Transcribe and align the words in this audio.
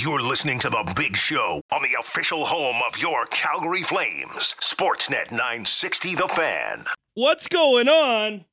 You're 0.00 0.22
listening 0.22 0.60
to 0.60 0.70
The 0.70 0.92
Big 0.94 1.16
Show 1.16 1.60
on 1.72 1.82
the 1.82 1.96
official 1.98 2.44
home 2.44 2.76
of 2.86 2.96
your 2.98 3.26
Calgary 3.32 3.82
Flames, 3.82 4.54
Sportsnet 4.60 5.32
960 5.32 6.14
The 6.14 6.28
Fan. 6.28 6.84
What's 7.14 7.48
going 7.48 7.88
on? 7.88 8.44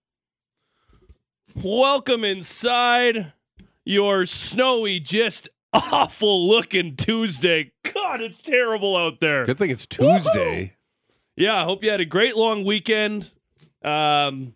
Welcome 1.54 2.23
inside 2.23 3.34
your 3.84 4.26
snowy, 4.26 5.00
just 5.00 5.47
awful 5.73 6.47
looking 6.47 6.96
Tuesday. 6.96 7.72
God, 7.94 8.22
it's 8.22 8.42
terrible 8.42 8.98
out 8.98 9.20
there. 9.20 9.46
Good 9.46 9.60
thing 9.60 9.70
it's 9.70 9.86
Tuesday. 9.86 10.74
Yeah, 11.38 11.62
I 11.62 11.66
hope 11.66 11.84
you 11.84 11.92
had 11.92 12.02
a 12.02 12.06
great 12.06 12.36
long 12.36 12.66
weekend. 12.66 13.30
Um, 13.84 14.56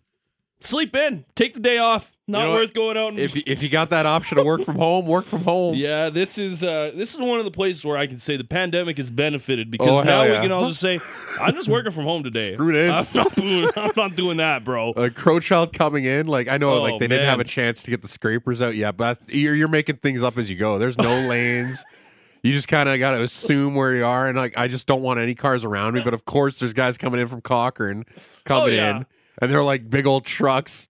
sleep 0.60 0.96
in, 0.96 1.24
take 1.36 1.54
the 1.54 1.60
day 1.60 1.78
off. 1.78 2.10
Not 2.30 2.44
know 2.46 2.52
worth 2.52 2.60
what? 2.68 2.74
going 2.74 2.96
out. 2.96 3.08
And, 3.10 3.18
If 3.18 3.34
you, 3.36 3.42
if 3.46 3.62
you 3.62 3.68
got 3.68 3.90
that 3.90 4.06
option 4.06 4.38
to 4.38 4.44
work 4.44 4.64
from 4.64 4.76
home, 4.76 5.06
work 5.06 5.24
from 5.26 5.42
home. 5.42 5.74
yeah, 5.76 6.10
this 6.10 6.38
is 6.38 6.62
uh, 6.64 6.92
this 6.94 7.12
is 7.14 7.20
one 7.20 7.38
of 7.38 7.44
the 7.44 7.50
places 7.50 7.84
where 7.84 7.96
I 7.96 8.06
can 8.06 8.18
say 8.18 8.36
the 8.36 8.44
pandemic 8.44 8.96
has 8.98 9.10
benefited 9.10 9.70
because 9.70 9.88
Oh, 9.88 10.02
now 10.02 10.22
hell 10.24 10.34
we 10.36 10.40
can 10.42 10.52
all 10.52 10.68
just 10.68 10.80
say, 10.80 11.00
"I'm 11.40 11.54
just 11.54 11.68
working 11.68 11.92
from 11.92 12.04
home 12.04 12.22
today." 12.22 12.54
Screw 12.54 12.72
this. 12.72 13.16
I'm 13.16 13.22
not 13.24 13.34
doing, 13.34 13.68
I'm 13.76 13.92
not 13.96 14.16
doing 14.16 14.36
that, 14.38 14.64
bro. 14.64 14.90
A 14.90 15.10
crow 15.10 15.40
child 15.40 15.72
coming 15.72 16.04
in, 16.04 16.26
like 16.26 16.48
I 16.48 16.56
know, 16.58 16.70
Oh, 16.70 16.82
like 16.82 16.98
they 16.98 17.08
didn't 17.08 17.26
have 17.26 17.40
a 17.40 17.44
chance 17.44 17.82
to 17.82 17.90
get 17.90 18.02
the 18.02 18.08
scrapers 18.08 18.62
out 18.62 18.76
yet, 18.76 18.96
but 18.96 19.18
you're, 19.28 19.54
you're 19.54 19.68
making 19.68 19.96
things 19.96 20.22
up 20.22 20.38
as 20.38 20.50
you 20.50 20.56
go. 20.56 20.78
There's 20.78 20.96
no 20.98 21.20
lanes. 21.28 21.84
You 22.42 22.52
just 22.54 22.68
kind 22.68 22.88
of 22.88 22.98
got 22.98 23.12
to 23.12 23.22
assume 23.22 23.74
where 23.74 23.94
you 23.94 24.04
are, 24.04 24.26
and 24.26 24.36
like 24.38 24.56
I 24.56 24.66
just 24.68 24.86
don't 24.86 25.02
want 25.02 25.20
any 25.20 25.34
cars 25.34 25.64
around 25.64 25.94
me. 25.94 26.00
But 26.02 26.14
of 26.14 26.24
course, 26.24 26.58
there's 26.58 26.72
guys 26.72 26.96
coming 26.96 27.20
in 27.20 27.26
from 27.28 27.40
Cochrane, 27.42 28.04
coming 28.44 28.62
Oh, 28.64 28.76
yeah. 28.76 28.96
in, 28.98 29.06
and 29.42 29.50
they're 29.50 29.62
like 29.62 29.90
big 29.90 30.06
old 30.06 30.24
trucks, 30.24 30.88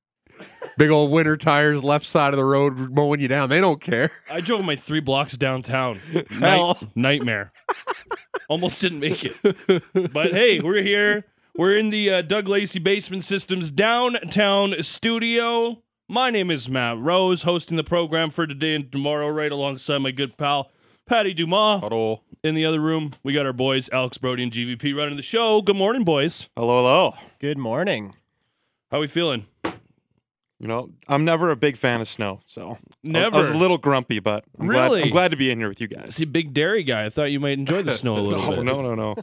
big 0.81 0.91
old 0.91 1.11
winter 1.11 1.37
tires, 1.37 1.85
left 1.85 2.07
side 2.07 2.33
of 2.33 2.39
the 2.39 2.45
road 2.45 2.91
mowing 2.95 3.21
you 3.21 3.29
down. 3.29 3.51
They 3.51 3.61
don't 3.61 3.83
care. 3.83 4.11
I 4.31 4.41
drove 4.41 4.65
my 4.65 4.77
three 4.77 5.01
blocks 5.01 5.37
downtown. 5.37 5.97
Hell. 6.31 6.79
Night, 6.81 6.97
nightmare. 6.97 7.53
Almost 8.49 8.81
didn't 8.81 9.01
make 9.01 9.23
it. 9.23 9.37
But 10.11 10.33
hey, 10.33 10.61
we're 10.61 10.83
here. 10.83 11.27
We're 11.55 11.77
in 11.77 11.91
the 11.91 12.09
uh, 12.09 12.23
Doug 12.23 12.49
Lacey 12.49 12.79
Basement 12.79 13.25
Systems 13.25 13.71
downtown 13.71 14.75
studio. 14.83 15.83
My 16.09 16.31
name 16.31 16.51
is 16.51 16.67
Matt 16.67 16.97
Rose, 16.99 17.43
hosting 17.43 17.77
the 17.77 17.85
program 17.85 18.31
for 18.31 18.47
today 18.47 18.75
and 18.75 18.91
tomorrow, 18.91 19.29
right 19.29 19.53
alongside 19.53 19.99
my 19.99 20.13
good 20.13 20.39
pal 20.39 20.71
Patty 21.05 21.35
Dumas. 21.35 21.83
Huddle. 21.83 22.25
In 22.43 22.55
the 22.55 22.65
other 22.65 22.81
room, 22.81 23.13
we 23.23 23.35
got 23.35 23.45
our 23.45 23.53
boys 23.53 23.91
Alex 23.93 24.17
Brody 24.17 24.45
and 24.45 24.53
GVP 24.53 24.97
running 24.97 25.17
the 25.17 25.23
show. 25.23 25.61
Good 25.61 25.77
morning, 25.77 26.05
boys. 26.05 26.49
Hello, 26.57 26.79
hello. 26.79 27.15
Good 27.39 27.59
morning. 27.59 28.15
How 28.91 29.01
we 29.01 29.09
feeling? 29.09 29.47
You 30.61 30.67
know, 30.69 30.91
I'm 31.09 31.25
never 31.25 31.51
a 31.51 31.57
big 31.57 31.79
fan 31.79 32.03
of 32.03 32.09
snow, 32.09 32.41
so 32.45 32.63
I 32.63 33.09
was- 33.09 33.33
I 33.33 33.39
was, 33.39 33.51
a 33.51 33.57
little 33.57 33.79
grumpy, 33.79 34.19
but 34.21 34.45
I'm 34.59 34.69
Really? 34.69 35.01
glad, 35.01 35.05
I'm 35.05 35.11
glad 35.11 35.31
to 35.31 35.37
be 35.39 35.51
in 35.51 35.59
here 35.59 35.71
with 35.71 35.81
you 35.81 35.89
guys. 35.89 36.15
See, 36.17 36.27
big 36.27 36.53
dairy 36.53 36.83
guy. 36.83 37.07
I 37.07 37.09
thought 37.11 37.31
you 37.31 37.41
might 37.41 37.59
enjoy 37.59 37.83
the 37.83 37.97
snow 37.97 38.17
a 38.17 38.21
little 38.21 38.43
No, 38.51 38.57
bit. 38.57 38.65
no, 38.65 38.83
no, 38.83 38.95
no. 38.95 39.15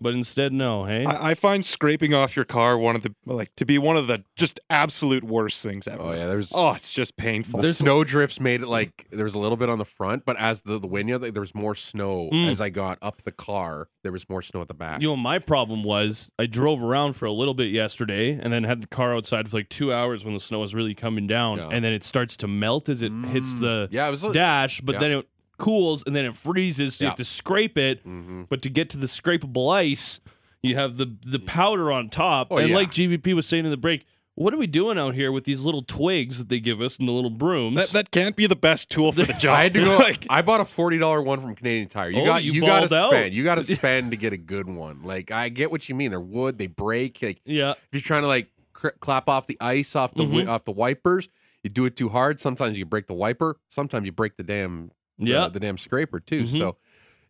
But 0.00 0.14
instead, 0.14 0.52
no. 0.52 0.84
Hey. 0.84 1.04
I, 1.04 1.30
I 1.30 1.34
find 1.34 1.64
scraping 1.64 2.14
off 2.14 2.36
your 2.36 2.44
car 2.44 2.76
one 2.78 2.96
of 2.96 3.02
the 3.02 3.14
like 3.26 3.54
to 3.56 3.64
be 3.64 3.78
one 3.78 3.96
of 3.96 4.06
the 4.06 4.24
just 4.36 4.60
absolute 4.70 5.24
worst 5.24 5.62
things 5.62 5.86
ever. 5.88 6.02
Oh 6.02 6.12
yeah, 6.12 6.26
there's 6.26 6.50
Oh, 6.54 6.72
it's 6.72 6.92
just 6.92 7.16
painful. 7.16 7.60
The 7.60 7.74
snow 7.74 8.04
drifts 8.04 8.40
made 8.40 8.62
it 8.62 8.68
like 8.68 9.06
there 9.10 9.24
was 9.24 9.34
a 9.34 9.38
little 9.38 9.56
bit 9.56 9.68
on 9.68 9.78
the 9.78 9.84
front, 9.84 10.24
but 10.24 10.36
as 10.38 10.62
the, 10.62 10.78
the 10.78 10.86
wind, 10.86 11.08
you 11.08 11.18
know, 11.18 11.30
there 11.30 11.40
was 11.40 11.54
more 11.54 11.74
snow 11.74 12.28
Mm. 12.32 12.50
as 12.50 12.60
I 12.60 12.70
got 12.70 12.98
up 13.02 13.22
the 13.22 13.32
car. 13.32 13.88
There 14.02 14.12
was 14.12 14.28
more 14.28 14.42
snow 14.42 14.62
at 14.62 14.68
the 14.68 14.74
back. 14.74 15.00
You 15.02 15.08
know, 15.08 15.16
my 15.16 15.38
problem 15.38 15.82
was 15.84 16.30
I 16.38 16.46
drove 16.46 16.82
around 16.82 17.14
for 17.14 17.26
a 17.26 17.32
little 17.32 17.54
bit 17.54 17.70
yesterday 17.70 18.38
and 18.40 18.52
then 18.52 18.64
had 18.64 18.82
the 18.82 18.86
car 18.86 19.14
outside 19.14 19.48
for 19.50 19.56
like 19.58 19.68
two 19.68 19.92
hours 19.92 20.24
when 20.24 20.34
the 20.34 20.40
snow 20.40 20.60
was 20.60 20.74
really 20.74 20.94
coming 20.94 21.26
down. 21.26 21.58
Yeah. 21.58 21.68
And 21.70 21.84
then 21.84 21.92
it 21.92 22.04
starts 22.04 22.36
to 22.38 22.48
melt 22.48 22.88
as 22.88 23.02
it 23.02 23.12
hits 23.30 23.50
Mm. 23.54 23.60
the 23.60 23.88
yeah, 23.90 24.06
it 24.08 24.10
was. 24.12 24.22
dash, 24.32 24.80
but 24.80 24.94
yeah. 24.94 24.98
then 25.00 25.10
it 25.12 25.28
cools 25.60 26.02
and 26.06 26.16
then 26.16 26.24
it 26.24 26.36
freezes. 26.36 26.96
So 26.96 27.04
you 27.04 27.06
Yeah. 27.06 27.10
have 27.10 27.18
to 27.18 27.24
scrape 27.24 27.78
it. 27.78 28.00
hmm 28.02 28.42
But 28.48 28.62
to 28.62 28.68
get 28.70 28.90
to 28.90 28.96
the 28.96 29.06
scrapable 29.06 29.72
ice, 29.72 30.18
you 30.62 30.74
have 30.74 30.96
the, 30.96 31.16
the 31.24 31.38
powder 31.38 31.92
on 31.92 32.08
top. 32.08 32.48
Oh, 32.50 32.56
and 32.58 32.70
yeah. 32.70 32.74
like 32.74 32.90
GVP 32.90 33.34
was 33.34 33.46
saying 33.46 33.64
in 33.64 33.70
the 33.70 33.76
break, 33.76 34.04
what 34.36 34.54
are 34.54 34.56
we 34.56 34.66
doing 34.66 34.96
out 34.98 35.14
here 35.14 35.30
with 35.32 35.44
these 35.44 35.64
little 35.64 35.82
twigs 35.82 36.38
that 36.38 36.48
they 36.48 36.60
give 36.60 36.80
us 36.80 36.98
and 36.98 37.06
the 37.06 37.12
little 37.12 37.30
brooms? 37.30 37.76
that, 37.76 37.88
that 37.90 38.10
can't 38.10 38.36
be 38.36 38.46
the 38.46 38.56
best 38.56 38.88
tool 38.90 39.12
for 39.12 39.24
the 39.26 39.32
job. 39.38 39.58
I 39.58 39.62
had 39.64 39.74
to 39.74 39.80
go. 39.84 39.98
like, 39.98 40.26
I 40.30 40.40
bought 40.42 40.60
a 40.60 40.64
forty 40.64 40.96
dollar 40.98 41.20
one 41.20 41.40
from 41.40 41.54
Canadian 41.54 41.88
Tire. 41.88 42.10
You 42.10 42.22
Oh, 42.22 42.24
got 42.24 42.42
you 42.44 42.52
you, 42.52 42.60
got 42.62 42.80
to 42.80 42.88
balled 42.88 42.92
out. 43.06 43.10
spend. 43.10 43.34
You 43.34 43.44
got 43.44 43.56
to 43.56 43.62
spend 43.76 44.12
to 44.12 44.16
get 44.16 44.32
a 44.32 44.38
good 44.38 44.66
one. 44.68 45.02
Like 45.02 45.30
I 45.30 45.50
get 45.50 45.70
what 45.70 45.88
you 45.88 45.94
mean. 45.94 46.10
They're 46.10 46.20
wood. 46.20 46.56
They 46.58 46.68
break. 46.68 47.20
Like 47.22 47.40
yeah. 47.44 47.72
if 47.72 47.88
you're 47.92 48.00
trying 48.00 48.22
to 48.22 48.28
like 48.28 48.48
cr- 48.72 48.88
clap 49.00 49.28
off 49.28 49.46
the 49.46 49.58
ice 49.60 49.94
off 49.94 50.14
the 50.14 50.24
wi- 50.24 50.46
Mhm. 50.46 50.50
off 50.50 50.64
the 50.64 50.72
wipers, 50.72 51.28
you 51.62 51.68
do 51.68 51.84
it 51.84 51.96
too 51.96 52.08
hard. 52.08 52.40
Sometimes 52.40 52.78
you 52.78 52.86
break 52.86 53.08
the 53.08 53.14
wiper. 53.14 53.56
Sometimes 53.68 54.06
you 54.06 54.12
break 54.12 54.36
the 54.38 54.42
damn 54.44 54.86
the- 54.88 54.94
Yeah. 55.28 55.48
the, 55.48 55.60
damn 55.60 55.78
scraper 55.78 56.20
too. 56.20 56.44
Mhm. 56.44 56.58
So 56.58 56.76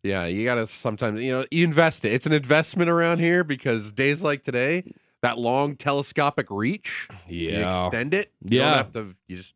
yeah, 0.03 0.27
you 0.27 0.45
gotta 0.45 0.67
sometimes 0.67 1.21
you 1.21 1.31
know 1.33 1.45
you 1.51 1.65
invest 1.65 2.05
it. 2.05 2.13
It's 2.13 2.27
an 2.27 2.33
investment 2.33 2.89
around 2.91 3.19
here 3.19 3.45
because 3.45 3.93
days 3.93 4.23
like 4.23 4.43
today, 4.43 4.85
that 5.23 5.39
long 5.39 5.77
telescopic 5.77 6.47
reach, 6.51 7.09
you 7.29 7.51
Yeah. 7.51 7.85
extend 7.87 8.15
it. 8.15 8.33
You 8.45 8.59
Yeah. 8.59 8.65
don't 8.69 8.77
have 8.79 8.93
to. 8.93 9.15
You 9.29 9.37
just 9.37 9.55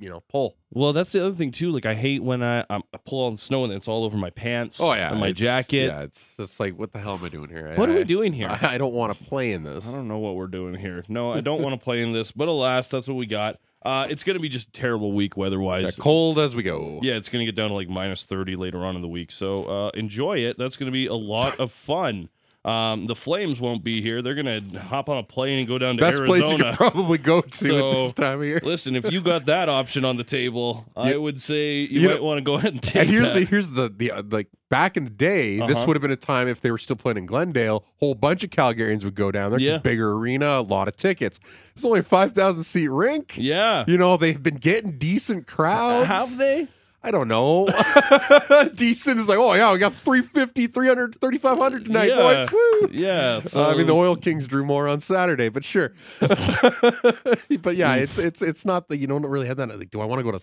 you 0.00 0.10
know 0.10 0.20
pull. 0.28 0.56
Well, 0.72 0.92
that's 0.92 1.12
the 1.12 1.24
other 1.24 1.34
thing 1.36 1.50
too. 1.52 1.70
Like 1.70 1.86
I 1.86 1.94
hate 1.94 2.22
when 2.22 2.42
I, 2.42 2.64
I 2.68 2.80
pull 3.06 3.26
on 3.26 3.36
snow 3.36 3.64
and 3.64 3.72
it's 3.72 3.86
all 3.88 4.04
over 4.04 4.16
my 4.16 4.30
pants. 4.30 4.78
Oh 4.80 4.92
yeah, 4.92 5.10
and 5.12 5.20
my 5.20 5.28
it's- 5.28 5.38
jacket. 5.40 5.86
Yeah, 5.86 6.02
it's 6.02 6.36
just 6.36 6.58
like 6.60 6.78
what 6.78 6.92
the 6.92 6.98
hell 6.98 7.14
am 7.14 7.24
I 7.24 7.28
doing 7.28 7.48
here? 7.48 7.72
What 7.76 7.88
I, 7.88 7.92
are 7.94 7.96
we 7.98 8.04
doing 8.04 8.32
here? 8.32 8.48
I, 8.48 8.74
I 8.74 8.78
don't 8.78 8.92
want 8.94 9.16
to 9.16 9.24
play 9.24 9.52
in 9.52 9.62
this. 9.62 9.86
I 9.88 9.92
don't 9.92 10.08
know 10.08 10.18
what 10.18 10.34
we're 10.36 10.46
doing 10.48 10.74
here. 10.74 11.04
No, 11.08 11.32
I 11.32 11.40
don't 11.40 11.62
want 11.62 11.78
to 11.78 11.82
play 11.82 12.02
in 12.02 12.12
this, 12.12 12.32
but 12.32 12.48
alas, 12.48 12.88
that's 12.88 13.06
what 13.08 13.16
we 13.16 13.26
got. 13.26 13.56
Uh, 13.84 14.06
it's 14.08 14.24
going 14.24 14.34
to 14.34 14.40
be 14.40 14.48
just 14.48 14.68
a 14.68 14.72
terrible 14.72 15.12
week 15.12 15.36
weather 15.36 15.58
Yeah, 15.58 15.62
wise. 15.82 15.96
cold 15.96 16.38
as 16.38 16.56
we 16.56 16.62
go. 16.62 16.98
Yeah, 17.02 17.14
it's 17.14 17.28
going 17.28 17.44
to 17.44 17.46
get 17.46 17.54
down 17.54 17.68
to 17.68 17.74
like 17.74 17.88
minus 17.88 18.24
30 18.24 18.56
later 18.56 18.84
on 18.84 18.96
in 18.96 19.02
the 19.02 19.08
week. 19.08 19.30
So 19.30 19.64
uh, 19.64 19.90
enjoy 19.94 20.38
it. 20.38 20.56
That's 20.58 20.76
going 20.76 20.86
to 20.86 20.92
be 20.92 21.06
a 21.06 21.14
lot 21.14 21.60
of 21.60 21.70
fun. 21.70 22.28
Um, 22.64 23.06
the 23.06 23.14
Flames 23.14 23.60
won't 23.60 23.84
be 23.84 24.00
here. 24.00 24.22
They're 24.22 24.34
going 24.34 24.70
to 24.72 24.78
hop 24.80 25.10
on 25.10 25.18
a 25.18 25.22
plane 25.22 25.58
and 25.58 25.68
go 25.68 25.76
down 25.76 25.98
to 25.98 26.00
Best 26.00 26.24
place 26.24 26.40
you 26.40 26.46
Arizona. 26.48 26.70
could 26.70 26.76
probably 26.78 27.18
go 27.18 27.42
to 27.42 27.56
So, 27.56 27.88
at 27.90 27.92
this 28.04 28.12
time 28.14 28.40
of 28.40 28.46
year. 28.46 28.60
Listen, 28.62 28.96
if 28.96 29.10
you 29.12 29.20
got 29.20 29.44
that 29.46 29.68
option 29.68 30.04
on 30.04 30.16
the 30.16 30.24
table, 30.24 30.86
I 30.96 31.14
would 31.16 31.42
say 31.42 31.80
you, 31.80 32.00
you 32.00 32.08
might 32.08 32.22
want 32.22 32.38
to 32.38 32.42
go 32.42 32.54
ahead 32.54 32.72
and 32.72 32.82
take 32.82 32.94
it. 32.96 33.00
And 33.02 33.10
here's 33.10 33.28
that. 33.34 33.38
the 33.40 33.44
here's 33.44 33.70
the 33.72 33.92
the 33.94 34.10
uh, 34.12 34.22
like 34.30 34.48
back 34.70 34.96
in 34.96 35.04
the 35.04 35.10
day, 35.10 35.58
this 35.60 35.76
Uh-huh. 35.76 35.84
would 35.88 35.96
have 35.96 36.02
been 36.02 36.10
a 36.10 36.16
time 36.16 36.48
if 36.48 36.60
they 36.62 36.70
were 36.70 36.78
still 36.78 36.96
playing 36.96 37.18
in 37.18 37.26
Glendale, 37.26 37.84
whole 38.00 38.14
bunch 38.14 38.42
of 38.44 38.50
Calgarians 38.50 39.04
would 39.04 39.14
go 39.14 39.30
down 39.30 39.50
there. 39.50 39.60
Yeah. 39.60 39.76
bigger 39.78 40.12
arena, 40.12 40.58
a 40.58 40.62
lot 40.62 40.88
of 40.88 40.96
tickets. 40.96 41.38
It's 41.76 41.84
only 41.84 42.00
a 42.00 42.02
five 42.02 42.32
thousand 42.32 42.64
seat 42.64 42.88
rink. 42.88 43.34
yeah. 43.36 43.84
You 43.86 43.98
know 43.98 44.16
they've 44.16 44.42
been 44.42 44.56
getting 44.56 44.96
decent 44.96 45.46
crowds. 45.46 46.06
Have 46.08 46.38
they? 46.38 46.68
I 47.04 47.10
don't 47.10 47.28
know. 47.28 47.66
decent 48.74 49.20
is 49.20 49.28
like, 49.28 49.38
oh 49.38 49.52
yeah, 49.54 49.72
we 49.72 49.78
got 49.78 49.92
350, 49.92 50.68
300, 50.68 51.20
3,500 51.20 51.84
tonight, 51.84 52.08
Yeah. 52.08 52.16
boys. 52.16 52.48
Woo! 52.50 52.88
Yeah. 52.90 53.40
So, 53.40 53.62
Uh, 53.62 53.68
I 53.68 53.76
mean, 53.76 53.86
the 53.86 53.94
Oil 53.94 54.16
Kings 54.16 54.46
drew 54.46 54.64
more 54.64 54.88
on 54.88 55.00
Saturday, 55.00 55.50
but 55.50 55.64
sure. 55.64 55.92
but 56.20 57.76
yeah, 57.76 57.94
it's 57.96 58.18
it's 58.18 58.42
it's 58.42 58.64
not 58.64 58.88
that 58.88 58.96
you 58.96 59.06
don't 59.06 59.24
really 59.26 59.46
have 59.46 59.56
that. 59.58 59.68
Like, 59.78 59.90
do 59.90 60.00
I 60.00 60.04
want 60.06 60.20
to 60.20 60.24
go 60.24 60.32
to, 60.36 60.42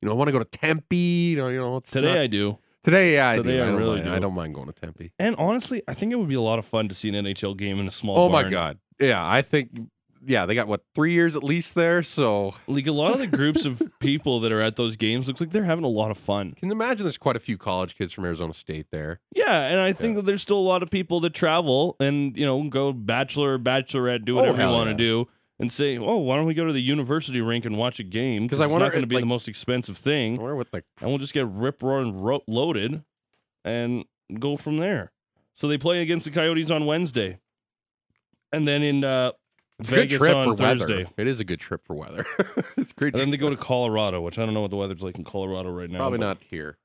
you 0.00 0.06
know, 0.06 0.12
I 0.12 0.14
want 0.16 0.28
to 0.28 0.32
go 0.32 0.38
to 0.38 0.44
Tempe? 0.44 0.96
You 1.30 1.36
know, 1.36 1.48
you 1.48 1.58
know, 1.58 1.80
today 1.80 2.08
not- 2.08 2.18
I 2.18 2.26
do. 2.26 2.58
today, 2.84 3.14
yeah, 3.14 3.30
I 3.30 3.36
Today 3.36 3.56
do. 3.56 3.62
I 3.62 3.62
I, 3.62 3.66
don't 3.70 3.78
really 3.78 3.94
mind. 3.96 4.04
do. 4.04 4.12
I 4.14 4.18
don't 4.18 4.34
mind 4.34 4.54
going 4.54 4.66
to 4.66 4.72
Tempe. 4.72 5.12
And 5.18 5.34
honestly, 5.36 5.82
I 5.88 5.94
think 5.94 6.12
it 6.12 6.16
would 6.16 6.28
be 6.28 6.34
a 6.34 6.40
lot 6.40 6.58
of 6.58 6.64
fun 6.66 6.88
to 6.88 6.94
see 6.94 7.08
an 7.08 7.14
NHL 7.24 7.56
game 7.56 7.78
in 7.80 7.86
a 7.86 7.90
small 7.90 8.18
Oh 8.18 8.28
my 8.28 8.44
god, 8.48 8.78
yeah, 9.00 9.26
I 9.26 9.42
think, 9.42 9.70
yeah, 10.26 10.44
they 10.46 10.54
got 10.54 10.66
what 10.68 10.82
three 10.94 11.12
years 11.12 11.36
at 11.36 11.44
least 11.44 11.74
there. 11.74 12.02
So 12.02 12.54
Like 12.66 12.86
a 12.86 12.92
lot 12.92 13.12
of 13.12 13.18
the 13.18 13.26
groups 13.36 13.64
of 13.64 13.80
people 14.00 14.40
that 14.40 14.52
are 14.52 14.60
at 14.60 14.76
those 14.76 14.96
games 14.96 15.28
looks 15.28 15.40
like 15.40 15.50
they're 15.50 15.64
having 15.64 15.84
a 15.84 15.88
lot 15.88 16.10
of 16.10 16.18
fun. 16.18 16.52
can 16.52 16.68
you 16.68 16.72
imagine 16.72 17.04
there's 17.04 17.18
quite 17.18 17.36
a 17.36 17.40
few 17.40 17.56
college 17.56 17.96
kids 17.96 18.12
from 18.12 18.24
Arizona 18.24 18.52
State 18.52 18.86
there. 18.90 19.20
Yeah, 19.34 19.60
and 19.62 19.80
I 19.80 19.92
think 19.92 20.16
that 20.16 20.26
there's 20.26 20.42
still 20.42 20.58
a 20.58 20.68
lot 20.68 20.82
of 20.82 20.90
people 20.90 21.20
that 21.20 21.32
travel 21.34 21.96
and 22.00 22.36
you 22.36 22.44
know 22.44 22.62
go 22.68 22.92
bachelor 22.92 23.54
or 23.54 23.58
bachelorette, 23.58 24.24
do 24.24 24.34
Oh, 24.34 24.40
whatever 24.40 24.62
you 24.62 24.68
want 24.68 24.86
to 24.86 24.90
yeah. 24.92 24.96
do, 25.10 25.28
and 25.58 25.72
say, 25.72 25.96
oh, 25.96 26.16
why 26.18 26.36
don't 26.36 26.44
we 26.46 26.54
go 26.54 26.64
to 26.66 26.72
the 26.72 26.82
university 26.82 27.40
rink 27.40 27.64
and 27.64 27.76
watch 27.78 27.98
a 28.00 28.04
game? 28.04 28.48
'Cause 28.48 28.60
I 28.60 28.64
it's 28.64 28.72
wonder, 28.72 28.86
not 28.86 28.92
going 28.92 29.02
to 29.02 29.06
be 29.06 29.14
like- 29.16 29.22
the 29.22 29.26
most 29.26 29.48
expensive 29.48 29.96
I 29.96 30.00
thing, 30.00 30.36
wonder 30.36 30.56
what 30.56 30.70
the 30.70 30.82
and 31.00 31.08
we'll 31.08 31.18
just 31.18 31.32
get 31.32 31.46
rip 31.48 31.82
roaring 31.82 32.20
ro- 32.20 32.42
loaded 32.46 33.02
and 33.64 34.04
go 34.38 34.56
from 34.56 34.78
there. 34.78 35.12
So 35.54 35.66
they 35.68 35.78
play 35.78 36.02
against 36.02 36.26
the 36.26 36.30
Coyotes 36.32 36.70
on 36.70 36.84
Wednesday, 36.84 37.38
and 38.52 38.68
then 38.68 38.82
in 38.82 39.02
uh, 39.04 39.32
it's 39.78 39.90
a 39.90 39.94
good 40.06 40.10
trip 40.10 40.44
for 40.44 40.56
Thursday. 40.56 40.96
weather. 41.04 41.10
It 41.16 41.26
is 41.26 41.40
a 41.40 41.44
good 41.44 41.60
trip 41.60 41.84
for 41.86 41.94
weather. 41.94 42.24
it's 42.76 42.92
great. 42.92 43.14
And 43.14 43.20
then 43.20 43.30
they 43.30 43.36
go 43.36 43.50
to 43.50 43.56
Colorado, 43.56 44.20
which 44.22 44.38
I 44.38 44.44
don't 44.44 44.54
know 44.54 44.60
what 44.62 44.70
the 44.70 44.76
weather's 44.76 45.02
like 45.02 45.16
in 45.18 45.24
Colorado 45.24 45.70
right 45.70 45.90
now. 45.90 45.98
Probably 45.98 46.18
not 46.18 46.38
here. 46.42 46.78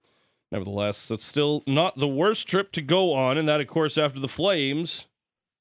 Nevertheless, 0.52 1.08
that's 1.08 1.24
still 1.24 1.64
not 1.66 1.98
the 1.98 2.08
worst 2.08 2.48
trip 2.48 2.72
to 2.74 2.82
go 2.82 3.14
on, 3.14 3.38
and 3.38 3.48
that, 3.48 3.62
of 3.62 3.68
course, 3.68 3.98
after 3.98 4.20
the 4.20 4.28
Flames. 4.28 5.08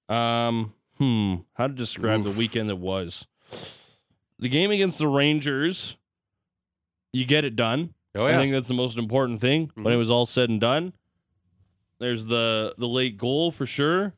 Um, 0.09 0.75
hmm, 0.99 1.35
how 1.55 1.69
to 1.69 1.73
describe 1.73 2.25
the 2.25 2.33
weekend 2.33 2.69
that 2.69 2.77
was? 2.77 3.27
The 4.41 4.49
game 4.49 4.73
against 4.73 4.99
the 4.99 5.07
Rangers, 5.07 5.97
you 7.13 7.25
get 7.25 7.45
it 7.45 7.55
done. 7.55 7.95
Oh 8.17 8.27
yeah. 8.27 8.35
I 8.35 8.39
think 8.41 8.53
that's 8.53 8.67
the 8.67 8.75
most 8.75 8.99
important 8.99 9.41
thing. 9.41 9.71
When 9.75 9.87
it 9.87 9.91
Mhm. 9.97 9.99
was 9.99 10.11
all 10.11 10.27
said 10.27 10.51
and 10.51 10.61
done, 10.61 10.93
there's 12.01 12.27
the 12.27 12.75
the 12.77 12.89
late 12.89 13.17
goal 13.17 13.53
for 13.53 13.67
sure. 13.67 14.15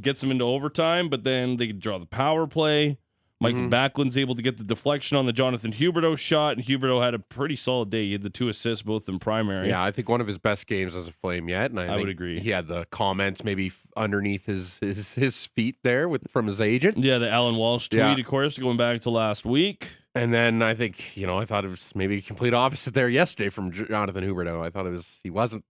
Gets 0.00 0.20
them 0.22 0.30
into 0.30 0.44
overtime, 0.44 1.08
but 1.08 1.22
then 1.24 1.56
they 1.58 1.66
draw 1.68 1.98
the 1.98 2.06
power 2.06 2.46
play. 2.46 2.98
Mike 3.40 3.56
Mhm. 3.56 3.70
Backlund's 3.70 4.16
able 4.16 4.36
to 4.36 4.42
get 4.42 4.56
the 4.56 4.62
deflection 4.62 5.16
on 5.16 5.26
the 5.26 5.32
Jonathan 5.32 5.72
Huberdeau 5.72 6.16
shot, 6.16 6.56
and 6.56 6.64
Huberdeau 6.64 7.02
had 7.02 7.12
a 7.12 7.18
pretty 7.18 7.56
solid 7.56 7.90
day. 7.90 8.06
He 8.06 8.12
had 8.12 8.22
the 8.22 8.30
two 8.30 8.48
assists, 8.48 8.82
both 8.82 9.08
in 9.08 9.18
primary. 9.18 9.68
Yeah, 9.68 9.82
I 9.82 9.90
think 9.90 10.08
one 10.08 10.20
of 10.20 10.28
his 10.28 10.38
best 10.38 10.68
games 10.68 10.94
as 10.94 11.08
a 11.08 11.12
Flame 11.12 11.48
yet, 11.48 11.72
and 11.72 11.80
I, 11.80 11.84
I 11.84 11.86
think 11.88 12.00
would 12.02 12.08
agree. 12.08 12.38
He 12.38 12.50
had 12.50 12.68
the 12.68 12.84
comments 12.92 13.42
maybe 13.42 13.66
f- 13.66 13.82
underneath 13.96 14.46
his 14.46 14.78
his, 14.78 15.16
his 15.16 15.44
feet 15.46 15.76
there 15.82 16.08
with 16.08 16.30
from 16.30 16.46
his 16.46 16.60
agent, 16.60 16.98
Yeah, 16.98 17.18
the 17.18 17.28
Alan 17.30 17.56
Walsh 17.56 17.88
tweet, 17.88 17.98
Yeah. 17.98 18.16
of 18.16 18.24
course, 18.26 18.56
going 18.58 18.76
back 18.76 19.00
to 19.02 19.10
last 19.10 19.44
week. 19.44 19.88
and 20.14 20.32
then 20.32 20.62
I 20.62 20.74
think 20.74 21.16
you 21.16 21.26
know 21.26 21.38
I 21.38 21.44
thought 21.44 21.64
it 21.64 21.70
was 21.70 21.90
maybe 21.96 22.18
a 22.18 22.22
complete 22.22 22.54
opposite 22.54 22.94
there 22.94 23.08
yesterday 23.08 23.48
from 23.48 23.72
Jonathan 23.72 24.22
Huberdeau. 24.22 24.64
I 24.64 24.70
thought 24.70 24.86
it 24.86 24.90
was 24.90 25.18
he 25.24 25.30
wasn't. 25.30 25.64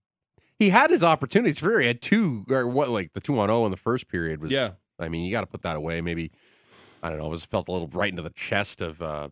He 0.63 0.69
had 0.69 0.89
his 0.91 1.03
opportunities. 1.03 1.59
For 1.59 1.79
he 1.79 1.87
had 1.87 2.01
two 2.01 2.45
or 2.49 2.67
what 2.67 2.89
like 2.89 3.13
the 3.13 3.19
two 3.21 3.37
on 3.39 3.49
zero 3.49 3.65
in 3.65 3.71
the 3.71 3.77
first 3.77 4.07
period 4.07 4.41
was. 4.41 4.51
Yeah. 4.51 4.71
I 4.99 5.09
mean 5.09 5.25
you 5.25 5.31
got 5.31 5.41
to 5.41 5.47
put 5.47 5.61
that 5.63 5.75
away. 5.75 6.01
Maybe 6.01 6.31
I 7.01 7.09
don't 7.09 7.17
know. 7.19 7.25
It 7.27 7.29
was 7.29 7.45
felt 7.45 7.67
a 7.67 7.71
little 7.71 7.87
right 7.89 8.09
into 8.09 8.21
the 8.21 8.29
chest 8.31 8.81
of 8.81 9.01
uh 9.01 9.29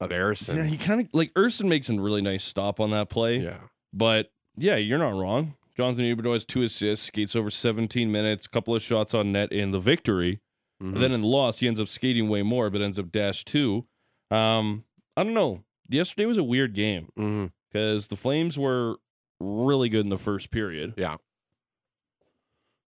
of 0.00 0.10
Harrison. 0.10 0.56
Yeah, 0.56 0.64
he 0.64 0.76
kind 0.76 1.00
of 1.00 1.08
like 1.12 1.32
Ersson 1.34 1.66
makes 1.66 1.88
a 1.88 1.94
really 1.94 2.22
nice 2.22 2.42
stop 2.44 2.80
on 2.80 2.90
that 2.90 3.08
play. 3.08 3.38
yeah. 3.38 3.58
But 3.92 4.32
yeah, 4.56 4.76
you're 4.76 4.98
not 4.98 5.14
wrong. 5.14 5.54
Jonathan 5.76 6.04
Huberdeau 6.04 6.32
has 6.34 6.44
two 6.44 6.62
assists, 6.62 7.06
skates 7.06 7.34
over 7.36 7.50
17 7.50 8.10
minutes, 8.12 8.46
couple 8.46 8.74
of 8.74 8.82
shots 8.82 9.14
on 9.14 9.32
net 9.32 9.52
in 9.52 9.70
the 9.70 9.78
victory. 9.78 10.40
Mhm. 10.82 10.98
Then 11.00 11.12
in 11.12 11.20
the 11.22 11.26
loss, 11.28 11.60
he 11.60 11.68
ends 11.68 11.80
up 11.80 11.88
skating 11.88 12.28
way 12.28 12.42
more, 12.42 12.68
but 12.68 12.82
ends 12.82 12.98
up 12.98 13.10
dash 13.12 13.44
two. 13.44 13.86
Um, 14.30 14.84
I 15.16 15.22
don't 15.24 15.34
know. 15.34 15.62
Yesterday 15.88 16.26
was 16.26 16.38
a 16.38 16.42
weird 16.44 16.74
game 16.74 17.08
Mhm. 17.18 17.52
because 17.70 18.08
the 18.08 18.16
Flames 18.16 18.58
were 18.58 18.96
really 19.42 19.88
good 19.88 20.04
in 20.04 20.10
the 20.10 20.18
first 20.18 20.50
period. 20.50 20.94
Yeah. 20.96 21.16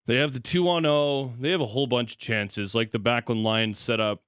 They 0.05 0.17
have 0.17 0.33
the 0.33 0.39
two 0.39 0.67
on 0.67 0.83
zero. 0.83 1.33
They 1.39 1.51
have 1.51 1.61
a 1.61 1.65
whole 1.67 1.87
bunch 1.87 2.13
of 2.13 2.17
chances. 2.19 2.75
Like 2.75 2.91
the 2.91 2.99
Backlund 2.99 3.43
line 3.43 3.73
set 3.73 3.99
up, 3.99 4.21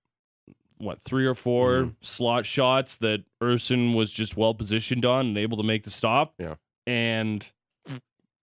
what 0.77 1.01
three 1.01 1.25
or 1.25 1.35
4 1.35 1.71
Mhm. 1.83 1.95
slot 2.01 2.45
shots 2.45 2.97
that 2.97 3.23
Ersson 3.41 3.93
was 3.95 4.11
just 4.11 4.37
well 4.37 4.53
positioned 4.53 5.05
on 5.05 5.27
and 5.27 5.37
able 5.37 5.57
to 5.57 5.63
make 5.63 5.83
the 5.83 5.89
stop. 5.91 6.33
Yeah. 6.39 6.55
and 6.87 7.47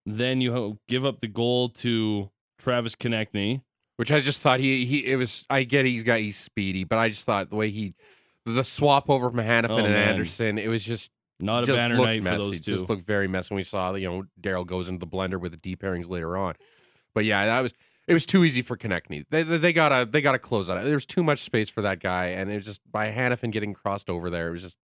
then 0.04 0.40
you 0.40 0.76
give 0.88 1.04
up 1.04 1.20
the 1.20 1.28
goal 1.28 1.68
to 1.68 2.28
Travis 2.58 2.96
Konecny. 2.96 3.62
Which 3.96 4.10
I 4.10 4.18
just 4.18 4.40
thought 4.40 4.58
he 4.58 4.84
he 4.84 5.06
it 5.06 5.14
was 5.14 5.46
I 5.48 5.62
get 5.62 5.86
he's 5.86 6.02
got 6.02 6.18
he's 6.18 6.36
speedy, 6.36 6.82
but 6.82 6.98
I 6.98 7.08
just 7.08 7.24
thought 7.24 7.50
the 7.50 7.56
way 7.56 7.70
he 7.70 7.94
the 8.44 8.64
swap 8.64 9.08
over 9.08 9.30
from 9.30 9.38
Hanifin 9.38 9.70
Oh, 9.70 9.76
and 9.78 9.92
man. 9.92 10.08
Anderson, 10.08 10.58
it 10.58 10.66
was 10.68 10.82
just 10.84 11.12
Not 11.40 11.68
a 11.68 11.72
banner 11.72 11.96
night 11.96 12.22
messy. 12.22 12.36
for 12.36 12.42
those 12.42 12.60
two. 12.60 12.76
Just 12.76 12.88
looked 12.88 13.06
very 13.06 13.26
messy. 13.28 13.52
when 13.54 13.56
we 13.56 13.62
saw 13.64 13.94
you 13.94 14.08
know 14.08 14.24
Daryl 14.40 14.66
goes 14.66 14.88
into 14.88 15.04
the 15.04 15.10
blender 15.10 15.40
with 15.40 15.52
the 15.52 15.58
deep 15.58 15.82
pairings 15.82 16.08
later 16.08 16.36
on. 16.36 16.54
But 17.14 17.24
yeah, 17.24 17.46
that 17.46 17.60
was 17.60 17.72
it 18.08 18.14
was 18.14 18.26
too 18.26 18.44
easy 18.44 18.62
for 18.62 18.76
Konecny. 18.76 19.24
They, 19.30 19.42
they 19.42 19.56
they 19.58 19.72
gotta 19.72 20.08
they 20.10 20.20
gotta 20.20 20.38
close 20.38 20.70
out. 20.70 20.82
There 20.84 20.94
was 20.94 21.06
too 21.06 21.22
much 21.22 21.40
space 21.40 21.68
for 21.70 21.82
that 21.82 22.00
guy, 22.00 22.26
and 22.26 22.50
it 22.50 22.56
was 22.56 22.64
just 22.66 22.80
by 22.90 23.10
Hanifin 23.10 23.50
getting 23.52 23.74
crossed 23.74 24.08
over 24.10 24.30
there, 24.30 24.48
it 24.48 24.52
was 24.52 24.62
just 24.62 24.76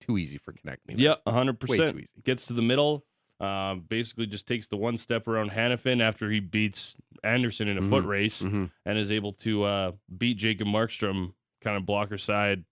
too 0.00 0.18
easy 0.18 0.38
for 0.38 0.52
Konecny. 0.52 0.94
Yeah, 0.96 1.16
100. 1.24 1.58
percent. 1.58 2.06
Gets 2.24 2.46
to 2.46 2.52
the 2.52 2.62
middle, 2.62 3.04
uh, 3.40 3.74
basically 3.74 4.26
just 4.26 4.46
takes 4.46 4.66
the 4.66 4.76
one 4.76 4.98
step 4.98 5.26
around 5.26 5.50
Hanifin 5.50 6.00
after 6.00 6.30
he 6.30 6.38
beats 6.40 6.96
Anderson 7.24 7.66
in 7.68 7.78
a 7.78 7.82
foot 7.82 8.04
Mhm, 8.04 8.08
race 8.08 8.42
Mhm. 8.42 8.70
and 8.84 8.98
is 8.98 9.10
able 9.10 9.32
to 9.34 9.64
uh, 9.64 9.92
beat 10.16 10.36
Jacob 10.36 10.68
Markstrom 10.68 11.32
kind 11.62 11.76
of 11.76 11.84
blocker 11.86 12.18
side 12.18 12.64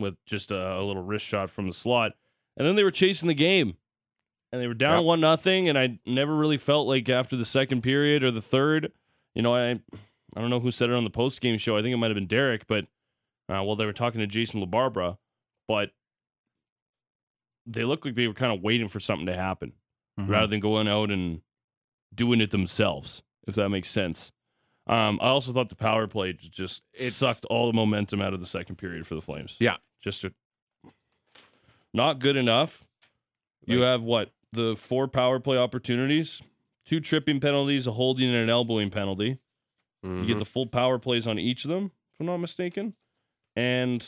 with 0.00 0.14
just 0.26 0.50
a, 0.50 0.78
a 0.78 0.82
little 0.82 1.02
wrist 1.02 1.24
shot 1.24 1.50
from 1.50 1.66
the 1.66 1.72
slot. 1.74 2.12
And 2.56 2.66
then 2.66 2.74
they 2.76 2.82
were 2.82 2.90
chasing 2.90 3.28
the 3.28 3.34
game, 3.34 3.76
and 4.52 4.60
they 4.60 4.66
were 4.66 4.74
down 4.74 4.98
Yep. 4.98 5.04
one 5.04 5.20
nothing. 5.20 5.68
And 5.68 5.78
I 5.78 5.98
never 6.04 6.34
really 6.36 6.58
felt 6.58 6.88
like 6.88 7.08
after 7.08 7.36
the 7.36 7.44
second 7.44 7.82
period 7.82 8.22
or 8.24 8.30
the 8.30 8.42
third, 8.42 8.92
you 9.34 9.42
know, 9.42 9.54
I 9.54 9.70
I 10.36 10.40
don't 10.40 10.50
know 10.50 10.60
who 10.60 10.70
said 10.70 10.90
it 10.90 10.94
on 10.94 11.04
the 11.04 11.10
post 11.10 11.40
game 11.40 11.58
show. 11.58 11.76
I 11.76 11.82
think 11.82 11.92
it 11.92 11.96
might 11.96 12.10
have 12.10 12.14
been 12.16 12.26
Derek, 12.26 12.66
but 12.66 12.84
uh, 13.48 13.62
well, 13.64 13.76
they 13.76 13.84
were 13.86 13.92
talking 13.92 14.20
to 14.20 14.26
Jason 14.26 14.60
LaBarbera, 14.64 15.18
but 15.66 15.90
they 17.66 17.84
looked 17.84 18.04
like 18.04 18.14
they 18.14 18.26
were 18.28 18.34
kind 18.34 18.52
of 18.52 18.62
waiting 18.62 18.88
for 18.88 19.00
something 19.00 19.26
to 19.26 19.34
happen 19.36 19.72
Mhm. 20.18 20.28
rather 20.28 20.46
than 20.46 20.60
going 20.60 20.88
out 20.88 21.10
and 21.10 21.42
doing 22.14 22.40
it 22.40 22.50
themselves, 22.50 23.22
if 23.46 23.54
that 23.54 23.68
makes 23.68 23.90
sense. 23.90 24.32
Um, 24.86 25.18
I 25.22 25.28
also 25.28 25.52
thought 25.52 25.68
the 25.68 25.76
power 25.76 26.06
play 26.08 26.32
just 26.32 26.82
it 26.92 27.12
sucked 27.12 27.44
all 27.46 27.66
the 27.68 27.72
momentum 27.72 28.20
out 28.20 28.34
of 28.34 28.40
the 28.40 28.46
second 28.46 28.76
period 28.76 29.06
for 29.06 29.14
the 29.14 29.20
Flames. 29.22 29.56
Yeah. 29.60 29.76
Just 30.02 30.24
a, 30.24 30.32
not 31.92 32.18
good 32.18 32.36
enough. 32.36 32.84
You 33.66 33.82
have 33.82 34.02
what 34.02 34.30
the 34.52 34.74
four 34.76 35.06
power 35.06 35.38
play 35.38 35.56
opportunities, 35.58 36.40
two 36.86 37.00
tripping 37.00 37.40
penalties, 37.40 37.86
a 37.86 37.92
holding, 37.92 38.28
and 38.28 38.36
an 38.36 38.50
elbowing 38.50 38.90
penalty. 38.90 39.38
You 40.02 40.24
get 40.24 40.36
Mhm. 40.36 40.38
the 40.38 40.44
full 40.46 40.66
power 40.66 40.98
plays 40.98 41.26
on 41.26 41.38
each 41.38 41.64
of 41.64 41.68
them, 41.70 41.92
if 42.14 42.20
I'm 42.20 42.26
not 42.26 42.38
mistaken. 42.38 42.94
And 43.54 44.06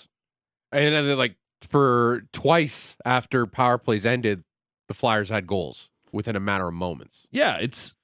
And 0.73 0.95
then 0.95 1.19
like 1.19 1.37
for 1.61 2.23
twice 2.33 2.97
after 3.05 3.47
power 3.47 3.77
plays 3.77 4.07
ended, 4.07 4.43
the 4.89 4.95
Flyers 4.95 5.29
had 5.29 5.47
goals 5.47 5.91
within 6.11 6.35
a 6.35 6.41
matter 6.41 6.67
of 6.69 6.75
moments. 6.75 7.27
yeah, 7.31 7.59
it's 7.59 7.95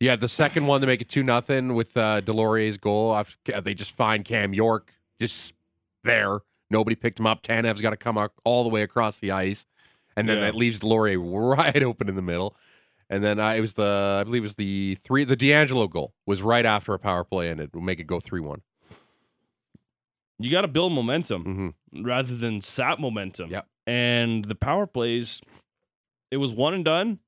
Yeah, 0.00 0.14
the 0.16 0.28
second 0.28 0.66
one 0.66 0.80
to 0.80 0.86
make 0.86 1.00
it 1.00 1.08
two 1.08 1.22
nothing 1.24 1.74
with 1.74 1.96
uh, 1.96 2.20
Deslauriers' 2.20 2.80
goal. 2.80 3.12
I've, 3.12 3.36
they 3.44 3.74
just 3.74 3.90
find 3.92 4.24
Cam 4.24 4.52
York 4.54 4.94
just 5.20 5.54
there. 6.04 6.40
Nobody 6.70 6.96
picked 6.96 7.18
him 7.18 7.26
up. 7.26 7.42
Tanev's 7.42 7.80
got 7.80 7.90
to 7.90 7.96
come 7.96 8.18
all 8.44 8.62
the 8.62 8.68
way 8.68 8.82
across 8.82 9.18
the 9.20 9.30
ice, 9.30 9.66
and 10.16 10.28
then 10.28 10.38
Yeah. 10.38 10.44
that 10.44 10.54
leaves 10.54 10.78
Deslauriers 10.80 11.22
wide 11.56 11.82
open 11.82 12.08
in 12.08 12.14
the 12.16 12.22
middle. 12.22 12.56
And 13.10 13.24
then 13.24 13.40
uh, 13.40 13.50
it 13.54 13.60
was 13.62 13.72
the 13.74 14.18
I 14.20 14.24
believe 14.24 14.42
it 14.42 14.46
was 14.46 14.56
the 14.56 14.98
three 15.02 15.24
the 15.24 15.36
DeAngelo 15.36 15.88
goal 15.88 16.12
was 16.26 16.42
right 16.42 16.66
after 16.66 16.92
a 16.92 16.98
power 16.98 17.24
play 17.24 17.48
ended. 17.48 17.70
Will 17.72 17.80
make 17.80 18.00
it 18.00 18.06
go 18.06 18.20
three 18.20 18.40
one. 18.40 18.60
you 20.38 20.50
got 20.50 20.60
to 20.62 20.68
build 20.68 20.92
momentum. 20.92 21.72
Mm-hmm. 21.92 22.04
rather 22.04 22.36
than 22.36 22.60
sap 22.60 22.98
momentum. 22.98 23.50
Yep. 23.50 23.66
And 23.86 24.44
the 24.44 24.54
power 24.54 24.86
plays, 24.86 25.40
it 26.30 26.36
was 26.36 26.52
one 26.52 26.74
and 26.74 26.84
done. 26.84 27.18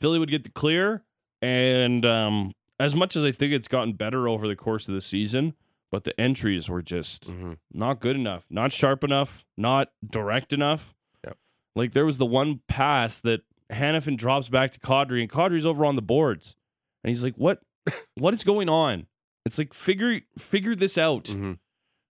Philly 0.00 0.18
would 0.18 0.30
get 0.30 0.44
the 0.44 0.50
clear. 0.50 1.02
And 1.42 2.06
um, 2.06 2.52
as 2.78 2.94
much 2.94 3.16
as 3.16 3.24
I 3.24 3.32
think 3.32 3.52
it's 3.52 3.68
gotten 3.68 3.92
better 3.92 4.26
over 4.28 4.48
the 4.48 4.56
course 4.56 4.88
of 4.88 4.94
the 4.94 5.02
season, 5.02 5.52
but 5.90 6.04
the 6.04 6.18
entries 6.20 6.68
were 6.68 6.82
just 6.82 7.28
Mm-hmm. 7.28 7.52
not 7.72 8.00
good 8.00 8.16
enough, 8.16 8.44
not 8.50 8.72
sharp 8.72 9.02
enough, 9.04 9.44
not 9.56 9.90
direct 10.08 10.52
enough. 10.52 10.94
Yep. 11.24 11.36
Like 11.76 11.92
there 11.92 12.06
was 12.06 12.18
the 12.18 12.26
one 12.26 12.60
pass 12.68 13.20
that 13.22 13.40
Hanifin 13.70 14.16
drops 14.16 14.48
back 14.48 14.72
to 14.72 14.80
Kadri, 14.80 15.20
and 15.20 15.30
Kadri's 15.30 15.66
over 15.66 15.84
on 15.84 15.96
the 15.96 16.02
boards. 16.02 16.56
And 17.04 17.08
he's 17.10 17.22
like, 17.24 17.36
What 17.36 17.60
what 18.16 18.34
is 18.34 18.44
going 18.44 18.68
on? 18.68 19.06
It's 19.46 19.58
like 19.58 19.72
figure 19.74 20.20
figure 20.38 20.74
this 20.74 20.98
out. 20.98 21.24
Mm-hmm. 21.24 21.52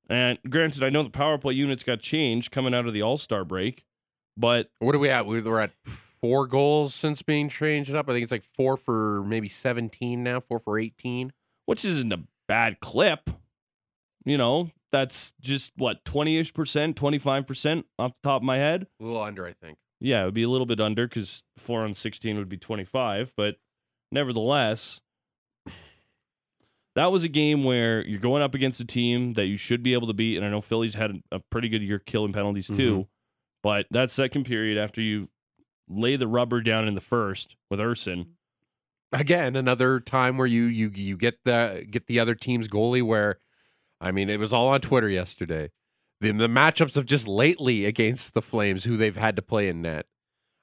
And 0.09 0.39
granted, 0.49 0.83
I 0.83 0.91
know 0.91 1.03
the 1.05 1.11
power 1.11 1.39
play 1.39 1.55
units 1.55 1.83
got 1.85 2.01
changed 2.01 2.51
coming 2.51 2.75
out 2.75 2.87
of 2.87 2.93
the 2.93 3.03
All 3.03 3.17
Star 3.19 3.45
break, 3.45 3.85
but 4.37 4.71
What 4.81 4.95
are 4.95 4.99
we 4.99 5.09
at? 5.11 5.27
We- 5.27 5.41
We're 5.41 5.61
at 5.61 5.73
four 5.85 6.47
goals 6.47 6.95
since 6.95 7.23
being 7.23 7.49
changed 7.49 7.95
up. 7.95 8.09
I 8.09 8.13
think 8.13 8.25
it's 8.25 8.33
like 8.33 8.45
four 8.57 8.77
for 8.77 9.23
maybe 9.25 9.49
seventeen 9.49 10.23
now. 10.25 10.41
Four 10.41 10.59
for 10.59 10.79
eighteen. 10.79 11.33
which 11.67 11.85
isn't 11.85 12.13
a 12.13 12.21
bad 12.49 12.81
clip. 12.81 13.31
You 14.25 14.37
know, 14.37 14.71
that's 14.93 15.33
just 15.41 15.73
what, 15.77 16.05
20 16.05 16.39
ish 16.39 16.55
percent, 16.55 16.97
25% 16.97 17.85
off 17.99 18.13
the 18.23 18.29
top 18.29 18.43
of 18.43 18.45
my 18.45 18.59
head. 18.59 18.87
A 19.01 19.05
little 19.05 19.23
under, 19.23 19.47
I 19.47 19.53
think. 19.53 19.79
Yeah, 20.01 20.23
it 20.23 20.25
would 20.27 20.35
be 20.35 20.43
a 20.43 20.49
little 20.49 20.67
bit 20.67 20.81
under 20.81 21.07
because 21.07 21.43
four 21.57 21.83
on 21.83 21.95
16 21.95 22.37
would 22.39 22.49
be 22.49 22.57
25. 22.57 23.33
But 23.37 23.57
nevertheless, 24.11 25.01
that 26.97 27.13
was 27.13 27.23
a 27.23 27.29
game 27.29 27.65
where 27.65 28.05
you're 28.07 28.21
going 28.21 28.43
up 28.43 28.55
against 28.55 28.81
a 28.81 28.85
team 28.85 29.35
that 29.35 29.47
you 29.47 29.57
should 29.57 29.83
be 29.83 29.93
able 29.93 30.07
to 30.07 30.15
beat. 30.15 30.37
And 30.37 30.45
I 30.45 30.51
know 30.51 30.61
Philly's 30.61 30.95
had 30.95 31.23
a 31.31 31.39
pretty 31.39 31.69
good 31.69 31.83
year 31.83 31.99
killing 31.99 32.33
penalties 32.33 32.67
too. 32.67 32.93
Mm-hmm. 32.93 33.09
But 33.63 33.87
that 33.91 34.11
second 34.11 34.45
period, 34.45 34.79
after 34.79 35.01
you 35.01 35.29
lay 35.89 36.17
the 36.17 36.27
rubber 36.27 36.63
down 36.63 36.89
in 36.89 36.95
the 36.95 37.01
first 37.01 37.57
with 37.71 37.79
Ersson, 37.79 38.29
again 39.13 39.57
another 39.57 39.99
time 39.99 40.39
where 40.39 40.47
you 40.47 40.65
you 40.65 40.91
you 40.95 41.17
get 41.17 41.39
the 41.45 41.85
get 41.91 42.07
the 42.07 42.21
other 42.21 42.35
team's 42.35 42.69
goalie 42.69 43.03
where 43.03 43.39
I 44.01 44.13
mean 44.13 44.29
it 44.29 44.41
was 44.41 44.53
all 44.53 44.69
on 44.69 44.81
Twitter 44.81 45.09
yesterday. 45.09 45.71
The 46.21 46.33
the 46.33 46.49
matchups 46.49 46.97
of 46.97 47.07
just 47.07 47.29
lately 47.29 47.85
against 47.85 48.35
the 48.35 48.43
Flames 48.43 48.85
who 48.85 48.97
they've 48.97 49.17
had 49.17 49.37
to 49.37 49.43
play 49.43 49.69
in 49.69 49.83
net. 49.83 50.07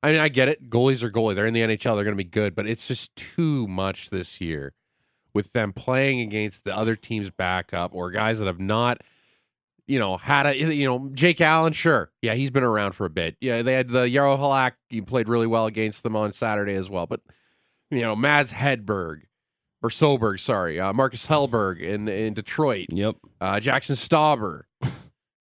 I 0.03 0.11
mean 0.11 0.19
I 0.19 0.29
get 0.29 0.49
it. 0.49 0.69
Goalies 0.69 1.03
are 1.03 1.11
goalie. 1.11 1.35
They're 1.35 1.45
in 1.45 1.53
the 1.53 1.61
NHL. 1.61 1.95
They're 1.95 2.03
going 2.03 2.07
to 2.07 2.15
be 2.15 2.23
good, 2.23 2.55
but 2.55 2.67
it's 2.67 2.87
just 2.87 3.15
too 3.15 3.67
much 3.67 4.09
this 4.09 4.39
year 4.41 4.73
with 5.33 5.53
them 5.53 5.73
playing 5.73 6.21
against 6.21 6.63
the 6.63 6.75
other 6.75 6.95
team's 6.95 7.29
backup 7.29 7.93
or 7.93 8.11
guys 8.11 8.39
that 8.39 8.47
have 8.47 8.59
not 8.59 9.01
you 9.87 9.99
know, 9.99 10.17
had 10.17 10.45
a 10.45 10.55
you 10.55 10.85
know 10.85 11.09
Jake 11.13 11.39
Allen, 11.39 11.73
sure, 11.73 12.11
yeah, 12.21 12.33
he's 12.33 12.51
been 12.51 12.63
around 12.63 12.91
for 12.91 13.05
a 13.05 13.09
bit. 13.09 13.37
Yeah, 13.39 13.61
they 13.61 13.73
had 13.73 13.87
the 13.87 14.07
Yarrow 14.07 14.37
Halak. 14.37 14.73
He 14.89 15.01
played 15.01 15.29
really 15.29 15.47
well 15.47 15.65
against 15.65 16.03
them 16.03 16.15
on 16.15 16.33
Saturday 16.33 16.75
as 16.75 16.89
well. 16.89 17.07
But 17.07 17.21
you 17.89 18.01
know, 18.01 18.15
Mads 18.15 18.51
Hedberg 18.51 19.21
or 19.81 19.89
Soberg, 19.89 20.39
sorry, 20.39 20.79
uh, 20.79 20.93
Marcus 20.93 21.27
Hellberg 21.27 21.79
in 21.79 22.07
in 22.07 22.33
Detroit, 22.33 22.87
yep. 22.91 23.15
uh, 23.39 23.59
Jackson 23.59 23.95
Stauber, 23.95 24.63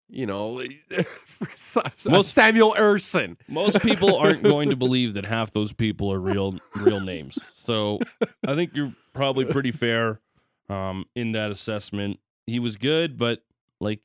you 0.09 0.27
know, 0.27 0.63
Most- 2.09 2.33
Samuel 2.33 2.75
Ersson. 2.79 3.37
Most 3.49 3.81
people 3.81 4.17
aren't 4.19 4.43
going 4.43 4.71
to 4.71 4.77
believe 4.77 5.15
that 5.15 5.25
half 5.25 5.53
those 5.53 5.73
people 5.73 6.13
are 6.13 6.21
real 6.21 6.59
real 6.77 7.01
names. 7.01 7.39
So 7.57 7.99
I 8.47 8.55
think 8.55 8.73
you're 8.75 8.95
probably 9.15 9.45
pretty 9.45 9.73
fair 9.73 10.21
um, 10.69 11.07
in 11.15 11.33
that 11.33 11.51
assessment. 11.51 12.19
He 12.47 12.59
was 12.59 12.77
good, 12.77 13.17
but 13.17 13.41
like 13.81 14.01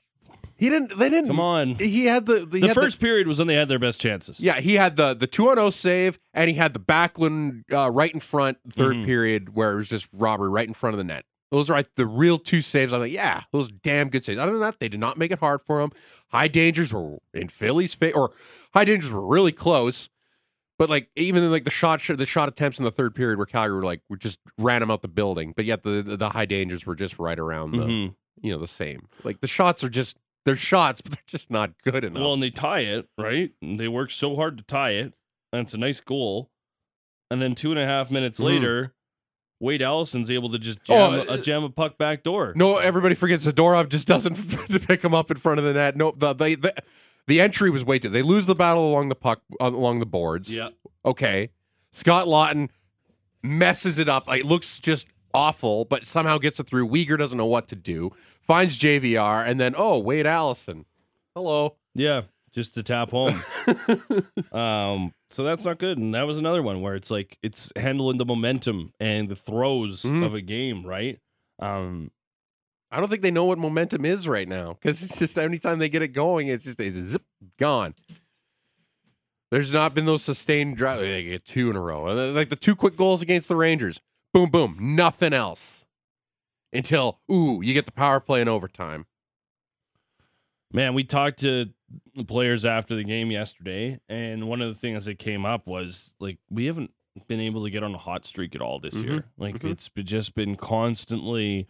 He 0.62 0.70
didn't. 0.70 0.96
They 0.98 1.10
didn't. 1.10 1.28
Come 1.28 1.40
on. 1.40 1.76
He 1.76 2.06
had 2.06 2.28
the 2.28 2.46
the, 2.46 2.58
he 2.58 2.62
The 2.62 2.68
had 2.68 2.76
first 2.76 3.00
period 3.00 3.28
was 3.28 3.40
when 3.40 3.48
they 3.48 3.56
had 3.56 3.68
their 3.68 3.80
best 3.80 4.00
chances. 4.00 4.40
yeah, 4.40 4.60
he 4.60 4.76
had 4.76 4.96
the 4.96 5.14
the 5.16 5.26
two 5.28 5.50
on 5.50 5.56
zero 5.58 5.72
save, 5.72 6.20
and 6.36 6.50
he 6.52 6.56
had 6.56 6.74
the 6.74 6.80
Backlund 6.80 7.64
uh, 7.74 7.90
right 7.90 8.14
in 8.14 8.20
front 8.20 8.60
3rd 8.70 9.02
Mhm. 9.02 9.06
period 9.06 9.56
where 9.56 9.74
it 9.74 9.76
was 9.76 9.90
just 9.90 10.08
robbery 10.14 10.50
right 10.50 10.68
in 10.68 10.76
front 10.76 10.94
of 10.94 10.98
the 11.00 11.04
net. 11.04 11.26
Those 11.50 11.70
are 11.70 11.74
like 11.74 11.96
the 11.96 12.06
real 12.06 12.38
two 12.38 12.62
saves. 12.62 12.94
I'm 12.94 13.00
like, 13.02 13.12
yeah, 13.12 13.42
those 13.52 13.72
damn 13.72 14.10
good 14.10 14.24
saves. 14.24 14.40
Other 14.40 14.52
than 14.54 14.62
that, 14.62 14.80
they 14.80 14.88
did 14.88 15.00
not 15.00 15.18
make 15.18 15.32
it 15.32 15.40
hard 15.40 15.62
for 15.64 15.82
him. 15.82 15.92
High 16.30 16.48
dangers 16.48 16.94
were 16.94 17.18
in 17.34 17.48
Philly's 17.50 17.94
face, 17.96 18.14
or 18.14 18.32
high 18.74 18.86
dangers 18.86 19.10
were 19.12 19.26
really 19.26 19.52
close. 19.52 20.10
But 20.78 20.90
like 20.90 21.10
even 21.16 21.44
in 21.44 21.50
like 21.52 21.64
the 21.64 21.70
shot 21.72 22.02
the 22.08 22.26
shot 22.26 22.50
attempts 22.50 22.78
in 22.80 22.86
the 22.86 22.92
third 22.92 23.16
period 23.16 23.38
where 23.38 23.46
Calgary 23.48 23.76
were 23.78 23.84
like 23.84 24.02
we 24.10 24.18
just 24.18 24.40
ran 24.60 24.82
him 24.84 24.92
out 24.92 25.02
the 25.02 25.08
building, 25.08 25.54
but 25.56 25.66
yet 25.66 25.82
the 25.84 26.02
the, 26.04 26.18
the 26.18 26.30
high 26.30 26.46
dangers 26.46 26.86
were 26.86 26.96
just 26.96 27.18
right 27.20 27.38
around 27.40 27.72
the 27.72 27.84
Mhm. 27.86 28.16
you 28.42 28.52
know 28.52 28.58
the 28.60 28.68
same. 28.68 29.08
Like 29.24 29.42
the 29.42 29.48
shots 29.48 29.84
are 29.84 29.90
just 29.90 30.18
they're 30.46 30.56
shots, 30.56 31.02
but 31.02 31.12
they're 31.14 31.24
just 31.28 31.50
not 31.52 31.72
good 31.84 32.04
enough. 32.04 32.22
Well, 32.22 32.34
and 32.34 32.42
they 32.44 32.50
tie 32.50 32.80
it, 32.82 33.08
right? 33.18 33.52
And 33.62 33.80
they 33.80 33.88
work 33.88 34.12
so 34.12 34.36
hard 34.36 34.58
to 34.58 34.64
tie 34.64 34.92
it, 34.92 35.14
and 35.54 35.62
it's 35.66 35.74
a 35.74 35.78
nice 35.78 36.00
goal. 36.00 36.50
And 37.30 37.42
then 37.42 37.56
two 37.56 37.72
and 37.72 37.80
a 37.80 37.86
half 37.86 38.12
minutes 38.12 38.40
Mhm. 38.40 38.44
later, 38.46 38.94
Wade 39.60 39.82
Allison's 39.82 40.32
able 40.32 40.50
to 40.52 40.58
just 40.60 40.80
Oh, 40.90 41.18
jam, 41.24 41.30
a, 41.30 41.38
jam 41.38 41.64
a 41.64 41.70
puck 41.70 41.98
back 41.98 42.24
door. 42.24 42.52
No, 42.56 42.78
everybody 42.78 43.14
forgets 43.16 43.46
Zadorov 43.46 43.90
just 43.90 44.08
doesn't 44.08 44.36
pick 44.88 45.04
him 45.04 45.14
up 45.14 45.30
in 45.32 45.38
front 45.38 45.60
of 45.60 45.66
the 45.66 45.74
net. 45.74 45.96
No, 45.96 46.12
the 46.18 46.34
the 46.34 46.56
the, 46.56 46.74
the 47.28 47.40
entry 47.40 47.70
was 47.70 47.86
way 47.86 48.00
too. 48.00 48.10
They 48.10 48.24
lose 48.24 48.48
the 48.48 48.56
battle 48.56 48.90
along 48.90 49.10
the 49.10 49.16
puck 49.16 49.42
uh, 49.62 49.68
along 49.68 50.00
the 50.00 50.06
boards. 50.08 50.54
Yeah. 50.54 50.70
Okay, 51.06 51.52
Scott 51.92 52.26
Laughton 52.28 52.70
messes 53.44 53.98
it 54.00 54.10
up. 54.10 54.28
It 54.34 54.46
looks 54.46 54.80
just 54.80 55.08
awful, 55.34 55.86
but 55.86 56.06
somehow 56.06 56.38
gets 56.38 56.60
it 56.60 56.68
through. 56.68 56.88
Uyghur 56.90 57.18
doesn't 57.18 57.38
know 57.38 57.46
what 57.46 57.68
to 57.70 57.76
do. 57.76 58.12
Finds 58.42 58.78
JVR, 58.80 59.46
and 59.46 59.60
then 59.60 59.74
oh, 59.78 60.00
Wade 60.00 60.26
Allison. 60.28 60.86
Hello. 61.36 61.76
Yeah. 61.96 62.24
Just 62.54 62.74
to 62.74 62.84
tap 62.84 63.12
home. 63.12 63.36
um, 64.52 65.14
so 65.30 65.44
that's 65.44 65.64
not 65.64 65.78
good. 65.80 65.98
And 65.98 66.14
that 66.14 66.24
was 66.28 66.38
another 66.38 66.62
one 66.62 66.82
where 66.82 66.96
it's 66.96 67.10
like 67.10 67.38
it's 67.42 67.72
handling 67.78 68.18
the 68.18 68.26
momentum 68.26 68.92
and 69.00 69.30
the 69.30 69.36
throws 69.38 70.04
Mhm. 70.04 70.26
of 70.26 70.34
a 70.34 70.42
game, 70.42 70.86
right? 70.86 71.20
Um, 71.60 72.12
I 72.92 73.00
don't 73.00 73.08
think 73.08 73.22
they 73.22 73.32
know 73.32 73.46
what 73.46 73.58
momentum 73.58 74.04
is 74.04 74.28
right 74.28 74.50
now 74.50 74.74
because 74.74 75.02
it's 75.02 75.18
just 75.18 75.38
anytime 75.38 75.80
they 75.80 75.88
get 75.88 76.02
it 76.02 76.10
going, 76.10 76.48
it's 76.50 76.66
just 76.66 76.80
it's 76.82 76.98
zip 76.98 77.24
gone. 77.58 77.96
There's 79.50 79.72
not 79.72 79.94
been 79.94 80.06
those 80.06 80.24
sustained 80.24 80.78
drive. 80.78 81.00
They 81.00 81.24
get 81.24 81.46
two 81.46 81.70
in 81.70 81.76
a 81.76 81.82
row, 81.82 82.04
like 82.34 82.50
the 82.50 82.56
two 82.58 82.76
quick 82.76 82.96
goals 82.98 83.22
against 83.22 83.48
the 83.48 83.56
Rangers. 83.56 84.02
Boom, 84.34 84.50
boom, 84.50 84.78
nothing 84.80 85.34
else 85.34 85.86
until 86.72 87.20
ooh, 87.30 87.62
you 87.62 87.74
get 87.74 87.86
the 87.86 87.92
power 87.92 88.20
play 88.20 88.42
in 88.42 88.48
overtime. 88.48 89.06
Man, 90.74 90.94
we 90.94 91.04
talked 91.04 91.40
to 91.40 91.66
the 92.16 92.24
players 92.24 92.64
after 92.64 92.96
the 92.96 93.04
game 93.04 93.30
yesterday, 93.30 94.00
and 94.08 94.48
one 94.48 94.62
of 94.62 94.74
the 94.74 94.80
things 94.80 95.04
that 95.06 95.20
came 95.20 95.46
up 95.46 95.68
was 95.68 96.14
like 96.20 96.38
we 96.50 96.68
haven't 96.68 96.92
been 97.28 97.42
able 97.42 97.66
to 97.66 97.70
get 97.70 97.84
on 97.84 97.94
a 97.94 97.98
hot 97.98 98.24
streak 98.24 98.56
at 98.56 98.62
all 98.62 98.80
this 98.80 98.96
Mhm, 98.96 99.04
year. 99.04 99.26
Like 99.38 99.60
mhm. 99.60 99.72
it's 99.72 99.90
just 100.06 100.34
been 100.34 100.56
constantly 100.56 101.68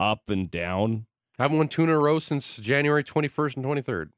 up 0.00 0.28
and 0.28 0.50
down, 0.50 1.06
Haven't 1.38 1.56
won 1.58 1.68
two 1.68 1.84
in 1.84 1.88
a 1.90 1.98
row 1.98 2.18
since 2.18 2.56
January 2.58 3.02
21st 3.04 3.56
and 3.56 3.64
23rd. 3.64 4.10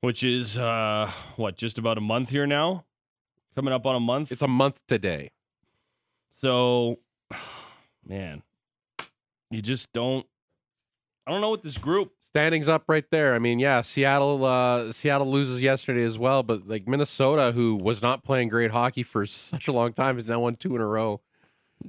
which 0.00 0.24
is 0.24 0.56
uh 0.58 1.12
what 1.36 1.56
just 1.56 1.76
about 1.78 1.96
a 1.98 2.00
month 2.00 2.30
here 2.30 2.46
now, 2.46 2.86
coming 3.54 3.72
up 3.74 3.84
on 3.86 3.94
a 3.94 4.00
month. 4.00 4.32
It's 4.32 4.42
a 4.42 4.48
month 4.48 4.82
today. 4.88 5.30
So, 6.42 6.98
man, 8.06 8.42
you 9.50 9.62
just 9.62 9.92
don't. 9.92 10.26
I 11.26 11.30
don't 11.30 11.40
know 11.40 11.50
what 11.50 11.62
this 11.62 11.78
group. 11.78 12.12
Standings 12.30 12.68
up 12.68 12.84
right 12.88 13.04
there. 13.10 13.34
I 13.34 13.38
mean, 13.38 13.58
yeah, 13.58 13.82
Seattle 13.82 14.44
uh 14.44 14.90
Seattle 14.90 15.30
loses 15.30 15.60
yesterday 15.62 16.02
as 16.02 16.18
well, 16.18 16.42
but 16.42 16.66
like 16.66 16.88
Minnesota, 16.88 17.52
who 17.52 17.76
was 17.76 18.00
not 18.00 18.24
playing 18.24 18.48
great 18.48 18.70
hockey 18.70 19.02
for 19.02 19.26
such 19.26 19.68
a 19.68 19.72
long 19.72 19.92
time, 19.92 20.16
has 20.16 20.28
now 20.28 20.40
won 20.40 20.56
two 20.56 20.74
in 20.74 20.80
a 20.80 20.86
row. 20.86 21.20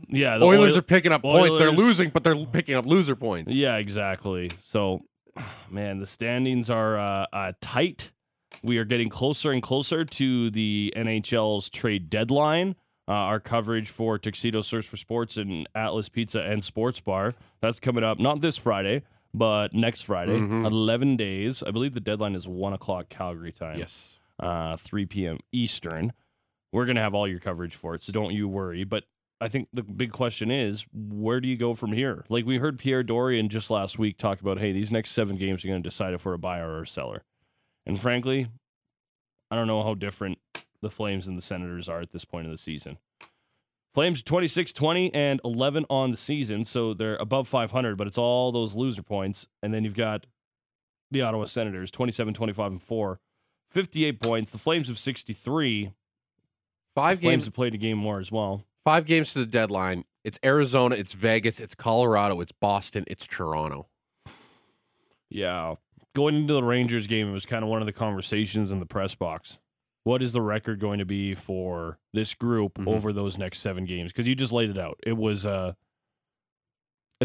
Yeah, 0.10 0.38
the 0.38 0.46
Oilers 0.46 0.74
Oil- 0.74 0.80
are 0.80 0.84
picking 0.84 1.12
up 1.12 1.22
points. 1.22 1.58
They're 1.58 1.72
losing, 1.72 2.10
but 2.10 2.24
they're 2.24 2.46
picking 2.46 2.76
up 2.76 2.86
loser 2.86 3.16
points. 3.16 3.54
Yeah, 3.54 3.78
exactly. 3.78 4.52
So, 4.64 5.02
man, 5.70 6.00
the 6.00 6.06
standings 6.08 6.70
are 6.70 6.98
uh, 6.98 7.26
uh, 7.32 7.52
tight. 7.62 8.12
We 8.62 8.78
are 8.78 8.86
getting 8.86 9.10
closer 9.10 9.52
and 9.52 9.62
closer 9.64 10.04
to 10.04 10.50
the 10.52 10.94
NHL's 10.96 11.70
trade 11.70 12.10
deadline. 12.10 12.76
Uh, 13.08 13.12
our 13.12 13.40
coverage 13.40 13.90
for 13.90 14.18
Tuxedo 14.18 14.62
Search 14.62 14.88
for 14.88 14.96
Sports 14.96 15.36
and 15.36 15.68
Atlas 15.76 16.08
Pizza 16.08 16.40
and 16.42 16.64
Sports 16.64 17.02
Bar 17.02 17.34
that's 17.62 17.80
coming 17.80 18.04
up 18.04 18.18
not 18.18 18.40
this 18.40 18.56
Friday, 18.56 19.04
but 19.34 19.74
next 19.74 20.04
Friday. 20.04 20.40
Mhm. 20.40 20.66
Eleven 20.66 21.18
days. 21.18 21.62
I 21.64 21.72
believe 21.72 21.94
the 21.94 22.00
deadline 22.00 22.34
is 22.34 22.48
one 22.48 22.72
o'clock 22.72 23.10
Calgary 23.10 23.52
time. 23.52 23.80
Yes. 23.80 24.20
uh, 24.40 24.78
3 24.78 25.06
p.m. 25.06 25.40
Eastern. 25.52 26.12
We're 26.72 26.86
going 26.86 26.96
to 26.96 27.02
have 27.02 27.14
all 27.14 27.28
your 27.28 27.40
coverage 27.40 27.76
for 27.76 27.94
it, 27.94 28.04
so 28.04 28.12
don't 28.12 28.34
you 28.34 28.48
worry. 28.48 28.84
But 28.84 29.04
I 29.40 29.48
think 29.48 29.68
the 29.74 29.84
big 29.84 30.12
question 30.12 30.50
is, 30.50 30.86
where 30.94 31.40
do 31.42 31.48
you 31.48 31.56
go 31.58 31.76
from 31.76 31.92
here? 31.92 32.24
Like 32.30 32.46
we 32.46 32.58
heard 32.58 32.80
Pierre 32.80 33.04
Dorion 33.04 33.50
just 33.50 33.70
last 33.70 34.00
week 34.00 34.18
talk 34.18 34.40
about, 34.42 34.58
hey, 34.60 34.72
these 34.72 34.92
next 34.92 35.12
seven 35.12 35.36
games 35.36 35.64
are 35.64 35.68
going 35.68 35.84
to 35.84 35.88
decide 35.88 36.14
if 36.14 36.26
we're 36.26 36.34
a 36.34 36.40
buyer 36.40 36.68
or 36.70 36.82
a 36.84 36.88
seller. 36.88 37.24
And 37.86 38.00
frankly, 38.02 38.48
I 39.52 39.56
don't 39.56 39.68
know 39.68 39.84
how 39.84 39.94
different 39.94 40.40
the 40.84 40.92
Flames 40.92 41.28
and 41.28 41.36
the 41.38 41.42
Senators 41.42 41.90
are 41.90 42.02
at 42.02 42.12
this 42.12 42.26
point 42.26 42.46
of 42.46 42.52
the 42.52 42.58
season. 42.58 42.98
Flames 43.96 44.22
26 44.24 44.74
20 44.74 45.14
and 45.14 45.40
11 45.44 45.86
on 45.90 46.12
the 46.12 46.18
season, 46.18 46.66
so 46.66 46.94
they're 46.94 47.16
above 47.18 47.48
500, 47.48 47.96
but 47.98 48.08
it's 48.08 48.18
all 48.18 48.52
those 48.52 48.74
loser 48.76 49.04
points. 49.04 49.48
And 49.62 49.74
then 49.74 49.84
you've 49.84 49.96
got 49.96 50.26
the 51.12 51.22
Ottawa 51.22 51.46
Senators 51.46 51.92
27 51.92 52.34
25 52.34 52.72
and 52.72 52.82
4, 52.82 53.20
58 53.72 54.20
points. 54.22 54.52
The 54.52 54.58
Flames 54.58 54.88
have 54.88 54.98
63. 55.00 55.92
Five 56.96 57.20
Flames 57.20 57.32
games 57.32 57.46
have 57.46 57.54
played 57.54 57.74
a 57.74 57.78
game 57.78 57.98
more 57.98 58.20
as 58.20 58.32
well. 58.32 58.64
five 58.84 59.06
games 59.06 59.34
to 59.34 59.40
the 59.40 59.46
deadline. 59.46 60.06
It's 60.24 60.40
Arizona, 60.44 60.96
it's 60.96 61.14
Vegas, 61.14 61.60
it's 61.60 61.76
Colorado, 61.76 62.40
it's 62.40 62.52
Boston, 62.52 63.04
it's 63.08 63.28
Toronto. 63.28 63.88
Yeah. 65.30 65.76
Going 66.16 66.36
into 66.36 66.54
the 66.54 66.64
Rangers 66.64 67.08
game, 67.08 67.30
it 67.30 67.34
was 67.34 67.46
kind 67.46 67.64
of 67.64 67.70
one 67.70 67.82
of 67.82 67.88
the 67.88 67.92
conversations 67.94 68.72
in 68.72 68.80
the 68.80 68.86
press 68.86 69.16
box. 69.16 69.58
What 70.04 70.22
is 70.22 70.34
the 70.34 70.42
record 70.42 70.80
going 70.80 71.00
to 71.00 71.06
be 71.06 71.34
for 71.34 71.98
this 72.14 72.34
group 72.34 72.74
Mhm. 72.76 72.88
over 72.88 73.14
those 73.14 73.38
next 73.38 73.60
seven 73.60 73.86
games? 73.86 74.12
Because 74.12 74.28
you 74.28 74.36
just 74.36 74.52
laid 74.52 74.70
it 74.70 74.78
out. 74.78 75.00
It 75.06 75.18
was 75.18 75.46
uh 75.46 75.74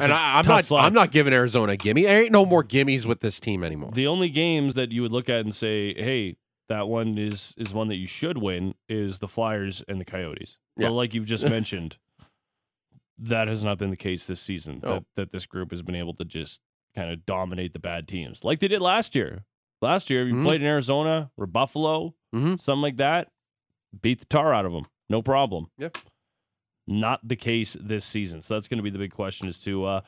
and 0.00 0.12
I, 0.12 0.38
I'm 0.38 0.46
not 0.46 0.64
slog. 0.64 0.84
I'm 0.84 0.92
not 0.92 1.10
giving 1.10 1.32
Arizona 1.32 1.72
a 1.72 1.76
gimme. 1.76 2.04
There 2.04 2.22
ain't 2.22 2.30
no 2.30 2.46
more 2.46 2.62
gimmies 2.62 3.04
with 3.04 3.20
this 3.20 3.40
team 3.40 3.64
anymore. 3.64 3.90
The 3.92 4.06
only 4.06 4.28
games 4.28 4.74
that 4.74 4.92
you 4.92 5.02
would 5.02 5.10
look 5.10 5.28
at 5.28 5.40
and 5.40 5.52
say, 5.52 5.92
"Hey, 5.94 6.36
that 6.68 6.86
one 6.86 7.18
is 7.18 7.52
is 7.58 7.72
one 7.74 7.88
that 7.88 7.96
you 7.96 8.06
should 8.06 8.38
win," 8.38 8.74
is 8.88 9.18
the 9.18 9.26
Flyers 9.26 9.82
and 9.88 10.00
the 10.00 10.04
Coyotes. 10.04 10.56
Yeah. 10.76 10.88
But 10.88 10.92
like 10.94 11.14
you've 11.14 11.26
just 11.26 11.42
mentioned, 11.50 11.96
that 13.18 13.48
has 13.48 13.64
not 13.64 13.78
been 13.78 13.90
the 13.90 13.96
case 13.96 14.26
this 14.28 14.40
season. 14.40 14.78
No. 14.84 14.88
That 14.94 15.04
that 15.16 15.32
this 15.32 15.46
group 15.46 15.72
has 15.72 15.82
been 15.82 15.96
able 15.96 16.14
to 16.14 16.24
just 16.24 16.60
kind 16.94 17.10
of 17.10 17.26
dominate 17.26 17.72
the 17.72 17.80
bad 17.80 18.06
teams, 18.06 18.44
like 18.44 18.60
they 18.60 18.68
did 18.68 18.80
last 18.80 19.16
year. 19.16 19.44
Last 19.80 20.10
year, 20.10 20.22
if 20.22 20.28
you 20.28 20.34
Mhm. 20.34 20.44
played 20.46 20.60
in 20.60 20.66
Arizona 20.66 21.30
or 21.36 21.46
Buffalo, 21.46 22.14
Mhm. 22.34 22.60
something 22.60 22.82
like 22.82 22.96
that, 22.96 23.30
beat 24.02 24.20
the 24.20 24.26
tar 24.26 24.52
out 24.52 24.66
of 24.66 24.72
them, 24.72 24.86
no 25.08 25.22
problem. 25.22 25.70
Yep. 25.78 25.98
Not 26.86 27.26
the 27.26 27.36
case 27.36 27.76
this 27.78 28.04
season. 28.04 28.40
So 28.40 28.54
that's 28.54 28.66
going 28.66 28.78
to 28.78 28.82
be 28.82 28.90
the 28.90 28.98
big 28.98 29.12
question: 29.12 29.46
is 29.46 29.58
to 29.64 29.84
uh, 29.84 30.00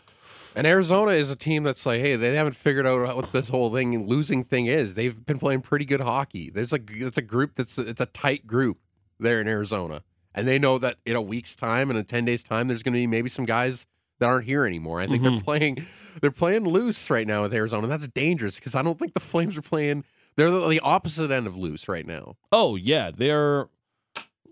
And 0.57 0.67
Arizona 0.67 1.13
is 1.13 1.31
a 1.31 1.37
team 1.37 1.63
that's 1.63 1.85
like, 1.85 2.01
hey, 2.01 2.17
they 2.17 2.35
haven't 2.35 2.57
figured 2.57 2.87
out 2.87 3.17
what 3.17 3.33
this 3.33 3.49
whole 3.51 3.73
thing 3.73 4.07
losing 4.09 4.43
thing 4.45 4.67
is. 4.67 4.95
They've 4.95 5.25
been 5.27 5.39
playing 5.39 5.61
pretty 5.63 5.85
good 5.85 6.01
hockey. 6.01 6.51
There's 6.51 6.73
a 6.73 6.81
it's 6.89 7.19
a 7.19 7.23
group 7.23 7.55
that's 7.55 7.79
it's 7.79 8.01
a 8.01 8.07
tight 8.07 8.47
group 8.47 8.79
there 9.19 9.41
in 9.41 9.47
Arizona, 9.49 10.03
and 10.35 10.49
they 10.49 10.59
know 10.59 10.79
that 10.79 10.97
in 11.05 11.15
a 11.17 11.21
week's 11.23 11.55
time 11.55 11.91
and 11.91 11.99
in 11.99 12.05
ten 12.07 12.25
days 12.25 12.43
time, 12.43 12.67
there's 12.69 12.83
going 12.83 12.95
to 12.95 12.99
be 12.99 13.07
maybe 13.07 13.29
some 13.29 13.45
guys 13.45 13.87
that 14.21 14.27
aren't 14.27 14.45
here 14.47 14.65
anymore. 14.65 15.01
I 15.01 15.07
think 15.09 15.23
they're 15.23 15.33
Mhm. 15.33 15.45
playing 15.45 15.87
they're 16.21 16.31
playing 16.31 16.65
loose 16.65 17.11
right 17.11 17.27
now 17.27 17.43
with 17.43 17.53
Arizona. 17.55 17.87
That's 17.89 18.07
dangerous 18.09 18.57
because 18.57 18.75
I 18.75 18.83
don't 18.83 18.99
think 18.99 19.15
the 19.15 19.21
Flames 19.21 19.57
are 19.57 19.63
playing. 19.63 20.05
They're 20.37 20.51
the, 20.51 20.69
the 20.69 20.81
opposite 20.81 21.31
end 21.31 21.47
of 21.47 21.57
loose 21.57 21.89
right 21.89 22.07
now. 22.07 22.37
Oh 22.53 22.77
yeah, 22.77 23.11
they're 23.11 23.69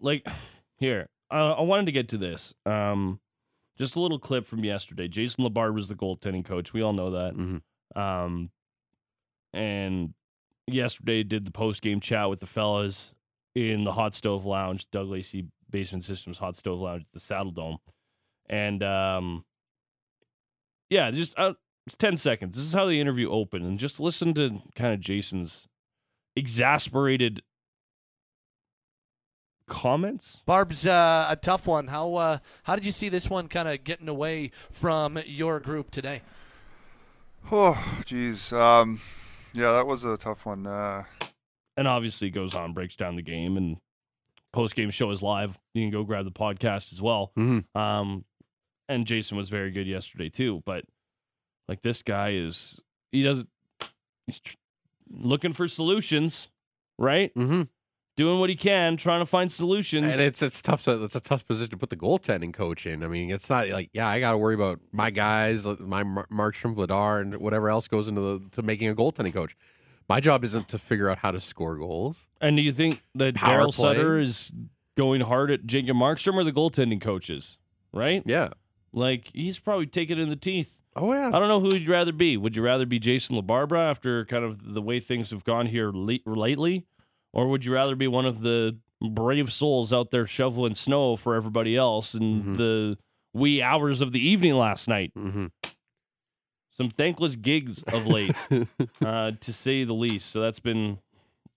like 0.01 0.27
here. 0.77 1.09
Uh, 1.31 1.53
I 1.53 1.63
wanted 1.63 1.87
to 1.87 1.93
get 1.93 2.09
to 2.11 2.19
this. 2.19 2.55
Um, 2.67 3.21
just 3.77 3.95
a 3.97 4.01
little 4.01 4.19
clip 4.19 4.45
from 4.47 4.65
yesterday. 4.65 5.07
Jason 5.09 5.45
LaBarbera 5.45 5.75
was 5.75 5.89
the 5.89 5.95
goaltending 5.95 6.45
coach. 6.45 6.73
We 6.73 6.83
all 6.83 6.93
know 6.93 7.11
that. 7.13 7.35
Mhm. 7.35 7.61
Um, 7.95 8.51
and 9.53 10.15
yesterday 10.67 11.23
did 11.23 11.45
the 11.45 11.51
post 11.51 11.83
game 11.83 12.01
chat 12.01 12.29
with 12.31 12.41
the 12.41 12.47
fellas 12.47 13.15
in 13.55 13.85
the 13.85 13.93
hot 13.93 14.15
stove 14.15 14.45
lounge, 14.45 14.91
Doug 14.91 15.09
Lacey 15.09 15.47
Basement 15.71 16.05
Systems 16.05 16.39
hot 16.39 16.57
stove 16.57 16.81
lounge 16.81 17.03
at 17.03 17.13
the 17.13 17.21
Saddledome, 17.21 17.79
and 18.49 18.83
um, 18.83 19.45
yeah, 20.91 21.11
just 21.11 21.39
uh, 21.39 21.55
it's 21.87 21.97
ten 21.97 22.17
seconds. 22.17 22.57
This 22.57 22.65
is 22.67 22.73
how 22.75 22.87
the 22.87 23.01
interview 23.01 23.31
opened, 23.31 23.65
and 23.65 23.79
just 23.79 24.01
listen 24.01 24.35
to 24.35 24.61
kind 24.75 24.93
of 24.95 25.01
Jason's 25.01 25.67
exasperated 26.37 27.43
comments. 29.67 30.43
Barb's 30.47 30.87
uh, 30.87 31.27
a 31.29 31.37
tough 31.37 31.67
one. 31.67 31.89
How 31.89 32.15
uh, 32.15 32.39
how 32.65 32.75
did 32.75 32.85
you 32.85 32.93
see 32.93 33.09
this 33.09 33.29
one 33.29 33.49
kind 33.49 33.69
of 33.69 33.85
getting 33.85 34.09
away 34.09 34.51
from 34.71 35.19
your 35.27 35.61
group 35.61 35.91
today? 35.91 36.23
Oh, 37.51 38.03
geez. 38.05 38.53
Um, 38.53 39.01
yeah, 39.55 39.73
that 39.73 39.87
was 39.87 40.05
a 40.05 40.19
tough 40.19 40.45
one. 40.45 40.67
Uh, 40.67 41.05
and 41.79 41.89
obviously 41.89 42.29
goes 42.29 42.55
on, 42.55 42.75
breaks 42.75 42.95
down 42.97 43.17
the 43.17 43.23
game, 43.23 43.57
and 43.57 43.79
post 44.53 44.75
game 44.75 44.91
show 44.91 45.11
is 45.13 45.23
live. 45.23 45.57
You 45.73 45.83
can 45.85 45.91
go 45.91 46.03
grab 46.05 46.27
the 46.27 46.31
podcast 46.33 46.93
as 46.93 47.01
well. 47.01 47.33
Mhm. 47.39 47.65
Um, 47.75 48.25
and 48.89 49.07
Jason 49.07 49.37
was 49.37 49.49
very 49.49 49.71
good 49.71 49.87
yesterday 49.87 50.29
too. 50.29 50.63
But 50.65 50.85
like 51.69 51.83
this 51.83 52.03
guy 52.03 52.31
is, 52.31 52.81
he 53.13 53.23
doesn't. 53.23 53.49
He's 54.27 54.41
tr- 54.41 54.57
looking 55.11 55.53
for 55.53 55.69
solutions, 55.69 56.49
right? 56.99 57.35
Mm-hmm. 57.35 57.63
Doing 58.17 58.41
what 58.41 58.51
he 58.51 58.57
can, 58.57 58.97
trying 58.97 59.21
to 59.21 59.27
find 59.27 59.51
solutions. 59.51 60.11
And 60.11 60.21
it's 60.21 60.43
it's 60.43 60.61
tough. 60.61 60.85
To, 60.85 61.05
it's 61.05 61.15
a 61.15 61.21
tough 61.21 61.47
position 61.47 61.71
to 61.71 61.77
put 61.77 61.91
the 61.91 61.97
goaltending 61.97 62.53
coach 62.53 62.85
in. 62.85 63.05
I 63.05 63.07
mean, 63.07 63.31
it's 63.31 63.49
not 63.49 63.69
like 63.69 63.91
yeah, 63.93 64.09
I 64.09 64.19
got 64.19 64.33
to 64.33 64.39
worry 64.39 64.55
about 64.55 64.81
my 64.91 65.11
guys, 65.11 65.67
uh, 65.67 65.77
my 65.79 66.03
Mar- 66.03 66.27
Markstrom, 66.31 66.75
Vladar, 66.75 67.21
and 67.21 67.37
whatever 67.37 67.69
else 67.69 67.87
goes 67.87 68.09
into 68.09 68.21
the, 68.21 68.49
to 68.53 68.63
making 68.63 68.89
a 68.89 68.95
goaltending 68.95 69.33
coach. 69.33 69.57
My 70.09 70.21
job 70.21 70.43
isn't 70.43 70.69
to 70.69 70.79
figure 70.79 71.11
out 71.11 71.19
how 71.19 71.31
to 71.31 71.41
score 71.41 71.77
goals. 71.77 72.27
And 72.41 72.57
do 72.57 72.63
you 72.63 72.73
think 72.73 73.03
that 73.15 73.35
Daryl. 73.35 73.73
Sutter 73.73 74.19
is 74.19 74.53
going 74.97 75.21
hard 75.21 75.51
at 75.51 75.67
Jacob 75.67 75.97
Markstrom 75.97 76.35
or 76.35 76.45
the 76.45 76.53
goaltending 76.53 77.01
coaches? 77.01 77.59
Right? 77.93 78.23
Yeah. 78.27 78.49
Like 78.93 79.31
he's 79.35 79.59
probably 79.59 79.87
taking 79.87 80.19
it 80.19 80.23
in 80.23 80.29
the 80.31 80.37
teeth. 80.37 80.81
Oh 80.97 81.13
yeah. 81.13 81.29
I 81.29 81.39
don't 81.39 81.49
know 81.49 81.61
who 81.61 81.75
you'd 81.75 81.89
rather 81.89 82.13
be. 82.13 82.37
Would 82.37 82.57
you 82.57 82.63
rather 82.63 82.87
be 82.87 82.99
Jason 82.99 83.37
LaBarbera 83.37 83.91
after 83.91 84.25
kind 84.25 84.45
of 84.45 84.75
the 84.75 84.83
way 84.83 84.99
things 85.01 85.31
have 85.31 85.45
gone 85.45 85.67
here 85.67 85.91
late, 85.93 86.27
lately, 86.27 86.87
or 87.33 87.49
would 87.49 87.65
you 87.65 87.73
rather 87.73 87.95
be 87.95 88.09
one 88.09 88.25
of 88.27 88.41
the 88.41 88.79
brave 89.01 89.53
souls 89.53 89.93
out 89.93 90.11
there 90.11 90.27
shoveling 90.27 90.75
snow 90.75 91.17
for 91.17 91.35
everybody 91.37 91.77
else 91.77 92.15
in 92.15 92.43
Mhm. 92.43 92.57
the 92.57 92.99
wee 93.33 93.63
hours 93.63 94.01
of 94.01 94.11
the 94.13 94.27
evening 94.27 94.55
last 94.55 94.89
night? 94.89 95.13
Mm-hmm. 95.17 95.47
Some 96.77 96.91
thankless 96.91 97.35
gigs 97.37 97.83
of 97.85 98.07
late, 98.07 98.35
uh, 99.05 99.33
to 99.41 99.53
say 99.53 99.85
the 99.85 99.93
least. 99.95 100.31
So 100.31 100.41
that's 100.41 100.61
been 100.61 100.99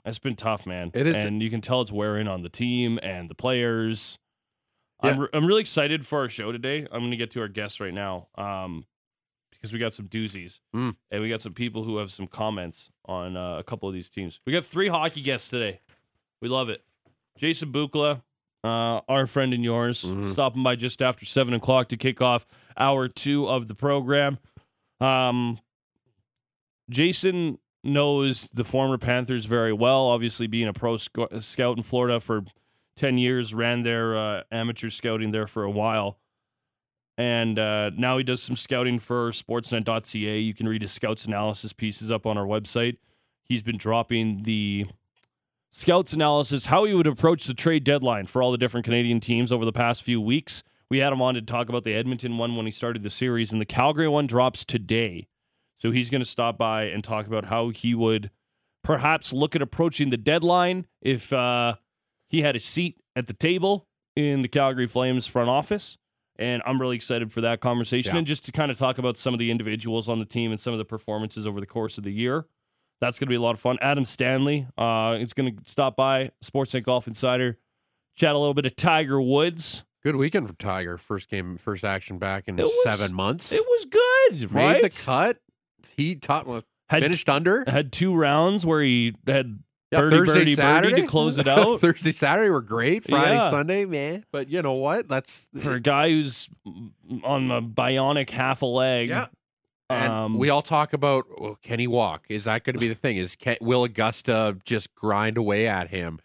that's 0.03 0.17
been 0.19 0.35
tough, 0.35 0.65
man. 0.65 0.89
It 0.95 1.05
is- 1.07 1.23
and 1.25 1.41
you 1.43 1.49
can 1.51 1.61
tell 1.61 1.81
it's 1.81 1.91
wearing 1.91 2.27
on 2.27 2.41
the 2.41 2.49
team 2.49 2.99
and 3.03 3.29
the 3.29 3.35
players. 3.35 4.17
I'm, 5.01 5.19
re- 5.19 5.27
I'm 5.33 5.45
really 5.45 5.61
excited 5.61 6.05
for 6.05 6.19
our 6.19 6.29
show 6.29 6.51
today. 6.51 6.85
I'm 6.91 6.99
going 7.01 7.11
to 7.11 7.17
get 7.17 7.31
to 7.31 7.41
our 7.41 7.47
guests 7.47 7.79
right 7.79 7.93
now 7.93 8.27
um, 8.35 8.85
because 9.51 9.73
we 9.73 9.79
got 9.79 9.93
some 9.93 10.07
doozies 10.07 10.59
Mm. 10.75 10.95
and 11.11 11.21
we 11.21 11.29
got 11.29 11.41
some 11.41 11.53
people 11.53 11.83
who 11.83 11.97
have 11.97 12.11
some 12.11 12.27
comments 12.27 12.89
on 13.05 13.35
uh, 13.37 13.57
a 13.57 13.63
couple 13.63 13.87
of 13.89 13.93
these 13.95 14.09
teams. 14.09 14.39
We 14.45 14.53
got 14.53 14.65
three 14.65 14.87
hockey 14.87 15.21
guests 15.21 15.49
today. 15.49 15.81
We 16.41 16.47
love 16.49 16.69
it. 16.69 16.83
Jason 17.37 17.71
Bukala, 17.71 18.21
uh, 18.63 19.01
our 19.09 19.25
friend 19.27 19.53
and 19.53 19.63
yours, 19.63 20.03
Mhm. 20.03 20.33
stopping 20.33 20.63
by 20.63 20.75
just 20.75 21.01
after 21.01 21.25
seven 21.25 21.53
o'clock 21.53 21.89
to 21.89 21.97
kick 21.97 22.21
off 22.21 22.45
hour 22.77 23.07
two 23.07 23.47
of 23.47 23.67
the 23.67 23.75
program. 23.75 24.37
Um, 24.99 25.57
Jason 26.89 27.57
knows 27.83 28.49
the 28.53 28.63
former 28.63 28.97
Panthers 28.97 29.45
very 29.45 29.73
well. 29.73 30.07
Obviously, 30.07 30.47
being 30.47 30.67
a 30.67 30.73
pro 30.73 30.97
sc- 30.97 31.17
scout 31.39 31.77
in 31.77 31.83
Florida 31.83 32.19
for 32.19 32.43
ten 33.01 33.17
years, 33.17 33.53
ran 33.53 33.81
their 33.81 34.15
uh, 34.15 34.43
amateur 34.51 34.91
scouting 34.91 35.31
there 35.31 35.47
for 35.47 35.63
a 35.63 35.71
while, 35.71 36.19
and 37.17 37.57
uh, 37.57 37.89
now 37.97 38.19
he 38.19 38.23
does 38.23 38.43
some 38.43 38.55
scouting 38.55 38.99
for 38.99 39.31
Sportsnet.ca. 39.31 40.39
You 40.39 40.53
can 40.53 40.67
read 40.67 40.83
his 40.83 40.91
scouts 40.91 41.25
analysis 41.25 41.73
pieces 41.73 42.11
up 42.11 42.27
on 42.27 42.37
our 42.37 42.45
website. 42.45 42.97
He's 43.43 43.63
been 43.63 43.77
dropping 43.77 44.43
the 44.43 44.85
scouts 45.71 46.13
analysis, 46.13 46.67
how 46.67 46.83
he 46.85 46.93
would 46.93 47.07
approach 47.07 47.45
the 47.45 47.55
trade 47.55 47.83
deadline 47.83 48.27
for 48.27 48.43
all 48.43 48.51
the 48.51 48.57
different 48.57 48.85
Canadian 48.85 49.19
teams 49.19 49.51
over 49.51 49.65
the 49.65 49.71
past 49.71 50.03
few 50.03 50.21
weeks. 50.21 50.61
We 50.87 50.99
had 50.99 51.11
him 51.11 51.21
on 51.21 51.33
to 51.33 51.41
talk 51.41 51.69
about 51.69 51.83
the 51.83 51.95
Edmonton 51.95 52.37
one 52.37 52.55
when 52.55 52.67
he 52.67 52.71
started 52.71 53.01
the 53.01 53.09
series, 53.09 53.51
and 53.51 53.59
the 53.59 53.65
Calgary 53.65 54.09
one 54.09 54.27
drops 54.27 54.63
today. 54.63 55.27
So 55.79 55.89
he's 55.89 56.11
going 56.11 56.21
to 56.21 56.27
stop 56.27 56.57
by 56.57 56.83
and 56.83 57.03
talk 57.03 57.25
about 57.25 57.45
how 57.45 57.69
he 57.69 57.95
would 57.95 58.29
perhaps 58.83 59.33
look 59.33 59.55
at 59.55 59.61
approaching 59.61 60.11
the 60.11 60.17
deadline 60.17 60.85
if 61.01 61.33
uh, 61.33 61.75
he 62.31 62.41
had 62.41 62.55
a 62.55 62.59
seat 62.59 62.97
at 63.15 63.27
the 63.27 63.33
table 63.33 63.87
in 64.15 64.41
the 64.41 64.47
Calgary 64.47 64.87
Flames 64.87 65.27
front 65.27 65.49
office. 65.49 65.97
And 66.39 66.63
I'm 66.65 66.81
really 66.81 66.95
excited 66.95 67.31
for 67.31 67.41
that 67.41 67.59
conversation 67.61 68.13
Yeah. 68.15 68.19
and 68.19 68.25
just 68.27 68.45
to 68.45 68.51
kind 68.51 68.71
of 68.71 68.77
talk 68.79 68.97
about 68.97 69.17
some 69.17 69.33
of 69.33 69.39
the 69.39 69.51
individuals 69.51 70.09
on 70.09 70.17
the 70.17 70.25
team 70.25 70.49
and 70.51 70.59
some 70.59 70.73
of 70.73 70.79
the 70.79 70.85
performances 70.85 71.45
over 71.45 71.59
the 71.59 71.67
course 71.67 71.97
of 71.99 72.03
the 72.03 72.11
year. 72.11 72.47
That's 72.99 73.19
going 73.19 73.27
to 73.27 73.29
be 73.29 73.35
a 73.35 73.41
lot 73.41 73.51
of 73.53 73.59
fun. 73.59 73.77
Adam 73.81 74.05
Stanley 74.05 74.67
uh, 74.77 75.17
is 75.19 75.33
going 75.33 75.55
to 75.55 75.61
stop 75.69 75.95
by, 75.95 76.31
Sportsnet 76.43 76.83
Golf 76.83 77.07
Insider, 77.07 77.57
chat 78.15 78.33
a 78.33 78.37
little 78.37 78.53
bit 78.53 78.65
of 78.65 78.75
Tiger 78.75 79.21
Woods. 79.21 79.83
Good 80.03 80.15
weekend 80.15 80.47
for 80.47 80.53
Tiger. 80.53 80.97
First 80.97 81.29
game, 81.29 81.57
first 81.57 81.83
action 81.83 82.17
back 82.17 82.47
in 82.47 82.55
was- 82.55 82.71
seven 82.83 83.13
months. 83.13 83.51
It 83.51 83.63
was 83.65 83.85
good, 83.85 84.51
Made 84.53 84.65
right? 84.65 84.81
the 84.81 84.89
cut. 84.89 85.37
He 85.95 86.15
taught 86.15 86.47
Had 86.89 87.03
finished 87.03 87.29
under. 87.29 87.63
had 87.67 87.91
two 87.91 88.15
rounds 88.15 88.65
where 88.65 88.81
he 88.81 89.13
had 89.27 89.59
Yeah, 89.91 89.99
birdie, 90.01 90.15
Thursday, 90.17 90.33
birdie, 90.33 90.39
birdie 90.43 90.55
Saturday 90.55 91.01
to 91.01 91.07
close 91.07 91.37
it 91.37 91.47
out. 91.49 91.81
Thursday, 91.81 92.11
Saturday 92.11 92.49
were 92.49 92.61
great. 92.61 93.03
Friday, 93.03 93.35
Yeah. 93.35 93.49
Sunday, 93.49 93.85
man. 93.85 94.25
But 94.31 94.49
you 94.49 94.61
know 94.61 94.73
what? 94.73 95.07
That's 95.09 95.49
for 95.59 95.71
a 95.73 95.79
guy 95.79 96.09
who's 96.09 96.47
on 97.23 97.51
a 97.51 97.61
bionic 97.61 98.29
half 98.29 98.61
a 98.61 98.65
leg. 98.65 99.09
yeah. 99.09 99.27
And 99.89 100.11
Um, 100.13 100.37
we 100.37 100.49
all 100.49 100.61
talk 100.61 100.93
about 100.93 101.25
well, 101.37 101.57
can 101.61 101.79
he 101.79 101.87
walk? 101.87 102.25
Is 102.29 102.45
that 102.45 102.63
going 102.63 102.75
to 102.75 102.79
be 102.79 102.87
the 102.87 102.95
thing? 102.95 103.17
Is 103.17 103.35
can, 103.35 103.57
will 103.59 103.83
Augusta 103.83 104.57
just 104.63 104.95
grind 104.95 105.35
away 105.37 105.67
at 105.67 105.89
him? 105.89 106.19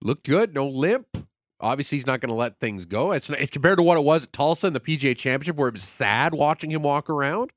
Looked 0.00 0.26
good, 0.28 0.54
no 0.54 0.66
limp. 0.68 1.26
Obviously, 1.58 1.96
he's 1.98 2.06
not 2.06 2.20
going 2.20 2.30
to 2.30 2.34
let 2.36 2.58
things 2.60 2.84
go. 2.86 3.10
It's, 3.12 3.28
it's 3.28 3.50
compared 3.50 3.76
to 3.78 3.82
what 3.82 3.98
it 3.98 4.04
was 4.04 4.24
at 4.24 4.32
Tulsa 4.32 4.68
in 4.68 4.72
the 4.72 4.80
PGA 4.80 5.14
Championship, 5.16 5.56
where 5.56 5.68
it 5.68 5.74
was 5.74 5.82
sad 5.82 6.32
watching 6.32 6.70
him 6.70 6.82
walk 6.82 7.10
around. 7.10 7.50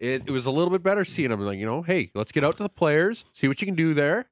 It, 0.00 0.22
it 0.26 0.30
was 0.30 0.46
a 0.46 0.50
little 0.50 0.70
bit 0.70 0.82
better 0.82 1.04
seeing 1.04 1.30
him 1.30 1.40
like 1.40 1.58
you 1.58 1.66
know, 1.66 1.82
hey, 1.82 2.10
let's 2.14 2.32
get 2.32 2.42
out 2.42 2.56
to 2.56 2.62
the 2.62 2.68
players, 2.70 3.24
see 3.32 3.46
what 3.48 3.60
you 3.60 3.66
can 3.66 3.74
do 3.76 3.94
there. 3.94 4.28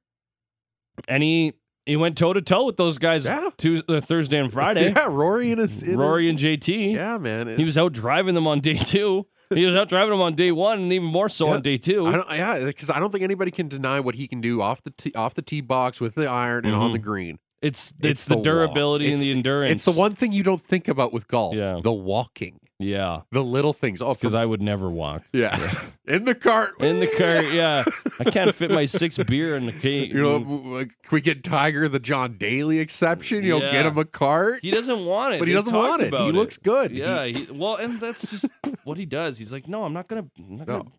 and 1.07 1.23
he 1.23 1.53
he 1.85 1.95
went 1.95 2.17
toe 2.17 2.33
to 2.33 2.41
toe 2.41 2.65
with 2.65 2.77
those 2.77 2.97
guys 2.97 3.25
Yeah. 3.25 3.49
Tuesday, 3.57 3.97
uh, 3.97 4.01
Thursday 4.01 4.37
and 4.39 4.51
Friday. 4.51 4.91
yeah, 4.95 5.05
Rory 5.09 5.51
and 5.51 5.59
his 5.61 5.81
Rory 5.95 6.23
his- 6.23 6.29
and 6.31 6.39
JT. 6.61 6.93
yeah, 6.93 7.17
man. 7.17 7.47
It- 7.47 7.57
He 7.59 7.65
was 7.65 7.77
out 7.77 7.93
driving 7.93 8.35
them 8.35 8.47
on 8.47 8.59
day 8.59 8.77
two. 8.77 9.25
He 9.51 9.65
was 9.65 9.75
out 9.75 9.89
driving 9.89 10.11
them 10.11 10.21
on 10.21 10.35
day 10.35 10.51
one, 10.51 10.79
and 10.79 10.93
even 10.93 11.07
more 11.07 11.27
so 11.29 11.47
Yeah. 11.47 11.53
on 11.53 11.61
day 11.63 11.77
two. 11.77 12.05
I 12.05 12.11
don't, 12.11 12.29
yeah, 12.29 12.63
because 12.65 12.91
I 12.91 12.99
don't 12.99 13.11
think 13.11 13.23
anybody 13.23 13.49
can 13.49 13.67
deny 13.67 13.99
what 13.99 14.13
he 14.15 14.27
can 14.27 14.41
do 14.41 14.61
off 14.61 14.83
the 14.83 14.91
tee, 14.91 15.11
off 15.15 15.33
the 15.33 15.41
tee 15.41 15.61
box 15.61 15.99
with 15.99 16.13
the 16.13 16.27
iron 16.29 16.65
and 16.65 16.75
on 16.75 16.89
Mhm. 16.91 16.93
the 16.93 16.99
green. 16.99 17.39
It's 17.61 17.89
it's, 17.99 18.05
It's 18.05 18.25
the, 18.25 18.35
the 18.35 18.41
durability 18.43 19.11
and 19.11 19.19
the 19.19 19.31
endurance. 19.31 19.71
It's 19.71 19.85
the 19.85 19.91
one 19.99 20.13
thing 20.13 20.31
you 20.33 20.43
don't 20.43 20.61
think 20.61 20.87
about 20.87 21.11
with 21.11 21.27
golf. 21.27 21.55
Yeah. 21.55 21.79
the 21.81 21.91
walking, 21.91 22.59
Yeah, 22.81 23.21
the 23.31 23.43
little 23.43 23.73
things. 23.73 24.01
Oh, 24.01 24.13
because 24.13 24.33
I 24.33 24.45
would 24.45 24.61
never 24.61 24.89
walk 24.89 25.23
yeah, 25.33 25.57
in 26.07 26.23
the 26.23 26.33
cart, 26.33 26.81
in 26.81 27.01
the 27.01 27.07
cart. 27.07 27.51
Yeah, 27.51 27.83
I 28.19 28.23
can't 28.23 28.55
fit 28.55 28.71
my 28.71 28.85
six 28.85 29.17
beer 29.17 29.57
in 29.57 29.65
the 29.65 29.73
cage. 29.73 30.13
You 30.13 30.21
know, 30.21 30.39
can 30.85 30.89
we 31.11 31.19
get 31.19 31.43
Tiger 31.43 31.89
the 31.89 31.99
John 31.99 32.37
Daly 32.37 32.79
exception? 32.79 33.43
You 33.43 33.59
know, 33.59 33.65
Yeah. 33.65 33.71
get 33.73 33.85
him 33.85 33.97
a 33.97 34.05
cart. 34.05 34.59
He 34.61 34.71
doesn't 34.71 35.05
want 35.05 35.33
it, 35.33 35.39
But 35.39 35.49
he 35.49 35.53
doesn't 35.53 35.73
want 35.73 36.01
it. 36.03 36.13
He 36.13 36.31
looks 36.31 36.55
good. 36.55 36.91
Yeah, 36.91 37.25
he, 37.25 37.47
well, 37.51 37.75
and 37.75 37.99
that's 37.99 38.25
just 38.29 38.45
what 38.85 38.97
he 38.97 39.05
does. 39.05 39.37
He's 39.37 39.51
like, 39.51 39.67
no, 39.67 39.83
I'm 39.83 39.91
not 39.93 40.07
gonna, 40.07 40.27
I'm 40.39 40.55
not 40.57 40.67
No. 40.67 40.77
gonna 40.79 40.91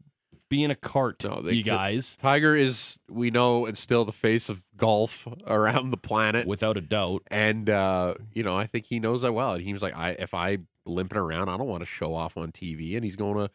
be 0.50 0.62
in 0.64 0.70
a 0.70 0.76
cart, 0.76 1.22
No, 1.24 1.40
they 1.40 1.52
you 1.54 1.62
could- 1.64 1.70
guys, 1.70 2.18
Tiger 2.20 2.54
is, 2.56 2.98
we 3.08 3.30
know, 3.30 3.64
and 3.66 3.78
still 3.78 4.04
the 4.04 4.12
face 4.12 4.48
of 4.50 4.62
golf 4.76 5.26
around 5.46 5.92
the 5.92 5.96
planet. 5.96 6.46
without 6.46 6.76
a 6.76 6.80
doubt. 6.82 7.22
And 7.30 7.70
uh, 7.70 8.14
you 8.34 8.42
know, 8.42 8.54
I 8.56 8.66
think 8.66 8.84
he 8.86 8.98
knows 9.00 9.22
that 9.22 9.32
well. 9.32 9.54
And 9.54 9.62
he 9.64 9.72
was 9.72 9.80
like, 9.80 9.94
I 9.96 10.10
if 10.18 10.34
I 10.34 10.58
limping 10.86 11.18
around, 11.18 11.48
I 11.48 11.56
don't 11.56 11.66
want 11.68 11.80
to 11.82 11.86
show 11.86 12.14
off 12.14 12.36
on 12.36 12.52
TV. 12.52 12.94
And 12.96 13.04
he's 13.04 13.16
going 13.16 13.36
to, 13.36 13.50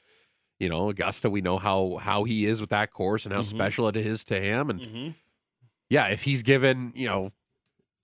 you 0.60 0.70
know, 0.70 0.90
Augusta. 0.90 1.30
We 1.30 1.42
know 1.42 1.58
how 1.58 1.98
how 2.02 2.24
he 2.24 2.46
is 2.46 2.62
with 2.62 2.70
that 2.70 2.92
course 2.92 3.26
and 3.26 3.34
how 3.34 3.42
Mhm. 3.42 3.46
special 3.46 3.88
it 3.88 3.96
is 3.98 4.24
to 4.26 4.40
him. 4.40 4.70
And 4.70 4.80
Mm-hmm. 4.80 5.10
yeah, 5.90 6.08
if 6.08 6.24
he's 6.24 6.44
given, 6.44 6.94
you 6.96 7.08
know, 7.08 7.32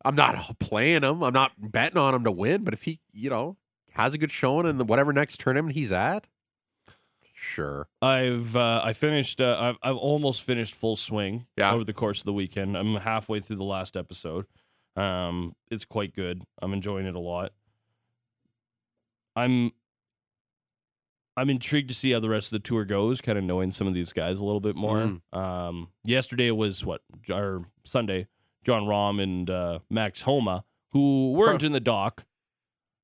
I'm 0.04 0.16
not 0.16 0.36
playing 0.60 1.04
him. 1.04 1.22
I'm 1.24 1.34
not 1.34 1.52
betting 1.58 1.98
on 1.98 2.14
him 2.16 2.24
to 2.24 2.32
win. 2.32 2.64
But 2.64 2.74
if 2.74 2.84
he, 2.84 3.00
you 3.14 3.30
know, 3.30 3.58
has 3.92 4.14
a 4.14 4.18
good 4.18 4.32
showing 4.32 4.66
in 4.66 4.78
the 4.78 4.86
whatever 4.86 5.14
next 5.14 5.40
tournament 5.40 5.76
he's 5.76 5.92
at, 5.92 6.28
sure. 7.34 7.88
I've 8.02 8.56
uh, 8.56 8.82
I 8.84 8.94
finished. 8.94 9.42
Uh, 9.42 9.58
I've 9.60 9.78
I've 9.82 9.98
almost 9.98 10.44
finished 10.44 10.76
full 10.76 10.96
swing 10.96 11.46
Yeah. 11.58 11.74
over 11.74 11.84
the 11.84 11.94
course 11.94 12.20
of 12.20 12.26
the 12.26 12.34
weekend. 12.34 12.78
I'm 12.78 12.96
halfway 12.96 13.40
through 13.40 13.58
the 13.58 13.64
last 13.64 13.96
episode. 13.96 14.46
Um, 14.96 15.56
it's 15.70 15.86
quite 15.86 16.14
good. 16.16 16.44
I'm 16.62 16.74
enjoying 16.74 17.06
it 17.06 17.16
a 17.16 17.20
lot. 17.20 17.54
I'm 19.36 19.72
I'm 21.38 21.50
intrigued 21.50 21.90
to 21.90 21.96
see 21.96 22.12
how 22.12 22.20
the 22.20 22.30
rest 22.30 22.48
of 22.48 22.62
the 22.62 22.68
tour 22.68 22.84
goes. 22.86 23.22
Kind 23.22 23.38
of 23.38 23.44
knowing 23.44 23.72
some 23.72 23.88
of 23.88 23.94
these 23.94 24.12
guys 24.14 24.38
a 24.40 24.44
little 24.44 24.60
bit 24.60 24.76
more. 24.76 24.98
Mm. 25.34 25.38
Um, 25.38 25.88
yesterday 26.04 26.52
was 26.52 26.84
what 26.86 27.02
or 27.30 27.66
Sunday. 27.86 28.28
Jon 28.64 28.84
Rahm 28.84 29.22
and 29.22 29.50
uh, 29.50 29.80
Max 29.90 30.22
Homa, 30.22 30.66
who 30.92 31.32
weren't 31.32 31.62
Huh. 31.62 31.68
in 31.68 31.72
the 31.74 31.80
dock, 31.80 32.26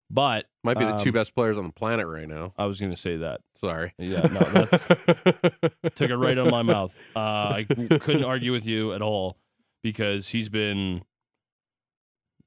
but 0.10 0.46
Might 0.64 0.78
be 0.78 0.86
the 0.86 0.98
two 0.98 1.10
Um, 1.10 1.14
best 1.14 1.34
players 1.34 1.58
on 1.58 1.66
the 1.66 1.74
planet 1.74 2.06
right 2.06 2.28
now. 2.28 2.54
I 2.58 2.66
was 2.66 2.80
going 2.80 2.92
to 2.92 2.98
say 2.98 3.18
that. 3.18 3.42
Sorry. 3.60 3.92
Yeah, 3.98 4.22
no, 4.22 4.40
that's 4.40 4.88
took 5.96 6.10
it 6.12 6.16
right 6.16 6.38
out 6.38 6.46
of 6.46 6.52
my 6.52 6.62
mouth. 6.62 6.96
Uh, 7.16 7.20
I 7.20 7.66
couldn't 7.68 8.24
argue 8.24 8.52
with 8.52 8.68
you 8.68 8.94
at 8.94 9.02
all 9.02 9.38
because 9.82 10.28
he's 10.30 10.48
been. 10.50 11.02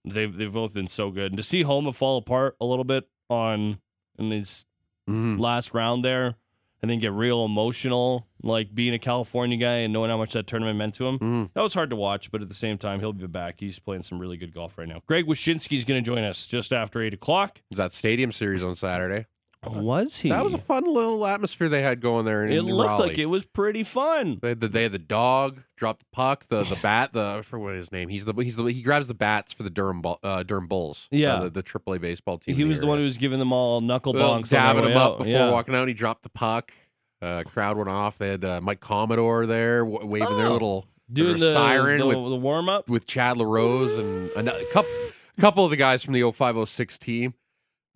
They've 0.05 0.35
they've 0.35 0.53
both 0.53 0.73
been 0.73 0.87
so 0.88 1.11
good, 1.11 1.33
and 1.33 1.37
to 1.37 1.43
see 1.43 1.62
Homa 1.62 1.93
fall 1.93 2.16
apart 2.19 2.57
a 2.61 2.64
little 2.64 2.85
bit 2.85 3.09
on 3.31 3.79
in 4.19 4.31
his 4.31 4.66
Mhm. 5.09 5.38
last 5.38 5.73
round 5.73 6.05
there, 6.05 6.37
and 6.83 6.90
then 6.90 6.99
get 6.99 7.12
real 7.12 7.45
emotional, 7.45 8.27
like 8.43 8.75
being 8.75 8.95
a 8.95 8.99
California 8.99 9.57
guy 9.59 9.77
and 9.77 9.93
knowing 9.93 10.11
how 10.11 10.16
much 10.16 10.33
that 10.33 10.47
tournament 10.47 10.79
meant 10.79 10.95
to 10.95 11.07
him. 11.07 11.19
Mm. 11.19 11.51
That 11.55 11.62
was 11.62 11.75
hard 11.75 11.90
to 11.90 11.97
watch, 11.97 12.31
but 12.31 12.43
at 12.43 12.49
the 12.49 12.55
same 12.55 12.79
time, 12.79 13.01
he'll 13.01 13.12
be 13.12 13.27
back. 13.27 13.57
He's 13.61 13.79
playing 13.79 14.03
some 14.03 14.19
really 14.19 14.37
good 14.37 14.53
golf 14.55 14.79
right 14.79 14.88
now. 14.88 15.03
Greg 15.07 15.27
Wyshynski's 15.27 15.85
going 15.85 16.03
to 16.03 16.07
join 16.07 16.25
us 16.25 16.47
just 16.47 16.73
after 16.73 17.03
8 17.03 17.12
o'clock. 17.14 17.61
Is 17.71 17.77
that 17.79 17.93
Stadium 17.93 18.33
Series 18.33 18.62
on 18.62 18.75
Saturday? 18.75 19.27
Was 19.66 20.20
he? 20.20 20.31
That 20.31 20.42
was 20.42 20.55
a 20.55 20.59
fun 20.59 20.85
little 20.85 21.27
atmosphere 21.27 21.68
they 21.68 21.83
had 21.83 22.01
going 22.01 22.25
there 22.25 22.46
in 22.46 22.53
it 22.53 22.62
looked 22.62 22.88
Raleigh. 22.88 23.09
like 23.11 23.18
it 23.18 23.27
was 23.27 23.44
pretty 23.44 23.85
fun. 23.85 24.38
They 24.40 24.49
had 24.51 24.61
the, 24.61 24.68
they 24.68 24.85
had 24.85 24.92
the 24.92 24.99
dog 24.99 25.61
drop 25.77 25.99
the 25.99 26.07
puck, 26.12 26.46
the 26.49 26.64
the 26.64 26.79
bat, 26.83 27.12
the 27.12 27.42
for 27.44 27.59
what 27.59 27.75
is 27.75 27.81
his 27.81 27.92
name? 27.92 28.09
He's 28.09 28.25
the 28.25 28.33
he's 28.35 28.57
the 28.57 28.64
he 28.64 28.81
grabs 28.81 29.07
the 29.07 29.14
bats 29.14 29.53
for 29.53 29.62
the 29.62 29.68
Durham 29.70 30.03
uh, 30.23 30.42
Durham 30.44 30.66
Bulls. 30.66 31.09
Yeah. 31.11 31.35
uh, 31.35 31.42
the, 31.44 31.51
the 31.51 31.62
AAA 31.62 32.01
baseball 32.01 32.38
team. 32.38 32.57
He 32.57 32.64
was 32.64 32.81
the 32.81 32.87
one 32.87 32.99
who 32.99 33.05
was 33.05 33.18
giving 33.18 33.38
them 33.38 33.53
all 33.53 33.81
knuckle 33.83 34.14
bonks, 34.14 34.31
on 34.33 34.42
dabbing 34.44 34.83
their 34.85 34.94
way 34.94 34.96
up 34.96 35.12
out. 35.12 35.18
before 35.18 35.33
Yeah. 35.33 35.51
walking 35.51 35.75
out. 35.75 35.88
He 35.88 35.94
dropped 35.94 36.23
the 36.23 36.31
puck. 36.31 36.73
Uh, 37.20 37.42
crowd 37.44 37.77
went 37.77 37.90
off. 37.90 38.16
They 38.16 38.29
had 38.31 38.44
uh, 38.44 38.61
Mike 38.62 38.81
Commodore 38.81 39.44
there 39.44 39.85
w- 39.85 40.07
waving 40.07 40.38
their 40.38 40.46
Oh. 40.46 40.53
little 40.55 40.87
doing 41.12 41.37
their 41.37 41.49
the 41.49 41.53
siren 41.53 42.01
the, 42.01 42.07
with 42.07 42.16
the 42.16 42.37
warm 42.37 42.70
up. 42.70 42.88
with 42.88 43.05
Chad 43.05 43.37
LaRose 43.37 43.99
and 43.99 44.31
a 44.49 44.64
couple, 44.73 44.90
a 45.37 45.40
couple 45.40 45.64
of 45.66 45.70
the 45.70 45.77
guys 45.77 46.03
from 46.03 46.14
the 46.14 46.23
0506 46.33 46.96
team. 46.96 47.35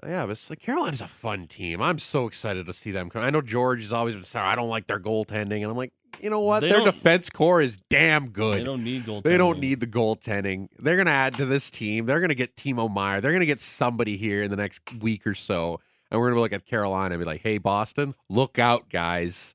Uh, 0.02 0.08
yeah, 0.08 0.24
but 0.24 0.32
it's 0.32 0.50
like 0.50 0.60
Carolina's 0.60 1.00
a 1.00 1.06
fun 1.06 1.46
team. 1.46 1.80
I'm 1.80 1.98
so 1.98 2.26
excited 2.26 2.66
to 2.66 2.72
see 2.72 2.90
them 2.90 3.10
come. 3.10 3.22
I 3.22 3.30
know 3.30 3.40
George 3.40 3.80
has 3.82 3.92
always 3.92 4.14
been 4.14 4.24
sorry. 4.24 4.48
I 4.48 4.54
don't 4.56 4.68
like 4.68 4.86
their 4.86 4.98
goaltending, 5.00 5.62
and 5.62 5.64
I'm 5.70 5.76
like, 5.76 5.92
you 6.20 6.30
know 6.30 6.40
what? 6.40 6.60
They 6.60 6.68
their 6.68 6.78
don't- 6.78 6.86
defense 6.86 7.30
core 7.30 7.60
is 7.62 7.78
damn 7.90 8.28
good. 8.30 8.58
They 8.60 8.64
don't 8.64 8.82
need 8.84 9.04
gold. 9.06 9.24
They 9.24 9.36
don't 9.36 9.58
need 9.58 9.80
the 9.80 9.86
goaltending. 9.86 10.68
They're 10.78 10.96
going 10.96 11.06
to 11.06 11.12
add 11.12 11.34
to 11.38 11.46
this 11.46 11.70
team. 11.70 12.06
They're 12.06 12.20
going 12.20 12.28
to 12.30 12.34
get 12.34 12.56
Timo 12.56 12.92
Meier. 12.92 13.20
They're 13.20 13.32
going 13.32 13.40
to 13.40 13.46
get 13.46 13.60
somebody 13.60 14.16
here 14.16 14.42
in 14.42 14.50
the 14.50 14.56
next 14.56 14.80
week 15.00 15.26
or 15.26 15.34
so. 15.34 15.80
And 16.10 16.20
we're 16.20 16.28
going 16.28 16.36
to 16.36 16.40
look 16.42 16.52
at 16.52 16.66
Carolina 16.66 17.14
and 17.14 17.20
be 17.20 17.24
like, 17.26 17.42
hey, 17.42 17.58
Boston, 17.58 18.14
look 18.28 18.58
out, 18.58 18.88
guys. 18.88 19.54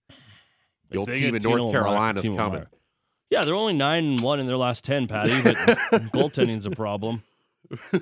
The 0.90 0.98
old 0.98 1.14
team 1.14 1.36
in 1.36 1.44
North 1.44 1.72
Carolina's 1.72 2.28
coming. 2.28 2.66
Yeah, 3.30 3.46
they're 3.46 3.56
only 3.56 3.74
nine 3.74 4.06
and 4.06 4.20
one 4.22 4.40
in 4.40 4.48
their 4.48 4.58
last 4.58 4.84
ten, 4.84 5.08
Patty. 5.08 5.42
But 5.44 5.56
goaltending's 6.12 6.66
a 6.66 6.72
problem. 6.72 7.24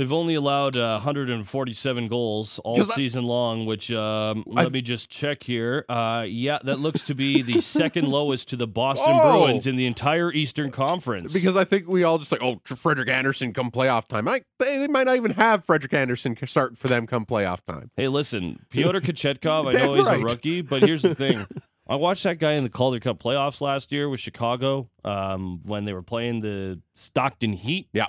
They've 0.00 0.10
only 0.12 0.34
allowed 0.34 0.78
uh, 0.78 0.92
147 0.94 2.08
goals 2.08 2.58
all 2.60 2.76
'Cause 2.78 2.90
I- 2.90 2.94
season 2.94 3.24
long, 3.24 3.66
which 3.66 3.92
um, 3.92 4.44
I- 4.56 4.62
let 4.62 4.72
me 4.72 4.80
just 4.80 5.10
check 5.10 5.42
here. 5.42 5.84
Uh, 5.90 6.24
yeah, 6.26 6.58
that 6.64 6.80
looks 6.80 7.02
to 7.04 7.14
be 7.14 7.42
the 7.42 7.60
second 7.60 8.08
lowest 8.08 8.48
to 8.48 8.56
the 8.56 8.66
Boston 8.66 9.06
Oh! 9.10 9.42
Bruins 9.44 9.66
in 9.66 9.76
the 9.76 9.84
entire 9.84 10.32
Eastern 10.32 10.70
Conference. 10.70 11.34
Because 11.34 11.54
I 11.54 11.64
think 11.64 11.86
we 11.86 12.02
all 12.02 12.16
just 12.16 12.32
like, 12.32 12.42
oh, 12.42 12.62
Frederik 12.64 13.10
Andersen 13.10 13.52
come 13.52 13.70
playoff 13.70 14.08
time. 14.08 14.24
Like, 14.24 14.46
they, 14.58 14.78
they 14.78 14.88
might 14.88 15.04
not 15.04 15.16
even 15.16 15.32
have 15.32 15.66
Frederik 15.66 15.92
Andersen 15.92 16.34
start 16.46 16.78
for 16.78 16.88
them 16.88 17.06
come 17.06 17.26
playoff 17.26 17.60
time. 17.66 17.90
Hey, 17.94 18.08
listen, 18.08 18.64
Pyotr 18.70 19.00
Kochetkov, 19.02 19.66
I 19.68 19.84
know 19.86 19.92
he's 19.92 20.06
right. 20.06 20.20
a 20.20 20.24
rookie, 20.24 20.62
but 20.62 20.82
here's 20.82 21.02
the 21.02 21.14
thing. 21.14 21.46
I 21.86 21.96
watched 21.96 22.22
that 22.22 22.38
guy 22.38 22.52
in 22.52 22.62
the 22.64 22.70
Calder 22.70 23.00
Cup 23.00 23.22
playoffs 23.22 23.60
last 23.60 23.92
year 23.92 24.08
with 24.08 24.20
Chicago 24.20 24.88
um, 25.04 25.60
when 25.64 25.84
they 25.84 25.92
were 25.92 26.02
playing 26.02 26.40
the 26.40 26.80
Stockton 26.94 27.52
Heat 27.52 27.88
Yeah. 27.92 28.06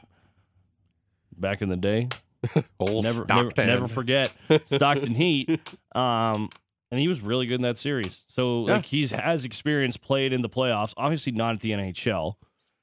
Back 1.38 1.62
in 1.62 1.70
the 1.70 1.78
day. 1.78 2.10
Old 2.80 3.04
Never, 3.04 3.26
never, 3.26 3.42
Stockton. 3.52 3.68
never 3.68 3.88
forget 3.88 4.32
Stockton 4.66 5.14
Heat. 5.16 5.60
Um, 5.94 6.50
and 6.90 7.00
he 7.00 7.08
was 7.08 7.22
really 7.22 7.46
good 7.46 7.56
in 7.56 7.62
that 7.62 7.78
series. 7.78 8.24
So 8.28 8.68
Yeah. 8.68 8.76
like 8.76 8.86
he's 8.86 9.12
has 9.12 9.46
experience 9.46 9.96
played 9.98 10.34
in 10.34 10.42
the 10.42 10.50
playoffs. 10.50 10.94
Obviously 10.98 11.32
not 11.34 11.54
at 11.56 11.62
the 11.62 11.72
NHL, 11.72 12.34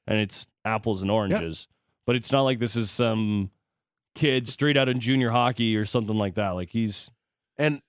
and 0.07 0.19
it's 0.19 0.47
apples 0.65 1.03
and 1.03 1.11
oranges. 1.11 1.67
But 2.07 2.17
it's 2.17 2.31
not 2.33 2.43
like 2.43 2.59
this 2.59 2.77
is 2.77 2.91
some 2.91 3.51
kid 4.15 4.49
straight 4.49 4.77
out 4.77 4.89
of 4.89 4.99
junior 4.99 5.31
hockey 5.31 5.77
or 5.77 5.85
something 5.85 6.17
like 6.17 6.37
that. 6.37 6.51
Like 6.51 6.71
he's 6.71 7.11
And 7.59 7.83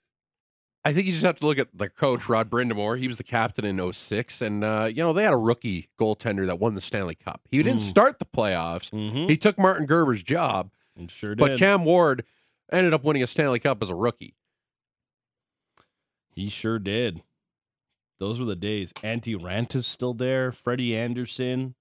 I 0.85 0.93
think 0.93 1.05
you 1.07 1.11
just 1.11 1.25
have 1.25 1.35
to 1.39 1.45
look 1.45 1.57
at 1.59 1.67
the 1.77 1.89
coach, 1.89 2.29
Rod 2.29 2.49
Brind'Amour. 2.49 2.97
He 2.99 3.07
was 3.07 3.17
the 3.17 3.23
captain 3.23 3.65
in 3.65 3.79
06. 3.91 4.41
And, 4.41 4.63
uh, 4.63 4.85
you 4.89 5.03
know, 5.03 5.11
they 5.11 5.23
had 5.23 5.33
a 5.33 5.37
rookie 5.37 5.89
goaltender 5.99 6.45
that 6.45 6.57
won 6.59 6.73
the 6.75 6.81
Stanley 6.81 7.15
Cup. 7.15 7.41
He 7.51 7.57
didn't 7.61 7.79
Mm. 7.81 7.89
start 7.89 8.19
the 8.19 8.25
playoffs. 8.25 8.89
mhm, 8.91 9.29
He 9.29 9.35
took 9.35 9.57
Martin 9.57 9.85
Gerber's 9.85 10.23
job, 10.23 10.71
and 10.95 11.11
sure 11.11 11.35
did. 11.35 11.39
but 11.39 11.59
Cam 11.59 11.83
Ward 11.83 12.23
ended 12.71 12.93
up 12.93 13.03
winning 13.03 13.21
a 13.23 13.27
Stanley 13.27 13.59
Cup 13.59 13.83
as 13.83 13.89
a 13.89 13.95
rookie. 13.95 14.35
He 16.33 16.49
sure 16.49 16.79
did. 16.79 17.23
Those 18.19 18.39
were 18.39 18.45
the 18.45 18.55
days. 18.55 18.93
Antti 18.93 19.35
Raanta's 19.37 19.87
still 19.87 20.13
there. 20.13 20.51
Freddie 20.51 20.95
Andersen. 20.95 21.75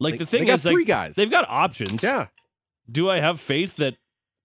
Like 0.00 0.14
They- 0.14 0.18
the 0.18 0.26
thing 0.26 0.46
they 0.46 0.52
is, 0.52 0.64
like, 0.64 0.72
three 0.72 0.84
guys. 0.84 1.14
they've 1.14 1.30
got 1.30 1.48
options. 1.48 2.02
Yeah. 2.02 2.28
Do 2.90 3.08
I 3.08 3.20
have 3.20 3.40
faith 3.40 3.76
that 3.76 3.96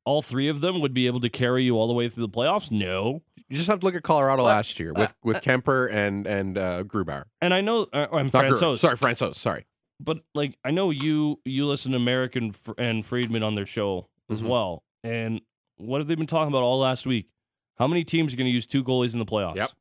all 0.07 0.21
three 0.21 0.47
of 0.47 0.61
them 0.61 0.79
would 0.79 0.93
be 0.93 1.05
able 1.05 1.19
to 1.19 1.29
carry 1.29 1.63
you 1.65 1.75
all 1.77 1.87
the 1.87 1.93
way 1.93 2.07
through 2.07 2.25
the 2.25 2.31
playoffs? 2.31 2.71
No. 2.71 3.21
You 3.49 3.57
just 3.57 3.67
have 3.69 3.79
to 3.81 3.85
look 3.85 3.95
at 3.95 4.03
Colorado 4.03 4.43
Well, 4.43 4.53
last 4.53 4.79
year 4.79 4.93
with, 4.93 5.13
with 5.23 5.37
Kuemper 5.37 5.91
and 5.91 6.25
and 6.25 6.57
uh, 6.57 6.83
Grubauer. 6.83 7.25
And 7.41 7.53
I 7.53 7.61
know 7.61 7.87
uh, 7.93 8.07
I'm 8.11 8.29
Francois, 8.29 8.75
Sorry, 8.75 8.97
Francois. 8.97 9.33
Sorry. 9.33 9.65
but 9.99 10.19
like 10.33 10.57
I 10.63 10.71
know 10.71 10.89
you 10.91 11.39
you 11.45 11.65
listen 11.67 11.91
to 11.91 11.97
American 11.97 12.53
and 12.77 13.05
Friedman 13.05 13.43
on 13.43 13.55
their 13.55 13.65
show 13.65 14.07
as 14.29 14.41
Mhm. 14.41 14.47
well. 14.47 14.83
And 15.03 15.41
what 15.77 15.99
have 16.01 16.07
they 16.07 16.15
been 16.15 16.27
talking 16.27 16.49
about 16.53 16.63
all 16.63 16.79
last 16.79 17.05
week? 17.05 17.29
How 17.77 17.87
many 17.87 18.03
teams 18.03 18.33
are 18.33 18.37
going 18.37 18.47
to 18.47 18.51
use 18.51 18.65
two 18.65 18.83
goalies 18.83 19.13
in 19.13 19.19
the 19.19 19.25
playoffs? 19.25 19.55
Yep. 19.57 19.71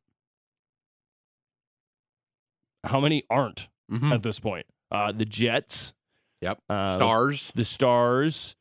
How 2.85 3.01
many 3.01 3.25
aren't 3.31 3.69
Mhm. 3.91 4.13
at 4.13 4.23
this 4.23 4.39
point? 4.39 4.67
Uh, 4.91 5.13
the 5.13 5.25
Jets, 5.25 5.93
Yep. 6.41 6.61
uh, 6.69 6.97
Stars. 6.97 7.53
the 7.57 7.65
Stars, 7.65 8.55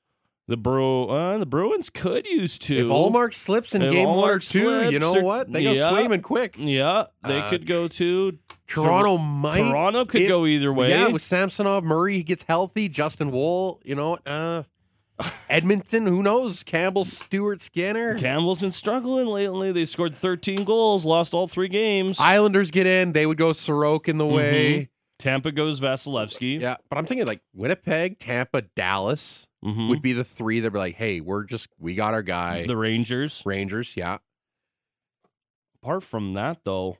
the 0.47 0.57
Bru 0.57 1.05
uh, 1.07 1.37
the 1.37 1.45
Bruins 1.45 1.89
could 1.89 2.25
use 2.27 2.57
two. 2.57 2.77
If 2.77 2.87
Ullmark 2.87 3.33
slips 3.33 3.73
in 3.75 3.81
If 3.81 3.91
game 3.91 4.07
one 4.09 4.29
or 4.29 4.39
Ullmark 4.39 4.49
two, 4.51 4.89
you 4.91 4.99
know 4.99 5.15
or- 5.17 5.23
what? 5.23 5.51
They 5.51 5.63
go 5.63 5.71
Yeah. 5.73 5.89
swimming 5.89 6.21
quick. 6.21 6.55
yeah, 6.57 7.05
they 7.23 7.39
Uh, 7.41 7.49
could 7.49 7.65
go 7.65 7.87
to 7.87 8.37
Toronto 8.67 9.17
might. 9.17 9.69
Toronto 9.69 10.05
could 10.05 10.21
if- 10.21 10.27
go 10.27 10.45
either 10.45 10.71
way. 10.73 10.89
Yeah, 10.89 11.07
with 11.07 11.21
Samsonov, 11.21 11.83
Murray 11.83 12.15
he 12.17 12.23
gets 12.23 12.43
healthy. 12.43 12.89
Justin 12.89 13.31
Wool, 13.31 13.79
you 13.83 13.95
know, 13.95 14.17
uh, 14.25 14.63
Edmonton, 15.49 16.07
who 16.07 16.21
knows? 16.21 16.63
Campbell, 16.63 17.05
Stewart, 17.05 17.61
Skinner. 17.61 18.17
Campbell's 18.17 18.59
been 18.59 18.71
struggling 18.71 19.27
lately. 19.27 19.71
They 19.71 19.85
scored 19.85 20.13
13 20.13 20.63
goals, 20.65 21.05
lost 21.05 21.33
all 21.33 21.47
three 21.47 21.69
games. 21.69 22.19
Islanders 22.19 22.69
get 22.71 22.85
in. 22.85 23.13
They 23.13 23.25
would 23.25 23.37
go 23.37 23.51
Soroke 23.51 24.07
in 24.09 24.17
the 24.17 24.25
way. 24.25 24.89
Tampa 25.17 25.51
goes 25.53 25.79
Vasilevskiy. 25.79 26.59
Yeah, 26.59 26.75
but 26.89 26.97
I'm 26.97 27.05
thinking 27.05 27.25
like 27.25 27.39
Winnipeg, 27.53 28.19
Tampa, 28.19 28.63
Dallas 28.75 29.47
Mhm. 29.65 29.89
would 29.89 30.01
be 30.01 30.13
the 30.13 30.23
three 30.23 30.59
that 30.59 30.71
be 30.71 30.77
like, 30.77 30.95
hey, 30.95 31.19
we're 31.21 31.43
just 31.43 31.69
we 31.79 31.95
got 31.95 32.13
our 32.13 32.21
guy. 32.23 32.65
the 32.67 32.77
Rangers. 32.77 33.41
Rangers, 33.45 33.97
yeah. 33.97 34.19
Apart 35.81 36.03
from 36.03 36.33
that, 36.33 36.59
though, 36.63 36.97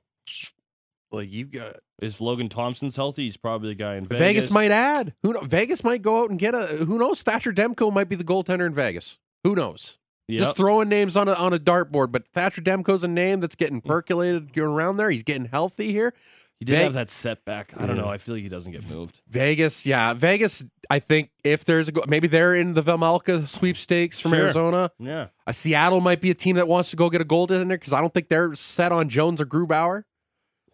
Like 1.12 1.32
you 1.32 1.46
got 1.46 1.78
is 2.02 2.20
Logan 2.20 2.50
Thompson's 2.50 2.96
healthy? 2.96 3.24
He's 3.24 3.38
probably 3.38 3.70
the 3.70 3.76
guy 3.76 3.96
in 3.96 4.06
Vegas. 4.06 4.20
Vegas. 4.20 4.52
might 4.52 4.72
add. 4.72 5.14
Who 5.24 5.34
know? 5.34 5.42
Vegas 5.42 5.84
might 5.84 6.02
go 6.02 6.24
out 6.24 6.30
and 6.30 6.38
get 6.38 6.54
a. 6.54 6.66
Who 6.86 6.98
knows? 6.98 7.22
Thatcher 7.22 7.54
Demko 7.54 7.92
might 7.94 8.10
be 8.10 8.16
the 8.16 8.24
goaltender 8.24 8.66
in 8.66 8.74
Vegas. 8.74 9.18
Who 9.44 9.56
knows? 9.56 9.98
Yep. 10.28 10.40
Just 10.40 10.58
throwing 10.58 10.90
names 10.90 11.16
on 11.16 11.28
a 11.28 11.34
on 11.34 11.54
a 11.54 11.60
dartboard, 11.60 12.12
but 12.12 12.28
Thatcher 12.34 12.62
Demko's 12.62 13.04
a 13.04 13.08
name 13.08 13.40
that's 13.40 13.56
getting 13.56 13.80
percolated 13.80 14.54
going 14.54 14.70
around 14.72 14.98
there. 14.98 15.10
He's 15.12 15.24
getting 15.24 15.46
healthy 15.46 15.92
here. 15.92 16.14
He 16.60 16.66
did 16.66 16.78
Ve- 16.78 16.84
have 16.84 16.94
that 16.94 17.10
setback. 17.10 17.74
I 17.76 17.86
don't 17.86 17.98
know. 17.98 18.08
I 18.08 18.18
feel 18.18 18.36
like 18.36 18.44
he 18.44 18.50
doesn't 18.50 18.72
get 18.72 18.90
moved. 18.90 19.22
Vegas, 19.28 19.86
yeah, 19.86 20.14
Vegas. 20.14 20.64
I 20.90 21.00
think 21.00 21.32
if 21.44 21.66
there's 21.66 21.90
a 21.90 21.92
go- 21.92 22.06
maybe 22.08 22.28
they're 22.28 22.56
in 22.56 22.74
the 22.76 22.82
Vejmelka 22.82 23.48
sweepstakes 23.48 24.20
from 24.22 24.32
Sure. 24.32 24.42
Arizona. 24.44 24.92
Yeah. 25.00 25.28
Uh, 25.46 25.52
Seattle 25.52 26.00
might 26.00 26.22
be 26.22 26.32
a 26.32 26.34
team 26.36 26.56
that 26.56 26.68
wants 26.68 26.92
to 26.92 26.96
go 26.96 27.10
get 27.10 27.20
a 27.20 27.26
gold 27.26 27.52
in 27.52 27.68
there 27.68 27.78
because 27.78 27.92
I 27.94 28.00
don't 28.00 28.14
think 28.14 28.30
they're 28.30 28.56
set 28.56 28.92
on 28.94 29.10
Jones 29.10 29.42
or 29.42 29.46
Grubauer. 29.46 30.04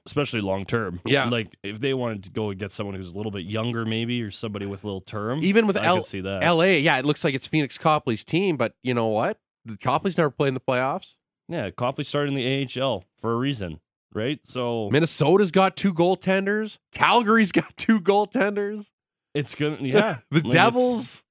Especially 0.08 0.42
long 0.42 0.66
term. 0.66 1.00
Yeah. 1.06 1.26
Like 1.30 1.56
if 1.64 1.80
they 1.80 1.94
wanted 1.94 2.24
to 2.24 2.32
go 2.32 2.50
and 2.50 2.60
get 2.60 2.72
someone 2.72 2.96
who's 2.96 3.10
a 3.10 3.16
little 3.16 3.32
bit 3.32 3.46
younger, 3.46 3.86
maybe, 3.86 4.22
or 4.24 4.32
somebody 4.32 4.66
with 4.66 4.84
a 4.84 4.88
little 4.88 5.02
term. 5.02 5.40
Even 5.44 5.68
with 5.68 5.78
I 5.78 5.86
L- 5.86 5.98
could 5.98 6.06
see 6.08 6.22
that. 6.22 6.44
L.A., 6.44 6.80
yeah, 6.80 6.98
it 6.98 7.06
looks 7.06 7.24
like 7.24 7.34
it's 7.36 7.48
Phoenix 7.48 7.78
Copley's 7.78 8.24
team, 8.24 8.58
but 8.58 8.74
you 8.84 8.94
know 8.96 9.08
what? 9.08 9.40
The 9.66 9.78
Copley's 9.78 10.18
never 10.18 10.32
played 10.32 10.50
in 10.50 10.54
the 10.56 10.60
playoffs. 10.60 11.14
yeah. 11.48 11.70
Copley 11.70 12.04
started 12.04 12.30
in 12.30 12.36
the 12.36 12.82
AHL 12.82 13.04
for 13.20 13.32
a 13.34 13.36
reason, 13.36 13.80
right? 14.14 14.40
So 14.46 14.90
Minnesota's 14.92 15.52
got 15.52 15.76
two 15.76 15.94
goaltenders. 15.94 16.78
Calgary's 16.92 17.52
got 17.54 17.76
two 17.78 18.00
goaltenders. 18.02 18.90
it's 19.34 19.56
gonna. 19.56 19.78
Yeah. 19.82 20.18
The 20.30 20.42
Devils. 20.42 21.24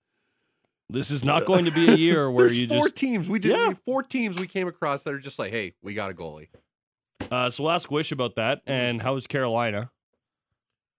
This 0.92 1.12
is 1.12 1.22
not 1.22 1.44
going 1.46 1.66
to 1.66 1.70
be 1.70 1.88
a 1.88 1.94
year 1.94 2.28
where 2.32 2.46
There's 2.46 2.58
you 2.58 2.66
four 2.66 2.86
just 2.86 2.96
teams. 2.96 3.28
We 3.28 3.38
did 3.38 3.52
Yeah. 3.52 3.74
four 3.84 4.02
teams 4.02 4.36
we 4.38 4.48
came 4.48 4.66
across 4.66 5.04
that 5.04 5.14
are 5.14 5.20
just 5.20 5.38
like, 5.38 5.52
hey, 5.52 5.74
we 5.82 5.94
got 5.94 6.10
a 6.10 6.14
goalie. 6.14 6.48
Uh, 7.30 7.48
so 7.48 7.62
we'll 7.62 7.72
ask 7.72 7.88
Wish 7.92 8.10
about 8.10 8.34
that. 8.34 8.62
And 8.66 9.00
how's 9.00 9.28
Carolina? 9.28 9.92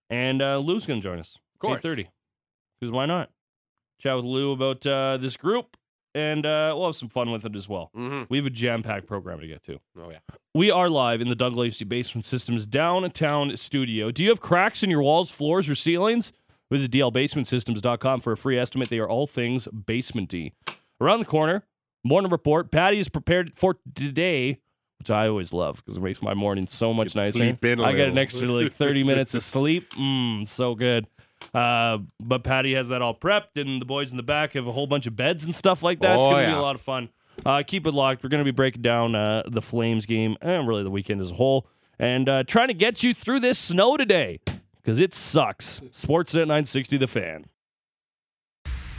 And 0.10 0.42
uh, 0.42 0.60
Lou's 0.60 0.86
to 0.86 1.00
join 1.00 1.20
us. 1.20 1.36
Of 1.56 1.60
course. 1.60 1.78
Eight 1.78 1.82
thirty. 1.84 2.10
Because 2.80 2.92
why 2.94 3.06
not? 3.06 3.32
Chat 4.00 4.16
with 4.16 4.26
Lou 4.26 4.52
about 4.54 4.86
uh, 4.88 5.18
this 5.18 5.36
group, 5.38 5.78
and 6.14 6.46
uh, 6.46 6.74
we'll 6.76 6.88
have 6.88 6.96
some 6.96 7.10
fun 7.10 7.32
with 7.32 7.46
it 7.46 7.56
as 7.56 7.68
well. 7.70 7.92
Mm-hmm. 7.96 8.24
We 8.30 8.38
have 8.38 8.46
a 8.46 8.52
jam-packed 8.52 9.08
program 9.08 9.40
to 9.40 9.48
get 9.48 9.64
to. 9.64 9.80
Oh 9.98 10.10
yeah. 10.10 10.20
We 10.54 10.70
are 10.72 10.90
live 10.90 11.22
in 11.22 11.30
the 11.30 11.36
Doug 11.36 11.56
Lacey 11.56 11.86
Basement 11.86 12.26
Systems 12.26 12.66
downtown 12.66 13.56
studio. 13.58 14.12
Do 14.12 14.24
you 14.24 14.30
have 14.30 14.42
cracks 14.42 14.84
in 14.84 14.90
your 14.90 15.02
walls, 15.02 15.32
floors, 15.32 15.70
or 15.70 15.76
ceilings? 15.76 16.34
Visit 16.72 16.92
dlbasementsystems.com 16.92 18.22
for 18.22 18.32
a 18.32 18.38
free 18.38 18.58
estimate. 18.58 18.90
They 18.90 19.00
are 19.00 19.10
all 19.10 19.28
things 19.28 19.68
basementy. 19.68 20.54
Around 21.02 21.20
the 21.20 21.26
corner, 21.26 21.64
morning 22.04 22.32
report. 22.32 22.72
Patty 22.72 23.00
is 23.00 23.10
prepared 23.10 23.54
for 23.56 23.78
today 23.96 24.60
which 25.02 25.10
I 25.10 25.28
always 25.28 25.52
love 25.52 25.78
because 25.78 25.98
it 25.98 26.04
makes 26.04 26.22
my 26.22 26.36
morning 26.36 26.68
so 26.68 26.94
much 26.94 27.16
Get 27.16 27.16
nicer. 27.16 27.38
sleep 27.40 27.66
in 27.66 27.80
a 27.80 27.84
I 27.84 27.94
get 27.94 28.10
an 28.10 28.20
extra 28.20 28.48
like 28.48 28.76
30 28.76 29.04
minutes 29.04 29.34
of 29.34 29.44
sleep. 29.56 29.90
Mmm, 29.94 30.48
so 30.48 30.76
good. 30.76 31.08
Uh, 31.54 32.00
but 32.20 32.44
Patty 32.44 32.74
has 32.76 32.90
that 32.90 33.02
all 33.02 33.16
prepped, 33.16 33.56
and 33.60 33.82
the 33.82 33.86
boys 33.86 34.12
in 34.12 34.18
the 34.18 34.24
back 34.24 34.54
have 34.54 34.68
a 34.68 34.72
whole 34.72 34.88
bunch 34.88 35.08
of 35.08 35.16
beds 35.16 35.44
and 35.46 35.54
stuff 35.56 35.84
like 35.84 36.00
that. 36.00 36.16
it's 36.16 36.24
Oh, 36.26 36.32
going 36.32 36.46
to 36.48 36.52
be 36.54 36.58
a 36.58 36.62
lot 36.62 36.76
of 36.76 36.82
fun. 36.82 37.10
Uh, 37.46 37.64
keep 37.66 37.86
it 37.88 37.92
locked. 37.94 38.24
We're 38.24 38.30
going 38.30 38.44
to 38.44 38.46
be 38.46 38.56
breaking 38.56 38.82
down 38.82 39.16
uh, 39.16 39.44
the 39.48 39.62
Flames 39.62 40.06
game 40.06 40.38
and 40.42 40.68
really 40.68 40.84
the 40.84 40.92
weekend 40.92 41.22
as 41.22 41.32
a 41.32 41.36
whole 41.36 41.68
and 41.98 42.28
uh, 42.28 42.44
trying 42.44 42.68
to 42.68 42.74
get 42.74 43.04
you 43.04 43.14
through 43.14 43.40
this 43.40 43.58
snow 43.60 43.96
today 43.98 44.40
because 44.82 45.00
it 45.00 45.14
sucks. 45.14 45.80
Sportsnet 45.92 46.42
960, 46.48 46.98
the 46.98 47.08
fan. 47.08 47.46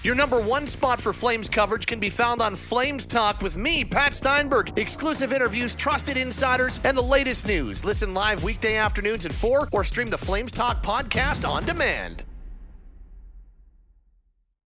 Your 0.03 0.15
number 0.17 0.41
one 0.41 0.67
spot 0.67 1.01
for 1.01 1.13
Flames 1.13 1.49
coverage 1.49 1.87
can 1.87 2.01
be 2.01 2.11
found 2.11 2.43
on 2.43 2.57
Flames 2.57 3.07
Talk 3.07 3.41
with 3.41 3.57
me, 3.57 3.85
Pat 3.85 4.15
Steinberg. 4.15 4.77
Exclusive 4.77 5.33
interviews, 5.33 5.77
trusted 5.77 6.17
insiders, 6.17 6.81
and 6.85 6.97
the 6.97 7.03
latest 7.03 7.47
news. 7.47 7.85
Listen 7.85 8.13
live 8.13 8.43
weekday 8.43 8.77
afternoons 8.77 9.27
at 9.27 9.33
4 9.33 9.69
or 9.73 9.85
stream 9.85 10.11
the 10.11 10.19
Flames 10.19 10.51
Talk 10.51 10.83
podcast 10.83 11.49
on 11.49 11.65
demand. 11.65 12.25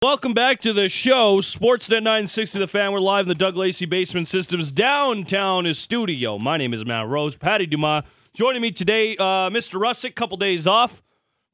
Welcome 0.02 0.34
back 0.34 0.60
to 0.60 0.74
the 0.74 0.90
show, 0.90 1.38
Sportsnet 1.40 2.02
960 2.02 2.58
The 2.58 2.66
Fan. 2.66 2.92
We're 2.92 3.00
live 3.00 3.24
in 3.24 3.28
the 3.28 3.34
Doug 3.34 3.56
Lacey 3.56 3.86
Basement 3.86 4.28
Systems 4.28 4.70
downtown 4.70 5.72
studio. 5.72 6.36
My 6.36 6.58
name 6.58 6.74
is 6.74 6.84
Matt 6.84 7.08
Rose. 7.08 7.34
Patty 7.34 7.64
Dumas 7.64 8.04
joining 8.34 8.60
me 8.60 8.72
today. 8.72 9.16
Uh, 9.16 9.48
Mr. 9.48 9.80
Russick, 9.80 10.14
couple 10.14 10.36
days 10.36 10.66
off. 10.66 11.02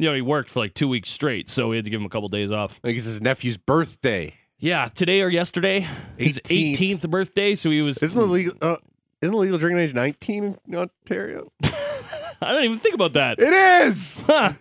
You 0.00 0.08
know, 0.08 0.14
he 0.16 0.22
worked 0.22 0.50
for 0.50 0.58
like 0.58 0.74
two 0.74 0.88
weeks 0.88 1.08
straight, 1.08 1.48
so 1.48 1.68
we 1.68 1.76
had 1.76 1.84
to 1.84 1.90
give 1.92 2.00
him 2.00 2.04
a 2.04 2.08
couple 2.08 2.28
days 2.28 2.50
off. 2.50 2.72
I 2.82 2.88
think 2.88 2.98
it's 2.98 3.06
his 3.06 3.20
nephew's 3.20 3.56
birthday. 3.56 4.34
Yeah, 4.58 4.88
today 4.92 5.20
or 5.22 5.28
yesterday, 5.28 5.86
his 6.18 6.40
18th. 6.40 6.78
18th 6.78 7.10
birthday. 7.10 7.54
So 7.54 7.70
he 7.70 7.80
was. 7.80 7.98
Isn't 7.98 8.18
the 8.18 8.26
legal? 8.26 8.54
Uh, 8.60 8.74
isn't 9.20 9.32
the 9.32 9.38
legal 9.38 9.58
drinking 9.58 9.78
age 9.78 9.94
19 9.94 10.58
in 10.66 10.74
Ontario? 10.74 11.52
I 11.62 12.52
don't 12.52 12.64
even 12.64 12.78
think 12.80 12.96
about 12.96 13.12
that. 13.12 13.38
It 13.38 13.52
is. 13.52 14.18
Huh. 14.26 14.54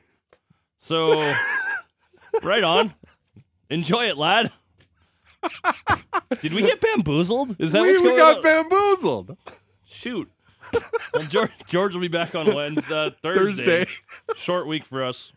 So, 0.81 1.33
right 2.43 2.63
on. 2.63 2.93
Enjoy 3.71 4.09
it, 4.09 4.17
lad. 4.17 4.51
Did 6.41 6.53
we 6.53 6.61
get 6.61 6.81
bamboozled? 6.81 7.55
Is 7.57 7.71
that 7.71 7.81
we, 7.81 7.89
what's 7.89 8.01
we 8.01 8.09
going 8.09 8.17
got 8.19 8.37
on? 8.37 8.43
bamboozled. 8.43 9.37
Shoot. 9.85 10.29
Well, 11.13 11.23
George, 11.27 11.51
George 11.67 11.93
will 11.93 12.01
be 12.01 12.07
back 12.07 12.35
on 12.35 12.53
Wednesday, 12.53 12.93
uh, 12.93 13.09
Thursday. 13.23 13.85
Thursday. 13.85 13.91
Short 14.35 14.67
week 14.67 14.85
for 14.85 15.03
us. 15.03 15.31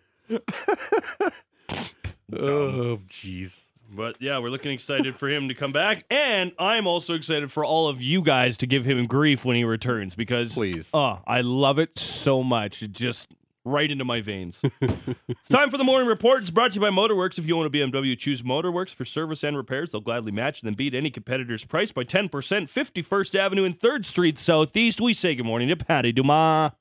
Oh, 2.32 3.00
jeez. 3.08 3.60
But 3.90 4.16
yeah, 4.20 4.38
we're 4.38 4.50
looking 4.50 4.72
excited 4.72 5.14
for 5.14 5.28
him 5.28 5.48
to 5.48 5.54
come 5.54 5.72
back. 5.72 6.04
And 6.10 6.52
I'm 6.58 6.86
also 6.86 7.14
excited 7.14 7.52
for 7.52 7.64
all 7.64 7.88
of 7.88 8.02
you 8.02 8.22
guys 8.22 8.56
to 8.58 8.66
give 8.66 8.84
him 8.84 9.06
grief 9.06 9.44
when 9.44 9.56
he 9.56 9.64
returns 9.64 10.14
because 10.16 10.54
Please. 10.54 10.90
Oh, 10.92 11.20
I 11.26 11.42
love 11.42 11.78
it 11.78 11.98
so 11.98 12.42
much. 12.42 12.82
It 12.82 12.92
just 12.92 13.28
right 13.64 13.90
into 13.90 14.05
my 14.05 14.20
veins. 14.20 14.61
time 15.50 15.70
for 15.70 15.79
the 15.79 15.85
morning 15.85 16.09
report. 16.09 16.40
It's 16.42 16.50
brought 16.50 16.72
to 16.72 16.74
you 16.77 16.81
by 16.81 16.90
Motorworks. 16.90 17.38
If 17.38 17.46
you 17.46 17.59
own 17.59 17.66
a 17.66 17.70
BMW, 17.70 18.18
choose 18.18 18.42
Motorworks 18.42 18.90
for 18.94 19.05
service 19.05 19.42
and 19.42 19.57
repairs. 19.57 19.92
They'll 19.92 20.00
gladly 20.00 20.33
match 20.33 20.61
and 20.62 20.68
then 20.68 20.74
beat 20.74 20.94
any 20.94 21.11
competitor's 21.11 21.64
price 21.64 21.92
by 21.92 22.05
10%. 22.05 22.29
51st 22.31 23.35
Avenue 23.35 23.64
and 23.64 23.79
3rd 23.79 24.05
Street 24.07 24.38
Southeast. 24.38 25.00
We 25.00 25.14
say 25.14 25.35
good 25.35 25.46
morning 25.46 25.68
to 25.68 25.77
Patty 25.77 26.12
Dumas. 26.12 26.72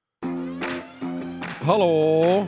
Hello. 1.64 2.48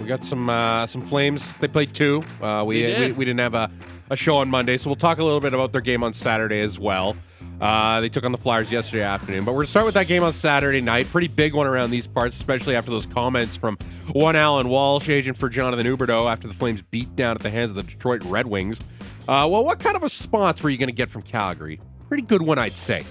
We 0.00 0.06
got 0.06 0.24
some 0.24 0.50
uh, 0.50 0.86
some 0.86 1.06
Flames. 1.06 1.54
They 1.54 1.68
played 1.68 1.94
two. 1.94 2.22
Uh, 2.40 2.64
we, 2.66 2.82
They 2.82 2.86
did. 2.88 3.00
we 3.00 3.12
we 3.18 3.24
didn't 3.24 3.40
have 3.40 3.54
a, 3.54 3.70
a 4.10 4.16
show 4.16 4.36
on 4.38 4.48
Monday, 4.50 4.76
so 4.76 4.90
we'll 4.90 4.96
talk 4.96 5.18
a 5.18 5.24
little 5.24 5.38
bit 5.40 5.54
about 5.54 5.70
their 5.70 5.80
game 5.80 6.02
on 6.02 6.12
Saturday 6.12 6.60
as 6.60 6.76
well. 6.78 7.16
Uh, 7.62 8.00
they 8.00 8.08
took 8.08 8.24
on 8.24 8.32
the 8.32 8.38
Flyers 8.38 8.72
yesterday 8.72 9.04
afternoon, 9.04 9.44
but 9.44 9.52
we're 9.52 9.60
gonna 9.60 9.68
start 9.68 9.86
with 9.86 9.94
that 9.94 10.08
game 10.08 10.24
on 10.24 10.32
Saturday 10.32 10.80
night. 10.80 11.06
Pretty 11.06 11.28
big 11.28 11.54
one 11.54 11.68
around 11.68 11.92
these 11.92 12.08
parts, 12.08 12.34
especially 12.34 12.74
after 12.74 12.90
those 12.90 13.06
comments 13.06 13.56
from 13.56 13.78
one 14.12 14.34
Alan 14.34 14.68
Walsh, 14.68 15.08
agent 15.08 15.38
for 15.38 15.48
Jonathan 15.48 15.86
Huberdeau, 15.86 16.28
after 16.28 16.48
the 16.48 16.54
Flames 16.54 16.82
beat 16.90 17.14
down 17.14 17.36
at 17.36 17.40
the 17.40 17.50
hands 17.50 17.70
of 17.70 17.76
the 17.76 17.84
Detroit 17.84 18.24
Red 18.24 18.48
Wings. 18.48 18.80
Uh, 19.28 19.46
well, 19.48 19.64
what 19.64 19.78
kind 19.78 19.94
of 19.94 20.02
a 20.02 20.06
response 20.06 20.60
were 20.60 20.70
you 20.70 20.76
gonna 20.76 20.90
get 20.90 21.08
from 21.08 21.22
Calgary? 21.22 21.80
Pretty 22.08 22.24
good 22.24 22.42
one, 22.42 22.58
I'd 22.58 22.72
say. 22.72 23.04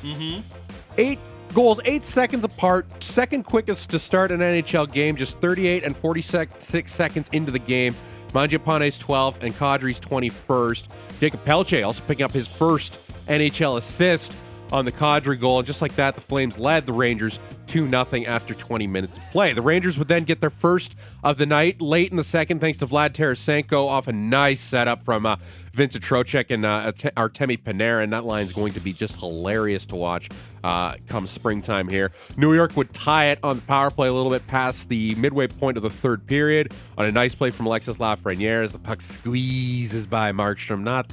Eight 0.97 1.19
goals, 1.53 1.79
eight 1.85 2.03
seconds 2.03 2.43
apart. 2.43 3.01
Second 3.01 3.43
quickest 3.43 3.89
to 3.91 3.99
start 3.99 4.31
an 4.31 4.41
NHL 4.41 4.91
game, 4.91 5.15
just 5.15 5.39
38 5.39 5.85
and 5.85 5.95
46 5.95 6.91
seconds 6.91 7.29
into 7.31 7.53
the 7.53 7.59
game. 7.59 7.95
Mangiapane's 8.33 8.99
12th 8.99 9.43
and 9.43 9.53
Kadri's 9.55 9.99
21st. 9.99 10.87
Jacob 11.21 11.45
Pelche 11.45 11.85
also 11.85 12.03
picking 12.05 12.25
up 12.25 12.31
his 12.31 12.47
first 12.47 12.99
NHL 13.31 13.77
assist 13.77 14.33
on 14.71 14.85
the 14.85 14.91
Kadri 14.91 15.39
goal. 15.39 15.59
And 15.59 15.67
just 15.67 15.81
like 15.81 15.95
that, 15.95 16.15
the 16.15 16.21
Flames 16.21 16.57
led 16.57 16.85
the 16.85 16.93
Rangers 16.93 17.39
2 17.67 17.89
0 17.89 18.05
after 18.25 18.53
20 18.53 18.87
minutes 18.87 19.17
of 19.17 19.23
play. 19.31 19.53
The 19.53 19.61
Rangers 19.61 19.97
would 19.97 20.07
then 20.07 20.23
get 20.23 20.41
their 20.41 20.49
first 20.49 20.95
of 21.23 21.37
the 21.37 21.45
night 21.45 21.81
late 21.81 22.11
in 22.11 22.17
the 22.17 22.23
second, 22.23 22.59
thanks 22.59 22.79
to 22.79 22.87
Vlad 22.87 23.11
Tarasenko 23.11 23.87
off 23.87 24.07
a 24.07 24.13
nice 24.13 24.59
setup 24.59 25.03
from 25.03 25.25
uh, 25.25 25.37
Vincent 25.73 26.03
Trocheck 26.03 26.51
and 26.51 26.65
uh, 26.65 26.91
Arte- 27.15 27.15
Artemi 27.15 27.57
Panarin. 27.57 28.11
That 28.11 28.25
line's 28.25 28.53
going 28.53 28.73
to 28.73 28.79
be 28.79 28.93
just 28.93 29.17
hilarious 29.17 29.85
to 29.87 29.95
watch 29.95 30.29
uh, 30.63 30.95
come 31.07 31.27
springtime 31.27 31.87
here. 31.87 32.11
New 32.37 32.53
York 32.53 32.75
would 32.75 32.93
tie 32.93 33.27
it 33.27 33.39
on 33.43 33.57
the 33.57 33.61
power 33.63 33.89
play 33.89 34.07
a 34.07 34.13
little 34.13 34.31
bit 34.31 34.45
past 34.47 34.89
the 34.89 35.15
midway 35.15 35.47
point 35.47 35.77
of 35.77 35.83
the 35.83 35.89
third 35.89 36.25
period 36.27 36.73
on 36.97 37.05
a 37.05 37.11
nice 37.11 37.35
play 37.35 37.51
from 37.51 37.65
Alexis 37.65 37.97
Lafreniere 37.97 38.63
as 38.63 38.73
the 38.73 38.79
puck 38.79 39.01
squeezes 39.01 40.05
by 40.05 40.31
Markstrom. 40.31 40.81
Not 40.81 41.11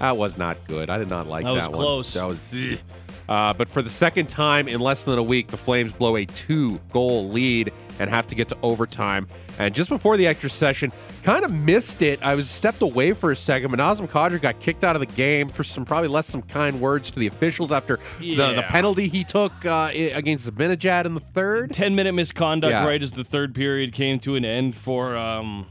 that 0.00 0.16
was 0.16 0.36
not 0.36 0.56
good. 0.66 0.90
I 0.90 0.98
did 0.98 1.08
not 1.08 1.28
like 1.28 1.44
That 1.44 1.54
that, 1.54 1.70
was 1.70 1.78
one. 1.78 1.86
close. 1.86 2.14
That 2.14 2.26
was. 2.26 2.52
ugh. 2.54 2.78
Uh, 3.28 3.52
but 3.54 3.68
for 3.68 3.80
the 3.80 3.88
second 3.88 4.28
time 4.28 4.66
in 4.66 4.80
less 4.80 5.04
than 5.04 5.16
a 5.16 5.22
week, 5.22 5.46
the 5.48 5.56
Flames 5.56 5.92
blow 5.92 6.16
a 6.16 6.26
two 6.26 6.80
goal 6.92 7.28
lead 7.28 7.72
and 8.00 8.10
have 8.10 8.26
to 8.26 8.34
get 8.34 8.48
to 8.48 8.56
overtime. 8.64 9.28
And 9.60 9.72
just 9.72 9.88
before 9.88 10.16
the 10.16 10.26
extra 10.26 10.50
session, 10.50 10.92
kind 11.22 11.44
of 11.44 11.52
missed 11.52 12.02
it. 12.02 12.20
I 12.26 12.34
was 12.34 12.50
stepped 12.50 12.82
away 12.82 13.12
for 13.12 13.30
a 13.30 13.36
second, 13.36 13.70
but 13.70 13.78
Nazem 13.78 14.08
Kadri 14.10 14.40
got 14.40 14.58
kicked 14.58 14.82
out 14.82 14.96
of 14.96 15.00
the 15.00 15.14
game 15.14 15.46
for 15.48 15.62
some 15.62 15.84
probably 15.84 16.08
less 16.08 16.26
some 16.26 16.42
kind 16.42 16.80
words 16.80 17.08
to 17.12 17.20
the 17.20 17.28
officials 17.28 17.70
after 17.70 18.00
the, 18.18 18.34
the 18.34 18.64
penalty 18.68 19.06
he 19.06 19.22
took 19.22 19.64
uh, 19.64 19.90
against 19.94 20.50
Zibanejad 20.50 21.04
in 21.04 21.14
the 21.14 21.20
third. 21.20 21.72
10 21.72 21.94
minute 21.94 22.14
misconduct 22.14 22.72
Yeah. 22.72 22.84
right 22.84 23.00
as 23.00 23.12
the 23.12 23.22
third 23.22 23.54
period 23.54 23.92
came 23.92 24.18
to 24.20 24.34
an 24.34 24.44
end 24.44 24.74
for, 24.74 25.16
um, 25.16 25.66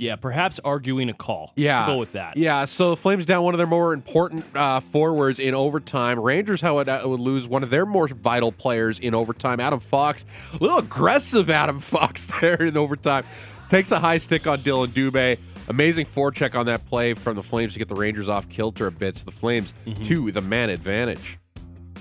yeah, 0.00 0.16
perhaps 0.16 0.58
arguing 0.64 1.10
a 1.10 1.12
call. 1.12 1.52
Yeah. 1.56 1.86
We'll 1.86 1.96
go 1.96 2.00
with 2.00 2.12
that. 2.12 2.36
Yeah, 2.36 2.64
so 2.64 2.96
Flames 2.96 3.26
down 3.26 3.44
one 3.44 3.52
of 3.52 3.58
their 3.58 3.66
more 3.66 3.92
important 3.92 4.44
uh, 4.56 4.80
forwards 4.80 5.38
in 5.38 5.54
overtime. 5.54 6.18
Rangers, 6.18 6.62
how 6.62 6.76
would, 6.76 6.88
uh, 6.88 7.02
would 7.04 7.20
lose 7.20 7.46
one 7.46 7.62
of 7.62 7.68
their 7.68 7.84
more 7.84 8.08
vital 8.08 8.50
players 8.50 8.98
in 8.98 9.14
overtime. 9.14 9.60
Adam 9.60 9.78
Fox, 9.78 10.24
a 10.54 10.56
little 10.56 10.78
aggressive 10.78 11.50
Adam 11.50 11.80
Fox 11.80 12.32
there 12.40 12.62
in 12.62 12.76
overtime. 12.78 13.24
Takes 13.68 13.92
a 13.92 14.00
high 14.00 14.18
stick 14.18 14.46
on 14.46 14.58
Dylan 14.58 14.88
Dubé. 14.88 15.38
Amazing 15.68 16.06
forecheck 16.06 16.58
on 16.58 16.66
that 16.66 16.84
play 16.86 17.14
from 17.14 17.36
the 17.36 17.42
Flames 17.42 17.74
to 17.74 17.78
get 17.78 17.88
the 17.88 17.94
Rangers 17.94 18.28
off 18.28 18.48
kilter 18.48 18.86
a 18.86 18.90
bit. 18.90 19.18
So 19.18 19.26
the 19.26 19.30
Flames 19.30 19.72
to 20.04 20.32
the 20.32 20.40
man 20.40 20.70
advantage. 20.70 21.38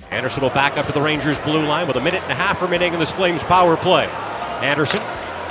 Anderson 0.09 0.41
will 0.41 0.49
back 0.51 0.77
up 0.77 0.87
to 0.87 0.91
the 0.93 1.01
Rangers 1.01 1.37
blue 1.39 1.65
line 1.67 1.85
with 1.85 1.97
a 1.97 2.01
minute 2.01 2.23
and 2.23 2.31
a 2.31 2.35
half 2.35 2.61
remaining 2.61 2.93
in 2.93 2.99
this 2.99 3.11
Flames 3.11 3.43
power 3.43 3.75
play. 3.77 4.05
Anderson, 4.61 5.01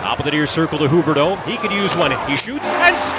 top 0.08 0.20
of 0.20 0.24
the 0.24 0.30
near 0.30 0.46
circle 0.46 0.78
to 0.78 0.86
Huberdeau. 0.86 1.36
He 1.44 1.58
could 1.58 1.70
use 1.70 1.94
one. 1.94 2.12
He 2.26 2.34
shoots 2.34 2.66
and 2.66 2.96
scores! 2.96 3.18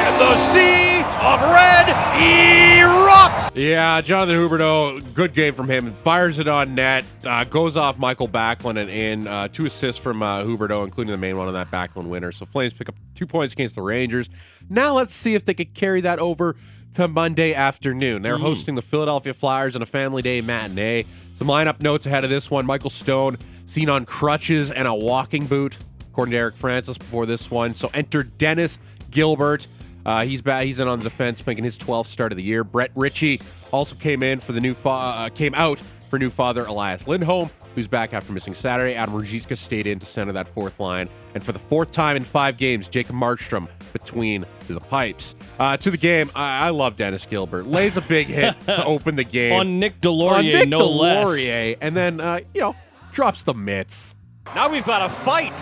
And 0.00 0.18
the 0.18 0.34
sea 0.54 1.02
of 1.20 1.42
red 1.42 1.88
erupts! 2.16 3.50
Yeah, 3.54 4.00
Jonathan 4.00 4.36
Huberdeau, 4.36 5.12
good 5.12 5.34
game 5.34 5.52
from 5.52 5.68
him. 5.68 5.92
Fires 5.92 6.38
it 6.38 6.48
on 6.48 6.74
net, 6.74 7.04
uh, 7.22 7.44
goes 7.44 7.76
off 7.76 7.98
Michael 7.98 8.28
Backlund, 8.28 8.78
and, 8.78 8.88
and 8.88 9.28
uh, 9.28 9.48
two 9.48 9.66
assists 9.66 10.00
from 10.00 10.22
uh, 10.22 10.42
Huberdeau, 10.42 10.84
including 10.84 11.10
the 11.10 11.18
main 11.18 11.36
one 11.36 11.48
on 11.48 11.54
that 11.54 11.70
Backlund 11.70 12.08
winner. 12.08 12.32
So 12.32 12.46
Flames 12.46 12.72
pick 12.72 12.88
up 12.88 12.94
two 13.14 13.26
points 13.26 13.52
against 13.52 13.74
the 13.74 13.82
Rangers. 13.82 14.30
Now 14.70 14.94
let's 14.94 15.14
see 15.14 15.34
if 15.34 15.44
they 15.44 15.52
could 15.52 15.74
carry 15.74 16.00
that 16.00 16.18
over 16.18 16.56
to 16.94 17.08
Monday 17.08 17.52
afternoon. 17.52 18.22
They're 18.22 18.38
hosting 18.38 18.74
the 18.74 18.82
Philadelphia 18.82 19.34
Flyers 19.34 19.76
in 19.76 19.82
a 19.82 19.86
family 19.86 20.22
day 20.22 20.40
matinee. 20.40 21.04
Some 21.34 21.48
lineup 21.48 21.80
notes 21.80 22.06
ahead 22.06 22.24
of 22.24 22.30
this 22.30 22.50
one. 22.50 22.64
Michael 22.66 22.90
Stone 22.90 23.36
seen 23.66 23.88
on 23.88 24.04
crutches 24.06 24.70
and 24.70 24.86
a 24.86 24.94
walking 24.94 25.46
boot, 25.46 25.76
according 26.10 26.32
to 26.32 26.38
Eric 26.38 26.54
Francis 26.54 26.96
before 26.96 27.26
this 27.26 27.50
one. 27.50 27.74
So 27.74 27.90
enter 27.92 28.22
Dennis 28.22 28.78
Gilbert. 29.10 29.66
Uh, 30.06 30.24
he's 30.24 30.42
back. 30.42 30.64
He's 30.64 30.80
in 30.80 30.86
on 30.88 30.98
the 30.98 31.04
defense, 31.04 31.44
making 31.46 31.64
his 31.64 31.78
12th 31.78 32.06
start 32.06 32.30
of 32.30 32.36
the 32.36 32.44
year. 32.44 32.62
Brett 32.62 32.90
Ritchie 32.94 33.40
also 33.72 33.96
came 33.96 34.22
in 34.22 34.38
for 34.38 34.52
the 34.52 34.60
new 34.60 34.74
fa- 34.74 34.88
uh, 34.90 35.28
came 35.30 35.54
out 35.54 35.78
for 36.10 36.18
new 36.18 36.30
father 36.30 36.64
Elias 36.66 37.08
Lindholm, 37.08 37.50
who's 37.74 37.88
back 37.88 38.14
after 38.14 38.32
missing 38.32 38.54
Saturday. 38.54 38.94
Adam 38.94 39.14
Ruzicka 39.14 39.56
stayed 39.56 39.86
in 39.86 39.98
to 39.98 40.06
center 40.06 40.32
that 40.32 40.48
fourth 40.48 40.78
line, 40.80 41.08
and 41.34 41.42
for 41.44 41.52
the 41.52 41.58
fourth 41.58 41.92
time 41.92 42.16
in 42.16 42.22
five 42.24 42.56
games, 42.56 42.88
Jacob 42.88 43.16
Markstrom 43.16 43.68
between 43.92 44.44
the 44.68 44.80
pipes. 44.80 45.34
Uh, 45.58 45.76
to 45.76 45.90
the 45.90 45.96
game, 45.96 46.30
I-, 46.34 46.66
I 46.66 46.70
love 46.70 46.96
Dennis 46.96 47.26
Gilbert. 47.26 47.66
Lays 47.66 47.96
a 47.96 48.00
big 48.02 48.26
hit 48.26 48.54
to 48.66 48.84
open 48.84 49.16
the 49.16 49.24
game 49.24 49.52
On 49.52 49.78
Nick 49.78 50.00
Deslauriers, 50.00 50.30
on 50.32 50.44
Nick 50.44 50.68
no 50.68 50.88
less. 50.88 51.76
And 51.80 51.96
then 51.96 52.20
uh, 52.20 52.40
you 52.52 52.60
know 52.60 52.76
drops 53.12 53.42
the 53.42 53.54
mitts. 53.54 54.14
Now 54.54 54.68
we've 54.68 54.84
got 54.84 55.02
a 55.02 55.08
fight. 55.12 55.54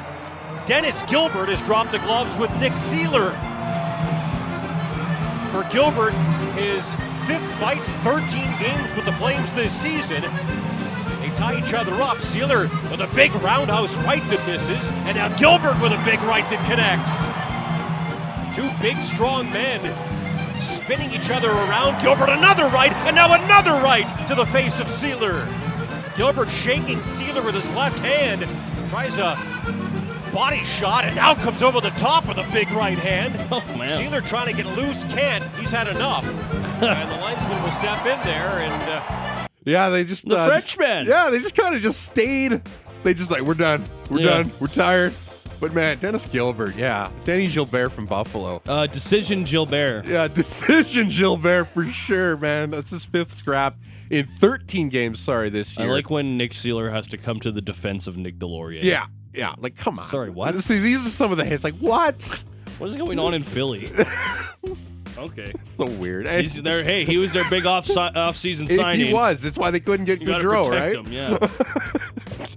Dennis 0.66 1.02
Gilbert 1.04 1.48
has 1.48 1.60
dropped 1.62 1.92
the 1.92 1.98
gloves 2.00 2.36
with 2.36 2.50
Nick 2.60 2.72
Seeler. 2.74 3.32
for 5.50 5.64
Gilbert, 5.72 6.12
his 6.54 6.94
fifth 7.26 7.46
fight, 7.58 7.80
13 8.04 8.28
games 8.58 8.94
with 8.96 9.04
the 9.04 9.12
Flames 9.12 9.52
this 9.52 9.72
season. 9.72 10.22
Tie 11.36 11.58
each 11.58 11.72
other 11.72 11.92
up. 12.02 12.18
Seeler 12.18 12.68
with 12.90 13.00
a 13.00 13.10
big 13.14 13.32
roundhouse 13.36 13.96
right 13.98 14.22
that 14.30 14.46
misses, 14.46 14.90
and 15.06 15.16
now 15.16 15.28
Gilbert 15.38 15.80
with 15.80 15.92
a 15.92 16.02
big 16.04 16.20
right 16.22 16.48
that 16.50 16.62
connects. 16.68 17.12
Two 18.56 18.70
big, 18.82 18.96
strong 19.02 19.50
men 19.50 19.80
spinning 20.60 21.10
each 21.12 21.30
other 21.30 21.50
around. 21.50 22.00
Gilbert 22.02 22.28
another 22.28 22.64
right, 22.68 22.92
and 23.06 23.16
now 23.16 23.32
another 23.32 23.72
right 23.82 24.06
to 24.28 24.34
the 24.34 24.46
face 24.46 24.78
of 24.80 24.86
Seeler. 24.88 25.46
Gilbert 26.16 26.50
shaking 26.50 26.98
Seeler 26.98 27.44
with 27.44 27.54
his 27.54 27.70
left 27.72 27.98
hand, 28.00 28.46
tries 28.90 29.16
a 29.16 29.36
body 30.32 30.62
shot, 30.64 31.04
and 31.04 31.16
now 31.16 31.34
comes 31.34 31.62
over 31.62 31.80
the 31.80 31.90
top 31.90 32.28
with 32.28 32.38
a 32.38 32.48
big 32.52 32.70
right 32.70 32.98
hand. 32.98 33.32
Oh, 33.52 33.60
man. 33.76 34.00
Seeler 34.00 34.26
trying 34.26 34.46
to 34.46 34.62
get 34.62 34.66
loose, 34.76 35.04
can't. 35.04 35.44
He's 35.56 35.70
had 35.70 35.86
enough. 35.88 36.24
and 36.82 37.10
the 37.10 37.16
linesman 37.16 37.62
will 37.62 37.70
step 37.70 38.00
in 38.06 38.18
there 38.24 38.60
and. 38.60 38.82
Uh, 38.82 39.31
Yeah, 39.64 39.88
they 39.90 40.04
just 40.04 40.26
The 40.28 40.36
uh, 40.36 40.48
just- 40.50 40.72
Frenchman. 40.72 41.06
yeah, 41.06 41.30
they 41.30 41.38
just 41.38 41.54
kind 41.54 41.74
of 41.74 41.80
just 41.82 42.02
stayed. 42.04 42.62
They 43.04 43.14
just 43.14 43.30
like 43.30 43.42
we're 43.42 43.54
done, 43.54 43.84
we're 44.10 44.20
Yeah. 44.20 44.26
done, 44.42 44.50
we're 44.60 44.66
tired. 44.68 45.14
But 45.60 45.72
man, 45.74 45.98
Dennis 45.98 46.26
Gilbert, 46.26 46.74
yeah, 46.76 47.08
Denny 47.24 47.46
Gilbert 47.46 47.90
from 47.90 48.06
Buffalo. 48.06 48.60
Uh, 48.66 48.86
decision 48.88 49.44
Gilbert. 49.44 50.06
Yeah, 50.06 50.26
decision 50.34 51.08
Gilbert 51.08 51.66
for 51.72 51.86
sure, 51.86 52.36
man. 52.36 52.70
That's 52.70 52.90
his 52.90 53.04
fifth 53.04 53.30
scrap 53.32 53.76
in 54.10 54.26
13 54.26 54.88
games. 54.88 55.20
Sorry, 55.20 55.50
this 55.50 55.78
I 55.78 55.84
year. 55.84 55.92
like 55.92 56.10
when 56.10 56.36
Nick 56.36 56.50
Seeler 56.52 56.90
has 56.90 57.06
to 57.08 57.16
come 57.16 57.38
to 57.40 57.52
the 57.52 57.60
defense 57.60 58.08
of 58.08 58.16
Nick 58.16 58.40
Deslauriers. 58.40 58.82
Yeah, 58.82 59.06
yeah. 59.32 59.54
Like, 59.58 59.76
come 59.76 60.00
on. 60.00 60.10
Sorry, 60.10 60.30
what? 60.30 60.52
See, 60.56 60.80
these 60.80 61.06
are 61.06 61.10
some 61.10 61.30
of 61.30 61.38
the 61.38 61.44
hits. 61.44 61.62
Like, 61.62 61.76
what? 61.78 62.44
What 62.78 62.90
is 62.90 62.96
going 62.96 63.20
on 63.20 63.32
in 63.32 63.44
Philly? 63.44 63.88
okay. 65.18 65.52
So 65.64 65.86
weird. 65.86 66.26
And 66.26 66.42
He's 66.46 66.62
there. 66.62 66.84
Hey, 66.84 67.04
he 67.04 67.16
was 67.16 67.32
their 67.32 67.48
big 67.50 67.64
off 67.66 67.88
off 67.96 68.36
season 68.36 68.66
signing. 68.68 69.06
he 69.06 69.12
was. 69.12 69.42
That's 69.42 69.58
why 69.58 69.70
they 69.70 69.80
couldn't 69.80 70.04
get 70.06 70.20
Gaudreau, 70.20 70.70
right? 70.70 70.94
him, 70.96 71.10
yeah. 71.12 71.38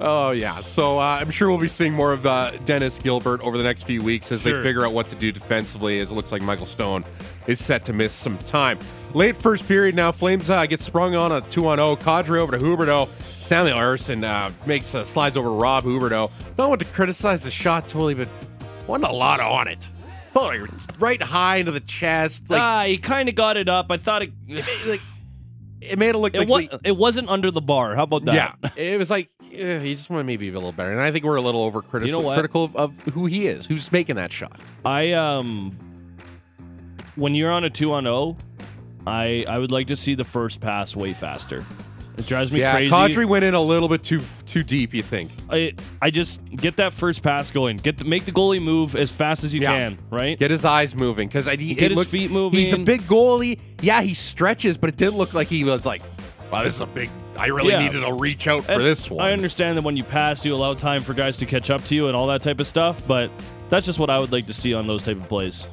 Oh 0.00 0.32
yeah. 0.32 0.56
So 0.60 0.98
uh, 0.98 1.18
I'm 1.20 1.30
sure 1.30 1.48
we'll 1.48 1.58
be 1.58 1.68
seeing 1.68 1.92
more 1.92 2.12
of 2.12 2.26
uh, 2.26 2.50
Dennis 2.64 2.98
Gilbert 2.98 3.40
over 3.42 3.56
the 3.56 3.62
next 3.62 3.84
few 3.84 4.02
weeks 4.02 4.32
as 4.32 4.42
Sure. 4.42 4.56
they 4.56 4.62
figure 4.68 4.84
out 4.84 4.92
what 4.92 5.08
to 5.10 5.14
do 5.14 5.30
defensively. 5.30 6.00
As 6.00 6.10
it 6.10 6.14
looks 6.14 6.32
like 6.32 6.42
Michael 6.42 6.66
Stone 6.66 7.04
is 7.46 7.64
set 7.64 7.84
to 7.84 7.92
miss 7.92 8.12
some 8.12 8.36
time. 8.38 8.80
Late 9.14 9.36
first 9.36 9.66
period 9.68 9.94
now. 9.94 10.10
Flames 10.10 10.50
uh, 10.50 10.66
get 10.66 10.80
sprung 10.80 11.14
on 11.14 11.30
a 11.30 11.40
two 11.42 11.68
on 11.68 11.78
zero. 11.78 11.94
Kadri 11.94 12.38
over 12.40 12.58
to 12.58 12.58
Huberdeau. 12.58 13.06
Stanley 13.22 13.72
Larson 13.72 14.24
uh, 14.24 14.50
makes 14.66 14.92
uh, 14.92 15.04
slides 15.04 15.36
over 15.36 15.46
to 15.46 15.54
Rob 15.54 15.84
Huberdeau. 15.84 16.32
Not 16.58 16.68
want 16.68 16.80
to 16.80 16.86
criticize 16.86 17.44
the 17.44 17.50
shot 17.52 17.88
totally, 17.88 18.14
but 18.14 18.28
wasn't 18.88 19.04
a 19.08 19.14
lot 19.14 19.38
on 19.38 19.68
it. 19.68 19.88
Oh, 20.36 20.66
right 20.98 21.22
high 21.22 21.56
into 21.56 21.72
the 21.72 21.80
chest. 21.80 22.50
Like, 22.50 22.60
ah, 22.60 22.84
he 22.86 22.98
kind 22.98 23.28
of 23.28 23.34
got 23.34 23.56
it 23.56 23.68
up. 23.68 23.86
I 23.90 23.96
thought 23.96 24.22
it. 24.22 24.32
like 24.86 25.00
it 25.80 25.98
made 25.98 26.10
it 26.14 26.18
look 26.18 26.34
It, 26.34 26.40
like 26.40 26.48
was, 26.48 26.80
it 26.84 26.96
wasn't 26.96 27.28
under 27.28 27.50
the 27.50 27.60
bar. 27.60 27.94
How 27.94 28.02
about 28.04 28.24
that? 28.26 28.34
yeah, 28.34 28.70
it 28.76 28.98
was 28.98 29.10
like 29.10 29.30
eh, 29.52 29.78
he 29.80 29.94
just 29.94 30.10
wanted 30.10 30.24
maybe 30.24 30.48
be 30.50 30.54
a 30.54 30.58
little 30.58 30.72
better, 30.72 30.92
and 30.92 31.00
I 31.00 31.10
think 31.12 31.24
we're 31.24 31.36
a 31.36 31.42
little 31.42 31.62
over 31.62 31.82
You 32.00 32.12
know 32.12 32.20
what? 32.20 32.34
critical 32.34 32.64
of, 32.64 32.76
of 32.76 33.00
who 33.12 33.26
he 33.26 33.46
is, 33.46 33.66
who's 33.66 33.90
making 33.92 34.16
that 34.16 34.32
shot. 34.32 34.58
I 34.84 35.12
um 35.12 35.76
when 37.14 37.34
you're 37.34 37.52
on 37.52 37.64
a 37.64 37.70
2 37.70 37.92
on 37.92 38.04
0, 38.04 38.36
I 39.06 39.44
I 39.48 39.58
would 39.58 39.70
like 39.70 39.86
to 39.88 39.96
see 39.96 40.14
the 40.14 40.24
first 40.24 40.60
pass 40.60 40.94
way 40.96 41.14
faster. 41.14 41.64
It 42.18 42.26
drives 42.26 42.50
me 42.50 42.60
yeah, 42.60 42.72
crazy. 42.72 42.90
Kadri 42.92 43.26
went 43.26 43.44
in 43.44 43.54
a 43.54 43.60
little 43.60 43.88
bit 43.88 44.02
too 44.02 44.22
too 44.46 44.62
deep. 44.62 44.94
You 44.94 45.02
think? 45.02 45.30
I 45.50 45.74
I 46.00 46.10
just 46.10 46.40
get 46.50 46.76
that 46.76 46.92
first 46.94 47.22
pass 47.22 47.50
going. 47.50 47.76
Get 47.76 47.98
the, 47.98 48.04
make 48.04 48.24
the 48.24 48.32
goalie 48.32 48.62
move 48.62 48.96
as 48.96 49.10
fast 49.10 49.44
as 49.44 49.52
you 49.52 49.60
Yeah. 49.60 49.76
can, 49.76 49.98
right? 50.10 50.38
Get 50.38 50.50
his 50.50 50.64
eyes 50.64 50.94
moving 50.94 51.28
because 51.28 51.46
I 51.46 51.56
he, 51.56 51.74
Get 51.74 51.90
his 51.90 51.96
looked- 51.96 52.10
feet 52.10 52.30
He's 52.30 52.72
a 52.72 52.78
big 52.78 53.02
goalie. 53.02 53.58
Yeah, 53.82 54.00
he 54.00 54.14
stretches, 54.14 54.76
but 54.78 54.88
it 54.88 54.96
didn't 54.96 55.16
look 55.18 55.34
like 55.34 55.48
he 55.48 55.62
was 55.64 55.84
like, 55.84 56.00
"Wow, 56.50 56.64
this 56.64 56.74
is 56.76 56.80
a 56.80 56.86
big." 56.86 57.10
I 57.38 57.48
really 57.48 57.72
Yeah. 57.72 57.86
needed 57.86 58.00
to 58.00 58.14
reach 58.14 58.48
out 58.48 58.64
for 58.64 58.72
And 58.72 58.80
this 58.84 59.10
one. 59.10 59.26
I 59.26 59.32
understand 59.32 59.76
that 59.76 59.82
when 59.82 59.94
you 59.96 60.04
pass, 60.04 60.42
you 60.42 60.54
allow 60.54 60.72
time 60.72 61.02
for 61.02 61.12
guys 61.12 61.36
to 61.38 61.44
catch 61.46 61.68
up 61.68 61.84
to 61.84 61.94
you 61.94 62.06
and 62.08 62.16
all 62.16 62.26
that 62.28 62.40
type 62.40 62.60
of 62.60 62.66
stuff, 62.66 63.06
but 63.06 63.30
that's 63.68 63.84
just 63.84 63.98
what 63.98 64.08
I 64.08 64.18
would 64.18 64.32
like 64.32 64.46
to 64.46 64.54
see 64.54 64.72
on 64.72 64.86
those 64.86 65.02
type 65.02 65.18
of 65.18 65.28
plays. 65.28 65.66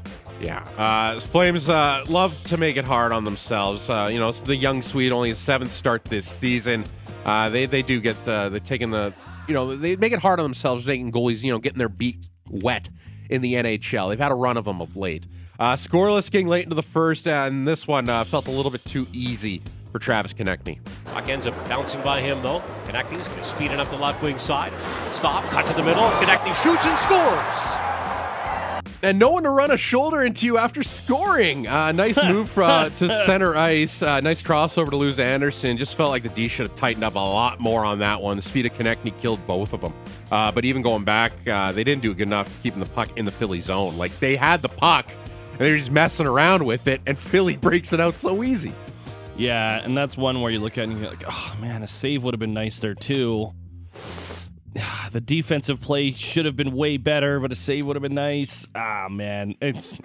Yeah, 0.43 0.59
uh, 0.77 1.21
Flames 1.21 1.69
uh, 1.69 2.03
love 2.09 2.41
to 2.47 2.57
make 2.57 2.75
it 2.75 2.83
hard 2.83 3.13
on 3.13 3.23
themselves. 3.23 3.89
Uh, 3.89 4.09
you 4.11 4.19
know, 4.19 4.27
it's 4.27 4.41
the 4.41 4.55
young 4.55 4.81
Swede, 4.81 5.13
only 5.13 5.29
his 5.29 5.39
seventh 5.39 5.71
start 5.71 6.03
this 6.03 6.27
season. 6.27 6.83
Uh, 7.23 7.47
they 7.47 7.65
they 7.65 7.81
do 7.81 8.01
get 8.01 8.17
uh, 8.27 8.49
they're 8.49 8.59
taking 8.59 8.91
the 8.91 9.13
you 9.47 9.53
know 9.53 9.75
they 9.77 9.95
make 9.95 10.11
it 10.11 10.19
hard 10.19 10.41
on 10.41 10.43
themselves, 10.43 10.85
making 10.85 11.13
goalies 11.13 11.43
you 11.43 11.51
know 11.51 11.59
getting 11.59 11.77
their 11.77 11.87
beat 11.87 12.27
wet 12.49 12.89
in 13.29 13.41
the 13.41 13.53
NHL. 13.53 14.09
They've 14.09 14.19
had 14.19 14.33
a 14.33 14.35
run 14.35 14.57
of 14.57 14.65
them 14.65 14.81
of 14.81 14.97
late. 14.97 15.25
Uh, 15.57 15.75
scoreless 15.75 16.29
getting 16.29 16.49
late 16.49 16.63
into 16.63 16.75
the 16.75 16.83
first, 16.83 17.25
and 17.25 17.65
this 17.65 17.87
one 17.87 18.07
felt 18.25 18.47
a 18.47 18.51
little 18.51 18.71
bit 18.71 18.83
too 18.83 19.07
easy 19.13 19.61
for 19.93 19.99
Travis 19.99 20.33
Konecny. 20.33 20.79
Puck 21.05 21.29
ends 21.29 21.47
up 21.47 21.55
bouncing 21.69 22.01
by 22.01 22.19
him, 22.19 22.41
though. 22.41 22.61
Konecny's 22.85 23.27
going 23.27 23.39
to 23.39 23.43
speed 23.45 23.71
it 23.71 23.79
up 23.79 23.89
the 23.89 23.95
left 23.95 24.21
wing 24.21 24.37
side. 24.39 24.73
Stop, 25.13 25.45
cut 25.51 25.65
to 25.67 25.73
the 25.73 25.83
middle. 25.83 26.09
Konecny 26.19 26.53
shoots 26.61 26.85
and 26.85 26.97
scores. 26.99 27.79
And 29.03 29.19
no 29.19 29.31
one 29.31 29.43
to 29.43 29.49
run 29.49 29.69
a 29.69 29.75
shoulder 29.75 30.21
into 30.23 30.45
you 30.45 30.57
after 30.57 30.81
scoring. 30.81 31.67
Uh, 31.67 31.91
nice 31.91 32.17
move 32.27 32.57
uh, 32.57 32.87
to 32.87 33.09
center 33.25 33.53
ice. 33.53 34.01
Uh, 34.01 34.21
nice 34.21 34.41
crossover 34.41 34.91
to 34.91 34.95
lose 34.95 35.19
Andersson. 35.19 35.75
Just 35.75 35.97
felt 35.97 36.09
like 36.09 36.23
the 36.23 36.29
D 36.29 36.47
should 36.47 36.67
have 36.67 36.75
tightened 36.77 37.03
up 37.03 37.15
a 37.15 37.19
lot 37.19 37.59
more 37.59 37.83
on 37.83 37.99
that 37.99 38.21
one. 38.21 38.37
The 38.37 38.41
speed 38.41 38.65
of 38.65 38.73
Konecny 38.73 39.15
killed 39.19 39.45
both 39.45 39.73
of 39.73 39.81
them. 39.81 39.93
Uh, 40.31 40.53
but 40.53 40.63
even 40.63 40.81
going 40.81 41.03
back, 41.03 41.33
uh, 41.49 41.73
they 41.73 41.83
didn't 41.83 42.01
do 42.01 42.13
good 42.13 42.27
enough 42.27 42.63
keeping 42.63 42.79
the 42.79 42.89
puck 42.91 43.09
in 43.17 43.25
the 43.25 43.31
Philly 43.31 43.59
zone. 43.59 43.97
Like 43.97 44.17
they 44.19 44.37
had 44.37 44.61
the 44.61 44.69
puck 44.69 45.05
and 45.51 45.59
they're 45.59 45.77
just 45.77 45.91
messing 45.91 46.25
around 46.25 46.65
with 46.65 46.87
it, 46.87 47.01
and 47.05 47.17
Philly 47.17 47.57
breaks 47.61 47.91
it 47.91 47.99
out 47.99 48.15
so 48.15 48.41
easy. 48.41 48.73
Yeah, 49.35 49.81
and 49.83 49.97
that's 49.97 50.15
one 50.15 50.39
where 50.41 50.51
you 50.51 50.59
look 50.59 50.77
at 50.77 50.83
it 50.83 50.91
and 50.91 51.01
you're 51.01 51.09
like, 51.09 51.25
oh 51.27 51.57
man, 51.59 51.83
a 51.83 51.87
save 51.87 52.23
would 52.23 52.33
have 52.33 52.39
been 52.39 52.53
nice 52.53 52.79
there 52.79 52.95
too. 52.95 53.51
The 55.11 55.21
defensive 55.21 55.79
play 55.79 56.11
should 56.13 56.45
have 56.45 56.55
been 56.55 56.73
way 56.73 56.97
better, 56.97 57.39
but 57.39 57.51
a 57.51 57.55
save 57.55 57.85
would 57.85 57.95
have 57.95 58.01
been 58.01 58.15
nice. 58.15 58.67
Ah 58.75 59.07
man, 59.09 59.55
it's 59.61 59.95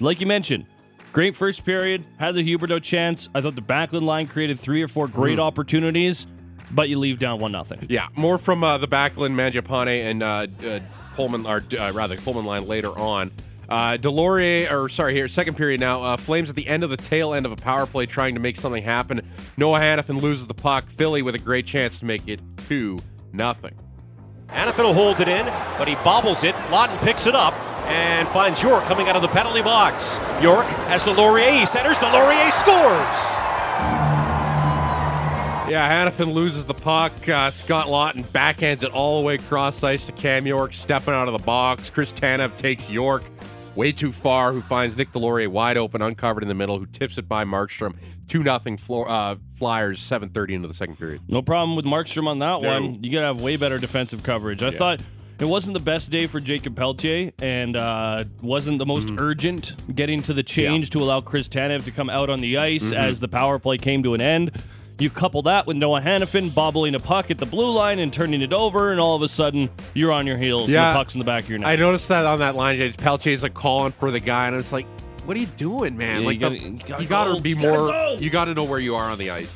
like 0.00 0.20
you 0.20 0.26
mentioned. 0.26 0.66
Great 1.12 1.36
first 1.36 1.64
period, 1.64 2.04
had 2.18 2.34
the 2.34 2.42
Huberdeau 2.42 2.82
chance. 2.82 3.28
I 3.34 3.40
thought 3.40 3.54
the 3.54 3.62
Backlund 3.62 4.02
line 4.02 4.26
created 4.26 4.60
three 4.60 4.82
or 4.82 4.88
four 4.88 5.08
great 5.08 5.38
opportunities, 5.38 6.26
but 6.70 6.88
you 6.88 6.98
leave 6.98 7.18
down 7.18 7.40
one 7.40 7.52
nothing. 7.52 7.86
Yeah, 7.88 8.08
more 8.14 8.38
from 8.38 8.62
uh, 8.62 8.78
the 8.78 8.88
Backlund, 8.88 9.34
Mangiapane, 9.34 10.10
and 10.10 10.22
uh, 10.22 10.46
uh, 10.66 10.80
Pullman, 11.14 11.46
or 11.46 11.62
uh, 11.78 11.92
rather 11.92 12.16
Pullman 12.16 12.44
line 12.44 12.66
later 12.66 12.96
on. 12.98 13.30
Uh, 13.68 13.98
Deslauriers, 13.98 14.70
or 14.70 14.88
sorry, 14.88 15.14
here 15.14 15.28
second 15.28 15.56
period 15.56 15.80
now. 15.80 16.02
Uh, 16.02 16.16
Flames 16.16 16.48
at 16.48 16.56
the 16.56 16.66
end 16.66 16.84
of 16.84 16.90
the 16.90 16.96
tail 16.96 17.34
end 17.34 17.44
of 17.44 17.52
a 17.52 17.56
power 17.56 17.86
play, 17.86 18.06
trying 18.06 18.34
to 18.34 18.40
make 18.40 18.56
something 18.56 18.82
happen. 18.82 19.20
Noah 19.56 19.80
Hanifin 19.80 20.20
loses 20.20 20.46
the 20.46 20.54
puck. 20.54 20.88
Philly 20.88 21.20
with 21.22 21.34
a 21.34 21.38
great 21.38 21.66
chance 21.66 21.98
to 21.98 22.04
make 22.04 22.28
it 22.28 22.40
two 22.68 22.98
nothing. 23.32 23.74
Hanifin 24.50 24.84
will 24.84 24.94
hold 24.94 25.20
it 25.20 25.28
in, 25.28 25.44
but 25.76 25.88
he 25.88 25.94
bobbles 25.96 26.42
it. 26.42 26.54
Laughton 26.70 26.98
picks 27.04 27.26
it 27.26 27.34
up 27.34 27.54
and 27.86 28.26
finds 28.28 28.62
York 28.62 28.84
coming 28.84 29.08
out 29.08 29.16
of 29.16 29.22
the 29.22 29.28
penalty 29.28 29.62
box. 29.62 30.18
York 30.42 30.66
has 30.88 31.02
Deslauriers. 31.04 31.60
He 31.60 31.66
centers. 31.66 31.96
Deslauriers 31.96 32.52
scores. 32.52 33.38
Yeah, 35.70 35.86
Hanifin 35.90 36.32
loses 36.32 36.64
the 36.64 36.72
puck. 36.74 37.28
Uh, 37.28 37.50
Scott 37.50 37.88
Laughton 37.88 38.24
backhands 38.24 38.82
it 38.82 38.90
all 38.92 39.20
the 39.20 39.26
way 39.26 39.34
across 39.34 39.84
ice 39.84 40.06
to 40.06 40.12
Cam 40.12 40.46
York, 40.46 40.72
stepping 40.72 41.12
out 41.12 41.28
of 41.28 41.32
the 41.32 41.44
box. 41.44 41.90
Chris 41.90 42.10
Tanev 42.12 42.56
takes 42.56 42.88
York 42.88 43.24
way 43.78 43.92
too 43.92 44.10
far, 44.10 44.52
who 44.52 44.60
finds 44.60 44.96
Nick 44.96 45.12
Deslauriers 45.12 45.48
wide 45.48 45.76
open, 45.76 46.02
uncovered 46.02 46.42
in 46.42 46.48
the 46.48 46.54
middle, 46.54 46.78
who 46.80 46.86
tips 46.86 47.16
it 47.16 47.28
by 47.28 47.44
Markstrom. 47.44 47.94
2 48.28 48.42
nothing 48.42 48.76
floor, 48.76 49.08
uh, 49.08 49.36
Flyers, 49.54 50.00
7.30 50.00 50.50
into 50.54 50.68
the 50.68 50.74
second 50.74 50.96
period. 50.96 51.20
No 51.28 51.40
problem 51.42 51.76
with 51.76 51.84
Markstrom 51.84 52.26
on 52.26 52.40
that 52.40 52.60
No. 52.60 52.68
one. 52.68 53.02
You 53.04 53.12
got 53.12 53.20
to 53.20 53.26
have 53.26 53.40
way 53.40 53.56
better 53.56 53.78
defensive 53.78 54.22
coverage. 54.24 54.62
I 54.64 54.72
thought 54.72 55.00
it 55.38 55.44
wasn't 55.44 55.74
the 55.74 55.82
best 55.82 56.10
day 56.10 56.26
for 56.26 56.40
Jakob 56.40 56.74
Pelletier 56.76 57.30
and 57.40 57.76
uh, 57.76 58.24
wasn't 58.42 58.78
the 58.78 58.86
most 58.86 59.06
Mm-hmm. 59.06 59.20
urgent 59.20 59.94
getting 59.94 60.22
to 60.24 60.34
the 60.34 60.42
change 60.42 60.90
to 60.90 60.98
allow 60.98 61.20
Chris 61.20 61.46
Tanev 61.48 61.84
to 61.84 61.92
come 61.92 62.10
out 62.10 62.28
on 62.28 62.40
the 62.40 62.58
ice 62.58 62.86
Mm-hmm. 62.86 62.94
as 62.94 63.20
the 63.20 63.28
power 63.28 63.60
play 63.60 63.78
came 63.78 64.02
to 64.02 64.14
an 64.14 64.20
end. 64.20 64.60
You 65.00 65.10
couple 65.10 65.42
that 65.42 65.66
with 65.66 65.76
Noah 65.76 66.00
Hanifin 66.00 66.52
bobbling 66.52 66.94
a 66.96 66.98
puck 66.98 67.30
at 67.30 67.38
the 67.38 67.46
blue 67.46 67.70
line 67.70 68.00
and 68.00 68.12
turning 68.12 68.42
it 68.42 68.52
over, 68.52 68.90
and 68.90 68.98
all 69.00 69.14
of 69.14 69.22
a 69.22 69.28
sudden 69.28 69.70
you're 69.94 70.10
on 70.10 70.26
your 70.26 70.36
heels 70.36 70.68
Yeah. 70.70 70.88
and 70.88 70.94
the 70.96 70.98
puck's 70.98 71.14
in 71.14 71.20
the 71.20 71.24
back 71.24 71.44
of 71.44 71.50
your 71.50 71.60
net. 71.60 71.68
I 71.68 71.76
noticed 71.76 72.08
that 72.08 72.26
on 72.26 72.40
that 72.40 72.56
line, 72.56 72.76
Pelletier's 72.94 73.44
like 73.44 73.54
calling 73.54 73.92
for 73.92 74.10
the 74.10 74.18
guy, 74.18 74.48
and 74.48 74.56
it's 74.56 74.72
like, 74.72 74.86
what 75.24 75.36
are 75.36 75.40
you 75.40 75.46
doing, 75.56 75.96
man? 75.96 76.20
Yeah, 76.22 76.26
like, 76.26 76.34
you 76.34 76.40
gotta- 76.40 76.54
the- 76.56 76.60
you 76.64 76.70
you 76.72 76.78
gotta 76.86 77.04
gotta, 77.06 77.40
be 77.40 77.50
You 77.50 77.54
gotta 77.56 77.68
more, 77.68 78.16
you 78.18 78.30
gotta 78.30 78.54
know 78.54 78.64
where 78.64 78.80
you 78.80 78.96
are 78.96 79.04
on 79.08 79.18
the 79.18 79.30
ice. 79.30 79.54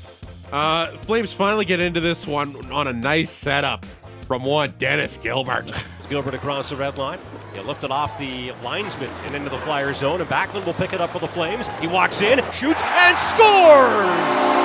Uh, 0.52 0.88
Flames 0.98 1.32
finally 1.32 1.64
get 1.64 1.80
into 1.80 1.98
this 2.00 2.24
one 2.26 2.54
on 2.70 2.86
a 2.86 2.92
nice 2.92 3.30
setup 3.30 3.84
from 4.28 4.44
one 4.44 4.74
Dennis 4.78 5.16
Gilbert. 5.20 5.72
Gilbert 6.08 6.34
across 6.34 6.70
the 6.70 6.76
red 6.76 6.98
line. 6.98 7.18
He'll 7.54 7.64
lift 7.64 7.82
it 7.84 7.90
off 7.90 8.16
the 8.18 8.52
linesman 8.62 9.08
and 9.26 9.34
into 9.34 9.48
the 9.50 9.58
Flyer 9.58 9.92
zone, 9.92 10.20
and 10.20 10.30
Backlund 10.30 10.66
will 10.66 10.74
pick 10.74 10.92
it 10.92 11.00
up 11.00 11.10
for 11.10 11.18
the 11.18 11.26
Flames. 11.28 11.66
He 11.80 11.86
walks 11.88 12.20
in, 12.20 12.38
shoots, 12.52 12.82
and 12.84 13.18
scores! 13.18 14.61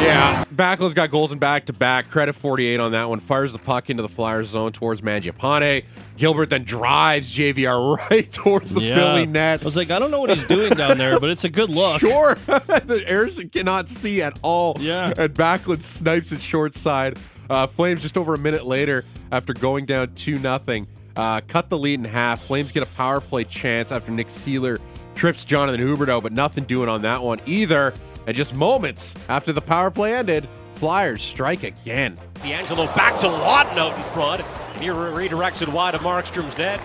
Yeah, 0.00 0.44
Backlund's 0.54 0.94
got 0.94 1.10
goals 1.10 1.32
in 1.32 1.38
back 1.40 1.66
to 1.66 1.72
back. 1.72 2.08
Credit 2.08 2.32
48 2.32 2.78
on 2.78 2.92
that 2.92 3.08
one. 3.08 3.18
Fires 3.18 3.52
the 3.52 3.58
puck 3.58 3.90
into 3.90 4.02
the 4.02 4.08
Flyers 4.08 4.48
zone 4.48 4.70
towards 4.72 5.00
Mangiapane. 5.00 5.84
Gilbert 6.16 6.50
then 6.50 6.62
drives 6.62 7.34
JVR 7.36 7.96
right 8.10 8.30
towards 8.30 8.72
the 8.72 8.80
Yeah. 8.80 8.94
Philly 8.94 9.26
net. 9.26 9.60
I 9.60 9.64
was 9.64 9.76
like, 9.76 9.90
I 9.90 9.98
don't 9.98 10.10
know 10.12 10.20
what 10.20 10.30
he's 10.30 10.46
doing 10.46 10.72
down 10.74 10.98
there, 10.98 11.18
but 11.18 11.30
it's 11.30 11.44
a 11.44 11.48
good 11.48 11.68
look. 11.68 12.00
Sure. 12.00 12.34
the 12.46 13.02
Harrison 13.06 13.48
cannot 13.48 13.88
see 13.88 14.22
at 14.22 14.38
all. 14.42 14.76
Yeah. 14.78 15.12
And 15.16 15.34
Backlund 15.34 15.82
snipes 15.82 16.30
it 16.30 16.40
short 16.40 16.74
side. 16.74 17.18
Uh, 17.50 17.66
Flames 17.66 18.00
just 18.00 18.16
over 18.16 18.34
a 18.34 18.38
minute 18.38 18.66
later, 18.66 19.04
after 19.32 19.52
going 19.52 19.84
down 19.84 20.14
2 20.14 20.38
nothing, 20.38 20.86
uh, 21.16 21.40
cut 21.48 21.70
the 21.70 21.78
lead 21.78 21.98
in 21.98 22.04
half. 22.04 22.44
Flames 22.44 22.70
get 22.70 22.84
a 22.84 22.86
power 22.94 23.20
play 23.20 23.42
chance 23.42 23.90
after 23.90 24.12
Nick 24.12 24.28
Seeler 24.28 24.78
trips 25.16 25.44
Jonathan 25.44 25.80
Huberdeau, 25.80 26.22
but 26.22 26.32
nothing 26.32 26.62
doing 26.64 26.88
on 26.88 27.02
that 27.02 27.20
one 27.22 27.40
either. 27.44 27.92
And 28.28 28.36
just 28.36 28.54
moments 28.54 29.14
after 29.30 29.54
the 29.54 29.62
power 29.62 29.90
play 29.90 30.12
ended, 30.14 30.46
Flyers 30.74 31.22
strike 31.22 31.62
again. 31.62 32.20
DeAngelo 32.34 32.94
back 32.94 33.18
to 33.20 33.26
Laughton 33.26 33.78
out 33.78 33.96
in 33.96 34.02
front. 34.12 34.42
And 34.42 34.82
he 34.82 34.90
re- 34.90 35.28
redirects 35.28 35.62
it 35.62 35.68
wide 35.70 35.94
of 35.94 36.02
Markstrom's 36.02 36.58
net. 36.58 36.78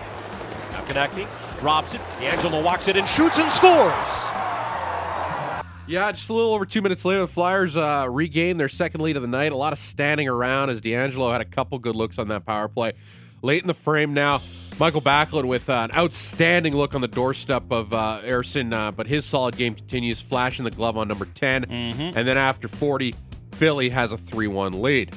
Now 0.72 0.82
connecting, 0.86 1.28
drops 1.60 1.92
it. 1.92 2.00
DeAngelo 2.18 2.64
walks 2.64 2.88
it 2.88 2.96
and 2.96 3.06
shoots 3.06 3.38
and 3.38 3.52
scores. 3.52 3.92
Yeah, 5.86 6.10
just 6.12 6.30
a 6.30 6.32
little 6.32 6.54
over 6.54 6.64
two 6.64 6.80
minutes 6.80 7.04
later, 7.04 7.20
the 7.20 7.26
Flyers 7.26 7.76
uh, 7.76 8.06
regained 8.08 8.58
their 8.58 8.70
second 8.70 9.02
lead 9.02 9.16
of 9.16 9.22
the 9.22 9.28
night. 9.28 9.52
A 9.52 9.56
lot 9.56 9.74
of 9.74 9.78
standing 9.78 10.30
around 10.30 10.70
as 10.70 10.80
DeAngelo 10.80 11.30
had 11.30 11.42
a 11.42 11.44
couple 11.44 11.78
good 11.78 11.94
looks 11.94 12.18
on 12.18 12.28
that 12.28 12.46
power 12.46 12.68
play. 12.68 12.94
Late 13.42 13.60
in 13.60 13.66
the 13.66 13.74
frame 13.74 14.14
now, 14.14 14.40
Michael 14.78 15.00
Backlund 15.02 15.44
with 15.46 15.70
uh, 15.70 15.86
an 15.90 15.96
outstanding 15.96 16.74
look 16.74 16.94
on 16.96 17.00
the 17.00 17.08
doorstep 17.08 17.62
of 17.70 17.94
uh, 17.94 18.20
Ersson, 18.24 18.72
uh, 18.72 18.90
but 18.90 19.06
his 19.06 19.24
solid 19.24 19.56
game 19.56 19.74
continues, 19.74 20.20
flashing 20.20 20.64
the 20.64 20.70
glove 20.70 20.96
on 20.96 21.06
number 21.06 21.26
10. 21.26 21.64
And 21.70 22.26
then 22.26 22.36
after 22.36 22.66
40, 22.66 23.14
Philly 23.52 23.88
has 23.90 24.10
a 24.10 24.16
3 24.18 24.48
1 24.48 24.82
lead. 24.82 25.14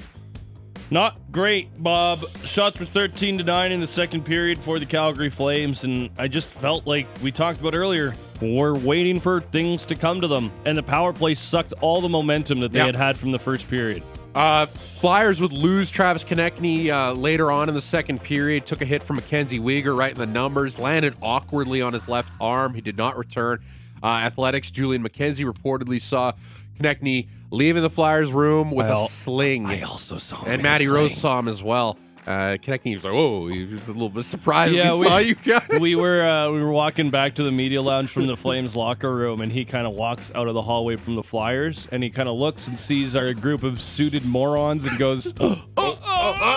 Not 0.89 1.17
great, 1.31 1.69
Bob. 1.83 2.19
Shots 2.45 2.79
were 2.79 2.85
13 2.85 3.39
to 3.39 3.43
9 3.43 3.71
in 3.73 3.81
the 3.81 3.87
second 3.87 4.23
period 4.23 4.57
for 4.59 4.79
the 4.79 4.85
Calgary 4.85 5.29
Flames, 5.29 5.83
and 5.83 6.09
I 6.17 6.29
just 6.29 6.51
felt 6.51 6.85
like 6.87 7.07
we 7.21 7.29
talked 7.31 7.59
about 7.59 7.75
earlier. 7.75 8.13
We're 8.41 8.75
waiting 8.77 9.19
for 9.19 9.41
things 9.41 9.85
to 9.87 9.95
come 9.95 10.21
to 10.21 10.27
them, 10.27 10.49
and 10.65 10.77
the 10.77 10.83
power 10.83 11.11
play 11.11 11.33
sucked 11.35 11.73
all 11.81 11.99
the 11.99 12.07
momentum 12.07 12.59
that 12.61 12.71
they 12.71 12.79
Yeah. 12.79 12.85
had 12.85 12.95
had 12.95 13.17
from 13.17 13.31
the 13.31 13.39
first 13.39 13.69
period. 13.69 14.01
Uh, 14.37 14.67
Flyers 14.67 15.41
would 15.41 15.51
lose 15.51 15.89
Travis 15.89 16.23
Konecny 16.23 16.89
uh, 16.91 17.11
later 17.13 17.51
on 17.51 17.69
in 17.69 17.73
the 17.73 17.81
second 17.81 18.21
period. 18.21 18.67
Took 18.67 18.81
a 18.81 18.85
hit 18.85 19.01
from 19.01 19.15
Mackenzie 19.15 19.57
Weegar 19.57 19.97
right 19.97 20.11
in 20.11 20.17
the 20.19 20.27
numbers. 20.27 20.77
Landed 20.77 21.15
awkwardly 21.23 21.81
on 21.81 21.93
his 21.93 22.07
left 22.07 22.31
arm. 22.39 22.75
He 22.75 22.81
did 22.81 22.97
not 22.97 23.17
return. 23.17 23.63
Uh, 24.03 24.05
Athletics 24.05 24.69
Julian 24.69 25.03
McKenzie 25.03 25.51
reportedly 25.51 25.99
saw 25.99 26.33
Konecny 26.79 27.29
leaving 27.49 27.81
the 27.81 27.89
Flyers 27.89 28.31
room 28.31 28.69
with 28.69 28.85
a 28.85 29.07
sling. 29.07 29.65
I 29.65 29.81
also 29.81 30.19
saw 30.19 30.43
him 30.43 30.53
and 30.53 30.61
Matty 30.61 30.85
Rose 30.85 31.17
saw 31.17 31.39
him 31.39 31.47
as 31.47 31.63
well. 31.63 31.97
Uh, 32.27 32.57
Konecny 32.57 32.93
was 32.93 33.05
like, 33.05 33.13
"Oh, 33.13 33.47
he 33.47 33.63
was 33.63 33.87
a 33.87 33.91
little 33.93 34.09
bit 34.09 34.23
surprised 34.23 34.73
Yeah, 34.75 34.91
we, 34.93 34.99
we- 34.99 35.07
saw 35.07 35.17
you 35.19 35.35
guys." 35.45 35.65
we 35.79 35.95
were 35.95 36.21
uh, 36.21 36.51
we 36.51 36.61
were 36.61 36.71
walking 36.73 37.09
back 37.09 37.35
to 37.35 37.43
the 37.43 37.51
media 37.53 37.81
lounge 37.81 38.09
from 38.09 38.27
the 38.27 38.35
Flames 38.35 38.75
locker 38.75 39.15
room, 39.15 39.39
and 39.39 39.49
he 39.49 39.63
kind 39.63 39.87
of 39.87 39.93
walks 39.93 40.29
out 40.35 40.49
of 40.49 40.53
the 40.53 40.61
hallway 40.61 40.97
from 40.97 41.15
the 41.15 41.23
Flyers, 41.23 41.87
and 41.89 42.03
he 42.03 42.09
kind 42.09 42.27
of 42.27 42.35
looks 42.35 42.67
and 42.67 42.77
sees 42.77 43.15
our 43.15 43.33
group 43.33 43.63
of 43.63 43.81
suited 43.81 44.25
morons, 44.25 44.85
and 44.85 44.97
goes, 44.97 45.33
"Oh, 45.39 45.55
oh, 45.55 45.57
oh, 45.77 45.97
oh, 46.03 46.37
oh, 46.41 46.55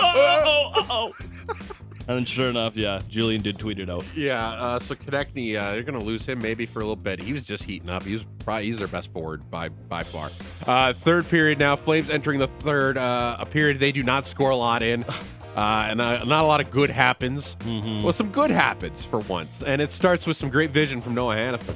And 2.07 2.27
sure 2.27 2.49
enough, 2.49 2.75
yeah, 2.75 2.99
Julian 3.07 3.41
did 3.41 3.57
tweet 3.59 3.79
it 3.79 3.89
out. 3.89 4.03
Yeah, 4.15 4.47
uh, 4.53 4.79
so 4.79 4.95
Konecny, 4.95 5.55
uh, 5.55 5.71
they're 5.71 5.83
going 5.83 5.97
to 5.99 6.03
lose 6.03 6.25
him 6.25 6.39
maybe 6.39 6.65
for 6.65 6.79
a 6.79 6.83
little 6.83 6.95
bit. 6.95 7.21
He 7.21 7.33
was 7.33 7.45
just 7.45 7.63
heating 7.63 7.89
up. 7.89 8.03
He 8.03 8.13
was 8.13 8.25
probably 8.39 8.65
he's 8.65 8.79
their 8.79 8.87
best 8.87 9.11
forward 9.13 9.49
by 9.49 9.69
by 9.69 10.03
far. 10.03 10.29
Uh, 10.65 10.93
third 10.93 11.27
period 11.29 11.59
now. 11.59 11.75
Flames 11.75 12.09
entering 12.09 12.39
the 12.39 12.47
third. 12.47 12.97
Uh, 12.97 13.37
a 13.39 13.45
period 13.45 13.79
they 13.79 13.91
do 13.91 14.03
not 14.03 14.25
score 14.25 14.49
a 14.49 14.55
lot 14.55 14.83
in, 14.83 15.03
uh, 15.55 15.87
and 15.89 16.01
uh, 16.01 16.23
not 16.25 16.43
a 16.43 16.47
lot 16.47 16.59
of 16.59 16.71
good 16.71 16.89
happens. 16.89 17.55
Well, 17.65 18.13
some 18.13 18.31
good 18.31 18.51
happens 18.51 19.03
for 19.03 19.19
once, 19.19 19.61
and 19.61 19.81
it 19.81 19.91
starts 19.91 20.25
with 20.27 20.37
some 20.37 20.49
great 20.49 20.71
vision 20.71 21.01
from 21.01 21.15
Noah 21.15 21.35
Hanifin. 21.35 21.75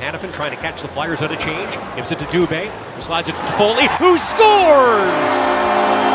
Hanifin 0.00 0.32
trying 0.32 0.50
to 0.50 0.56
catch 0.56 0.82
the 0.82 0.88
Flyers 0.88 1.22
out 1.22 1.32
of 1.32 1.38
change. 1.38 1.74
Gives 1.96 2.10
it 2.10 2.18
to 2.18 2.24
Dubé. 2.26 2.66
Who 2.66 3.02
slides 3.02 3.28
it 3.28 3.32
to 3.32 3.38
Foley, 3.52 3.86
who 3.98 4.18
scores! 4.18 6.11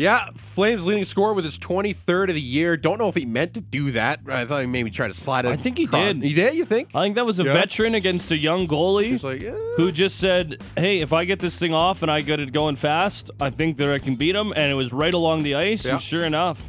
Yeah, 0.00 0.28
Flames 0.34 0.86
leading 0.86 1.04
scorer 1.04 1.34
with 1.34 1.44
his 1.44 1.58
23rd 1.58 2.30
of 2.30 2.34
the 2.34 2.40
year. 2.40 2.76
Don't 2.78 2.98
know 2.98 3.08
if 3.08 3.14
he 3.14 3.26
meant 3.26 3.52
to 3.54 3.60
do 3.60 3.90
that. 3.90 4.20
I 4.26 4.46
thought 4.46 4.62
he 4.62 4.66
maybe 4.66 4.90
tried 4.90 5.08
to 5.08 5.14
slide 5.14 5.44
it. 5.44 5.48
I 5.50 5.56
think 5.56 5.76
he 5.76 5.84
across- 5.84 6.14
did. 6.14 6.22
He 6.22 6.32
did. 6.32 6.54
You 6.54 6.64
think? 6.64 6.88
I 6.94 7.02
think 7.04 7.16
that 7.16 7.26
was 7.26 7.38
a 7.38 7.44
Yeah. 7.44 7.52
veteran 7.52 7.94
against 7.94 8.30
a 8.30 8.36
young 8.38 8.66
goalie 8.66 9.22
like, 9.22 9.42
yeah. 9.42 9.52
who 9.76 9.92
just 9.92 10.16
said, 10.16 10.62
"Hey, 10.74 11.00
if 11.00 11.12
I 11.12 11.26
get 11.26 11.38
this 11.40 11.58
thing 11.58 11.74
off 11.74 12.00
and 12.02 12.10
I 12.10 12.22
get 12.22 12.40
it 12.40 12.50
going 12.52 12.76
fast, 12.76 13.30
I 13.40 13.50
think 13.50 13.76
that 13.76 13.92
I 13.92 13.98
can 13.98 14.14
beat 14.16 14.34
him." 14.34 14.52
And 14.56 14.72
it 14.72 14.74
was 14.74 14.90
right 14.90 15.12
along 15.12 15.42
the 15.42 15.54
ice, 15.54 15.84
Yeah. 15.84 15.92
and 15.92 16.00
sure 16.00 16.24
enough, 16.24 16.62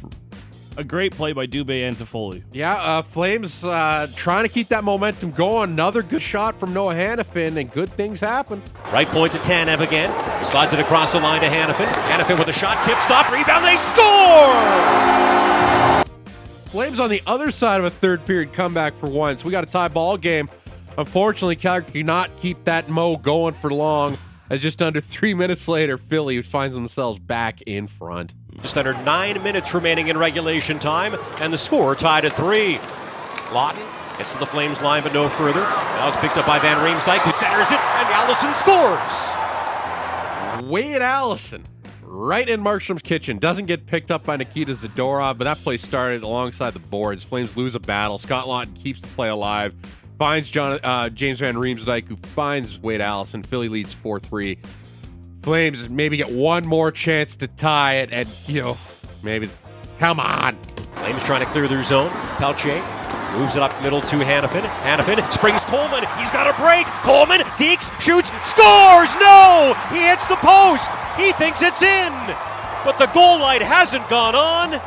a 0.76 0.84
great 0.84 1.12
play 1.12 1.32
by 1.32 1.46
Dubé 1.46 1.86
and 1.86 1.96
Toffoli. 1.96 2.42
Yeah, 2.52 2.74
uh, 2.74 3.02
Flames 3.02 3.64
uh, 3.64 4.06
trying 4.14 4.44
to 4.44 4.48
keep 4.48 4.68
that 4.68 4.84
momentum 4.84 5.32
going. 5.32 5.70
Another 5.70 6.02
good 6.02 6.22
shot 6.22 6.58
from 6.58 6.72
Noah 6.72 6.94
Hanifin, 6.94 7.56
and 7.56 7.70
good 7.70 7.90
things 7.90 8.20
happen. 8.20 8.62
Right 8.92 9.08
point 9.08 9.32
to 9.32 9.38
Tanev 9.38 9.80
again. 9.80 10.10
He 10.38 10.44
slides 10.44 10.72
it 10.72 10.78
across 10.80 11.12
the 11.12 11.20
line 11.20 11.40
to 11.42 11.48
Hanifin. 11.48 11.86
Hanifin 11.86 12.38
with 12.38 12.48
a 12.48 12.52
shot, 12.52 12.84
tip, 12.84 12.98
stop, 13.00 13.30
rebound, 13.30 13.64
they 13.64 13.76
score! 13.76 14.02
Flames 16.70 17.00
on 17.00 17.10
the 17.10 17.22
other 17.26 17.50
side 17.50 17.80
of 17.80 17.86
a 17.86 17.90
third 17.90 18.24
period 18.24 18.54
comeback 18.54 18.94
for 18.94 19.08
once. 19.10 19.44
We 19.44 19.50
got 19.50 19.64
a 19.64 19.70
tie 19.70 19.88
ball 19.88 20.16
game. 20.16 20.48
Unfortunately, 20.96 21.56
Calgary 21.56 21.92
could 21.92 22.06
not 22.06 22.34
keep 22.38 22.64
that 22.64 22.88
mo 22.88 23.16
going 23.16 23.54
for 23.54 23.70
long. 23.70 24.16
As 24.48 24.60
just 24.62 24.80
under 24.80 25.00
three 25.00 25.34
minutes 25.42 25.68
later, 25.68 25.98
Philly 25.98 26.40
finds 26.42 26.74
themselves 26.74 27.18
back 27.18 27.60
in 27.62 27.86
front. 27.86 28.34
Just 28.60 28.76
under 28.76 28.92
nine 29.02 29.42
minutes 29.42 29.72
remaining 29.72 30.08
in 30.08 30.18
regulation 30.18 30.78
time, 30.78 31.16
and 31.40 31.52
the 31.52 31.58
score 31.58 31.94
tied 31.94 32.24
at 32.24 32.32
three. 32.34 32.76
Laughton 33.48 34.18
gets 34.18 34.32
to 34.32 34.38
the 34.38 34.46
Flames 34.46 34.82
line, 34.82 35.02
but 35.02 35.14
no 35.14 35.28
further. 35.28 35.60
Now 35.60 36.08
it's 36.08 36.16
picked 36.18 36.36
up 36.36 36.46
by 36.46 36.58
Van 36.58 36.76
Riemsdyk, 36.78 37.20
who 37.20 37.32
centers 37.32 37.70
it, 37.70 37.80
and 37.80 38.08
Allison 38.08 38.52
scores! 38.54 39.42
Wade 40.70 41.02
Allison, 41.02 41.64
right 42.02 42.48
in 42.48 42.62
Markstrom's 42.62 43.02
kitchen, 43.02 43.38
doesn't 43.38 43.66
get 43.66 43.86
picked 43.86 44.10
up 44.10 44.24
by 44.24 44.36
Nikita 44.36 44.72
Zadorov, 44.72 45.38
but 45.38 45.44
that 45.44 45.58
play 45.58 45.76
started 45.76 46.22
alongside 46.22 46.72
the 46.72 46.78
boards. 46.78 47.24
Flames 47.24 47.56
lose 47.56 47.74
a 47.74 47.80
battle. 47.80 48.18
Scott 48.18 48.46
Laughton 48.46 48.76
keeps 48.76 49.00
the 49.00 49.08
play 49.08 49.28
alive, 49.28 49.74
finds 50.18 50.48
John, 50.50 50.78
uh, 50.84 51.08
James 51.08 51.40
Van 51.40 51.54
Riemsdyk, 51.54 52.06
who 52.06 52.16
finds 52.16 52.78
Wade 52.78 53.00
Allison. 53.00 53.42
Philly 53.42 53.68
leads 53.68 53.92
4 53.92 54.20
3. 54.20 54.58
Flames 55.42 55.88
maybe 55.88 56.16
get 56.16 56.30
one 56.30 56.64
more 56.64 56.92
chance 56.92 57.34
to 57.36 57.48
tie 57.48 57.96
it, 57.96 58.10
and, 58.12 58.28
you 58.46 58.60
know, 58.60 58.78
maybe, 59.22 59.50
come 59.98 60.20
on. 60.20 60.56
Flames 60.94 61.22
trying 61.24 61.44
to 61.44 61.50
clear 61.50 61.66
their 61.66 61.82
zone. 61.82 62.10
Pelche 62.38 62.80
moves 63.36 63.56
it 63.56 63.62
up 63.62 63.82
middle 63.82 64.00
to 64.00 64.16
Hanifin. 64.16 64.62
Hanifin 64.82 65.32
springs 65.32 65.64
Coleman. 65.64 66.04
He's 66.18 66.30
got 66.30 66.46
a 66.46 66.54
break. 66.62 66.86
Coleman, 67.02 67.40
Deeks, 67.58 67.90
shoots, 68.00 68.30
scores! 68.46 69.10
No! 69.18 69.74
He 69.90 70.06
hits 70.06 70.28
the 70.28 70.36
post. 70.36 70.90
He 71.16 71.32
thinks 71.32 71.60
it's 71.60 71.82
in. 71.82 72.12
But 72.84 72.98
the 72.98 73.06
goal 73.06 73.38
light 73.38 73.62
hasn't 73.62 74.08
gone 74.08 74.36
on. 74.36 74.80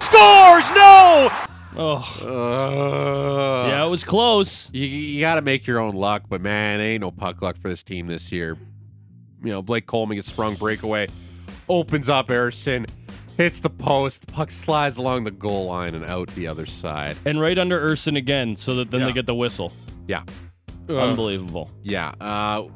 Scores! 0.00 0.68
No! 0.74 1.45
Oh, 1.78 1.96
Uh, 2.22 3.68
yeah, 3.68 3.84
it 3.84 3.88
was 3.90 4.04
close. 4.04 4.70
You, 4.72 4.84
you 4.86 5.20
got 5.20 5.34
to 5.34 5.42
make 5.42 5.66
your 5.66 5.78
own 5.78 5.94
luck, 5.94 6.22
but 6.28 6.40
man, 6.40 6.80
ain't 6.80 7.02
no 7.02 7.10
puck 7.10 7.42
luck 7.42 7.56
for 7.60 7.68
this 7.68 7.82
team 7.82 8.06
this 8.06 8.32
year. 8.32 8.56
You 9.42 9.52
know, 9.52 9.62
Blake 9.62 9.86
Coleman 9.86 10.16
gets 10.16 10.28
sprung 10.28 10.54
breakaway, 10.54 11.08
opens 11.68 12.08
up 12.08 12.28
Ersson, 12.28 12.88
hits 13.36 13.60
the 13.60 13.68
post, 13.70 14.26
the 14.26 14.32
puck 14.32 14.50
slides 14.50 14.96
along 14.96 15.24
the 15.24 15.30
goal 15.30 15.66
line 15.66 15.94
and 15.94 16.04
out 16.06 16.28
the 16.34 16.48
other 16.48 16.64
side. 16.66 17.16
And 17.26 17.38
right 17.38 17.58
under 17.58 17.78
Ersson 17.80 18.16
again, 18.16 18.56
so 18.56 18.76
that 18.76 18.90
then 18.90 19.00
Yeah. 19.00 19.06
they 19.08 19.12
get 19.12 19.26
the 19.26 19.34
whistle. 19.34 19.70
Yeah, 20.06 20.22
Unbelievable. 20.88 21.70
yeah. 21.82 22.12
Uh, 22.20 22.68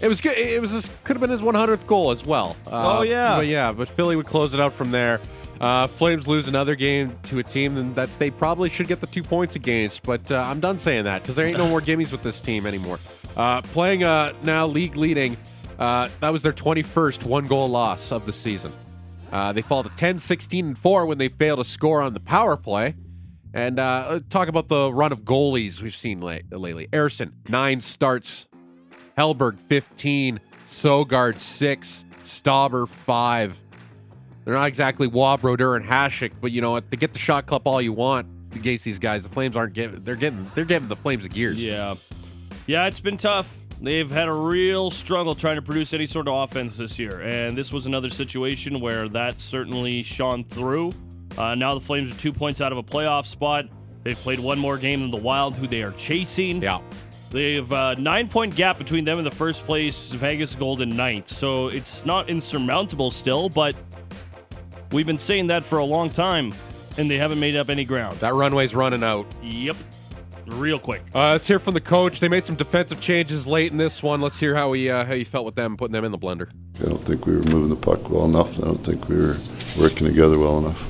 it 0.00 0.08
was 0.08 0.20
good. 0.20 0.36
It 0.36 0.60
was 0.60 0.70
his, 0.72 0.90
could 1.04 1.16
have 1.16 1.20
been 1.20 1.30
his 1.30 1.40
100th 1.42 1.86
goal 1.86 2.10
as 2.10 2.24
well. 2.24 2.56
Uh, 2.66 2.98
Oh, 2.98 3.02
yeah. 3.02 3.36
but 3.36 3.46
yeah. 3.46 3.70
But 3.72 3.88
Philly 3.88 4.16
would 4.16 4.26
close 4.26 4.52
it 4.54 4.58
out 4.60 4.72
from 4.72 4.90
there. 4.90 5.20
Uh, 5.62 5.86
Flames 5.86 6.26
lose 6.26 6.48
another 6.48 6.74
game 6.74 7.16
to 7.22 7.38
a 7.38 7.42
team 7.44 7.94
that 7.94 8.10
they 8.18 8.30
probably 8.30 8.68
should 8.68 8.88
get 8.88 9.00
the 9.00 9.06
two 9.06 9.22
points 9.22 9.54
against. 9.54 10.02
But 10.02 10.30
uh, 10.32 10.38
I'm 10.38 10.58
done 10.58 10.80
saying 10.80 11.04
that 11.04 11.22
because 11.22 11.36
there 11.36 11.46
ain't 11.46 11.56
no 11.56 11.68
more 11.68 11.80
gimmies 11.90 12.10
with 12.10 12.22
this 12.22 12.40
team 12.40 12.66
anymore. 12.66 12.98
Uh, 13.36 13.62
playing 13.62 14.02
uh, 14.02 14.32
now 14.42 14.66
league 14.66 14.96
leading. 14.96 15.36
Uh, 15.78 16.08
that 16.18 16.32
was 16.32 16.42
their 16.42 16.52
21st 16.52 17.24
one 17.24 17.46
goal 17.46 17.68
loss 17.68 18.10
of 18.10 18.26
the 18.26 18.32
season. 18.32 18.72
Uh, 19.30 19.52
they 19.52 19.62
fall 19.62 19.84
to 19.84 19.88
10, 19.90 20.18
16, 20.18 20.66
and 20.66 20.78
4 20.78 21.06
when 21.06 21.18
they 21.18 21.28
fail 21.28 21.56
to 21.56 21.64
score 21.64 22.02
on 22.02 22.12
the 22.12 22.20
power 22.20 22.56
play. 22.56 22.96
And 23.54 23.78
uh, 23.78 24.20
talk 24.30 24.48
about 24.48 24.68
the 24.68 24.92
run 24.92 25.12
of 25.12 25.20
goalies 25.20 25.80
we've 25.80 25.94
seen 25.94 26.20
late, 26.20 26.50
lately. 26.52 26.88
Ersson, 26.88 27.32
nine 27.48 27.80
starts. 27.80 28.48
Hellberg, 29.16 29.58
15. 29.60 30.40
Sogaard, 30.68 31.38
6. 31.38 32.04
Stauber, 32.26 32.88
5. 32.88 33.62
They're 34.44 34.54
not 34.54 34.66
exactly 34.66 35.06
Wab, 35.06 35.44
Roder, 35.44 35.76
and 35.76 35.84
Hashik, 35.84 36.32
but 36.40 36.50
you 36.50 36.60
know 36.60 36.72
what? 36.72 36.90
They 36.90 36.96
get 36.96 37.12
the 37.12 37.18
shot 37.18 37.46
clip 37.46 37.62
all 37.66 37.80
you 37.80 37.92
want 37.92 38.26
against 38.54 38.84
these 38.84 38.98
guys. 38.98 39.22
The 39.22 39.28
Flames 39.28 39.56
aren't 39.56 39.72
getting. 39.72 40.02
They're 40.02 40.16
getting. 40.16 40.50
They're 40.54 40.64
getting 40.64 40.88
the 40.88 40.96
Flames 40.96 41.24
of 41.24 41.32
gears. 41.32 41.62
Yeah. 41.62 41.94
Yeah, 42.66 42.86
it's 42.86 43.00
been 43.00 43.16
tough. 43.16 43.52
they've 43.80 44.10
had 44.10 44.28
a 44.28 44.32
real 44.34 44.90
struggle 44.90 45.34
trying 45.34 45.56
to 45.56 45.62
produce 45.62 45.92
any 45.92 46.06
sort 46.06 46.28
of 46.28 46.34
offense 46.34 46.76
this 46.76 46.98
year, 46.98 47.20
and 47.22 47.56
this 47.56 47.72
was 47.72 47.86
another 47.86 48.10
situation 48.10 48.80
where 48.80 49.08
that 49.08 49.40
certainly 49.40 50.02
shone 50.02 50.44
through. 50.44 50.92
Uh, 51.36 51.54
now 51.54 51.74
the 51.74 51.80
Flames 51.80 52.12
are 52.12 52.18
two 52.18 52.32
points 52.32 52.60
out 52.60 52.72
of 52.72 52.78
a 52.78 52.82
playoff 52.82 53.26
spot. 53.26 53.66
They've 54.04 54.16
played 54.16 54.38
one 54.40 54.58
more 54.58 54.76
game 54.76 55.00
than 55.00 55.10
the 55.10 55.16
Wild, 55.16 55.56
who 55.56 55.66
they 55.66 55.82
are 55.82 55.92
chasing. 55.92 56.62
Yeah. 56.62 56.80
They 57.30 57.54
have 57.54 57.72
a 57.72 57.96
nine 57.96 58.28
point 58.28 58.54
gap 58.54 58.76
between 58.76 59.04
them 59.04 59.18
and 59.18 59.26
the 59.26 59.30
first 59.30 59.64
place 59.64 60.10
Vegas 60.10 60.54
Golden 60.54 60.90
Knights. 60.94 61.34
So 61.34 61.68
it's 61.68 62.04
not 62.04 62.28
insurmountable 62.28 63.10
still, 63.10 63.48
but 63.48 63.74
we've 64.92 65.06
been 65.06 65.18
saying 65.18 65.48
that 65.48 65.64
for 65.64 65.78
a 65.78 65.84
long 65.84 66.10
time, 66.10 66.54
and 66.98 67.10
they 67.10 67.18
haven't 67.18 67.40
made 67.40 67.56
up 67.56 67.70
any 67.70 67.84
ground. 67.84 68.18
That 68.18 68.34
runway's 68.34 68.74
running 68.74 69.02
out. 69.02 69.26
Yep. 69.42 69.76
Real 70.46 70.78
quick. 70.78 71.02
Uh, 71.14 71.30
let's 71.30 71.46
hear 71.46 71.58
from 71.58 71.74
the 71.74 71.80
coach. 71.80 72.20
They 72.20 72.28
made 72.28 72.44
some 72.44 72.56
defensive 72.56 73.00
changes 73.00 73.46
late 73.46 73.70
in 73.70 73.78
this 73.78 74.02
one. 74.02 74.20
Let's 74.20 74.40
hear 74.40 74.54
how 74.56 74.72
he 74.72 74.90
uh, 74.90 75.04
how 75.04 75.14
you 75.14 75.24
felt 75.24 75.46
with 75.46 75.54
them 75.54 75.76
putting 75.76 75.92
them 75.92 76.04
in 76.04 76.10
the 76.10 76.18
blender. 76.18 76.50
I 76.80 76.86
don't 76.86 77.04
think 77.04 77.26
we 77.26 77.36
were 77.36 77.44
moving 77.44 77.68
the 77.68 77.76
puck 77.76 78.10
well 78.10 78.24
enough. 78.24 78.58
I 78.58 78.62
don't 78.62 78.84
think 78.84 79.08
we 79.08 79.16
were 79.16 79.36
working 79.78 80.06
together 80.06 80.38
well 80.38 80.58
enough. 80.58 80.84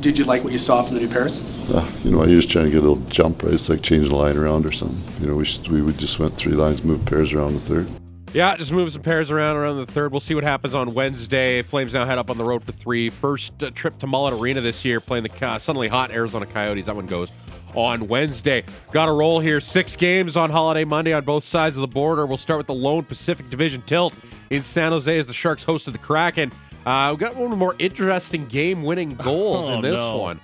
Did 0.00 0.18
you 0.18 0.24
like 0.24 0.42
what 0.42 0.52
you 0.52 0.58
saw 0.58 0.82
from 0.82 0.94
the 0.94 1.00
new 1.00 1.08
pairs? 1.08 1.42
Uh, 1.70 1.88
you 2.02 2.10
know, 2.10 2.24
you're 2.24 2.40
just 2.40 2.50
trying 2.50 2.64
to 2.64 2.70
get 2.70 2.78
a 2.78 2.86
little 2.88 3.04
jump, 3.08 3.42
right? 3.42 3.52
It's 3.52 3.68
like 3.68 3.82
changing 3.82 4.10
the 4.10 4.16
line 4.16 4.36
around 4.36 4.66
or 4.66 4.72
something. 4.72 5.22
You 5.22 5.28
know, 5.28 5.36
we 5.36 5.44
just, 5.44 5.68
we 5.68 5.92
just 5.92 6.18
went 6.18 6.34
three 6.34 6.52
lines, 6.52 6.82
moved 6.82 7.06
pairs 7.06 7.32
around 7.32 7.54
the 7.54 7.60
third. 7.60 7.88
Yeah, 8.34 8.56
just 8.56 8.70
move 8.72 8.92
some 8.92 9.02
pairs 9.02 9.30
around 9.30 9.56
around 9.56 9.78
the 9.78 9.86
third. 9.86 10.12
We'll 10.12 10.20
see 10.20 10.34
what 10.34 10.44
happens 10.44 10.74
on 10.74 10.92
Wednesday. 10.92 11.62
Flames 11.62 11.94
now 11.94 12.04
head 12.04 12.18
up 12.18 12.28
on 12.30 12.36
the 12.36 12.44
road 12.44 12.62
for 12.62 12.72
three. 12.72 13.08
First 13.08 13.62
uh, 13.62 13.70
trip 13.70 13.98
to 13.98 14.06
Mullet 14.06 14.34
Arena 14.34 14.60
this 14.60 14.84
year, 14.84 15.00
playing 15.00 15.24
the 15.24 15.46
uh, 15.46 15.58
suddenly 15.58 15.88
hot 15.88 16.10
Arizona 16.10 16.44
Coyotes. 16.44 16.86
That 16.86 16.94
one 16.96 17.06
goes 17.06 17.32
on 17.74 18.06
Wednesday. 18.06 18.64
Got 18.92 19.08
a 19.08 19.12
roll 19.12 19.40
here. 19.40 19.60
Six 19.60 19.96
games 19.96 20.36
on 20.36 20.50
holiday 20.50 20.84
Monday 20.84 21.14
on 21.14 21.24
both 21.24 21.44
sides 21.44 21.76
of 21.78 21.80
the 21.80 21.86
border. 21.88 22.26
We'll 22.26 22.36
start 22.36 22.58
with 22.58 22.66
the 22.66 22.74
lone 22.74 23.04
Pacific 23.04 23.48
Division 23.48 23.80
tilt 23.82 24.14
in 24.50 24.62
San 24.62 24.92
Jose 24.92 25.18
as 25.18 25.26
the 25.26 25.34
Sharks 25.34 25.64
hosted 25.64 25.92
the 25.92 25.98
Kraken. 25.98 26.52
Uh, 26.84 27.14
we 27.14 27.18
got 27.18 27.34
one 27.34 27.44
of 27.46 27.50
the 27.50 27.56
more 27.56 27.74
interesting 27.78 28.46
game-winning 28.46 29.14
goals 29.22 29.68
Oh, 29.70 29.74
in 29.74 29.82
this 29.82 29.94
no. 29.96 30.16
one. 30.18 30.40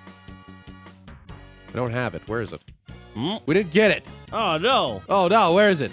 I 1.09 1.73
don't 1.77 1.91
have 1.93 2.15
it. 2.15 2.23
Where 2.27 2.41
is 2.41 2.53
it? 2.53 2.61
Hmm? 3.15 3.37
We 3.47 3.55
didn't 3.55 3.73
get 3.73 3.91
it. 3.91 4.05
Oh, 4.33 4.57
no. 4.59 5.03
Oh 5.09 5.29
no, 5.29 5.53
where 5.53 5.69
is 5.69 5.81
it? 5.81 5.93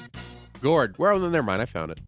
Gord. 0.61 0.95
Where? 0.97 1.11
Oh, 1.11 1.17
never 1.29 1.43
mind. 1.43 1.61
I 1.61 1.65
found 1.65 1.91
it. 1.91 1.99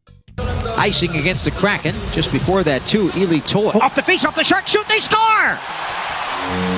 Icing 0.78 1.16
against 1.16 1.46
the 1.46 1.52
Kraken. 1.52 1.96
Just 2.12 2.32
before 2.32 2.64
that, 2.64 2.86
too, 2.88 3.12
Ely 3.16 3.40
Tola. 3.40 3.72
Oh, 3.76 3.80
off 3.82 3.96
the 3.96 4.02
face, 4.02 4.26
off 4.26 4.36
the 4.36 4.44
shark, 4.44 4.68
shoot, 4.68 4.88
they 4.88 5.00
score! 5.00 5.58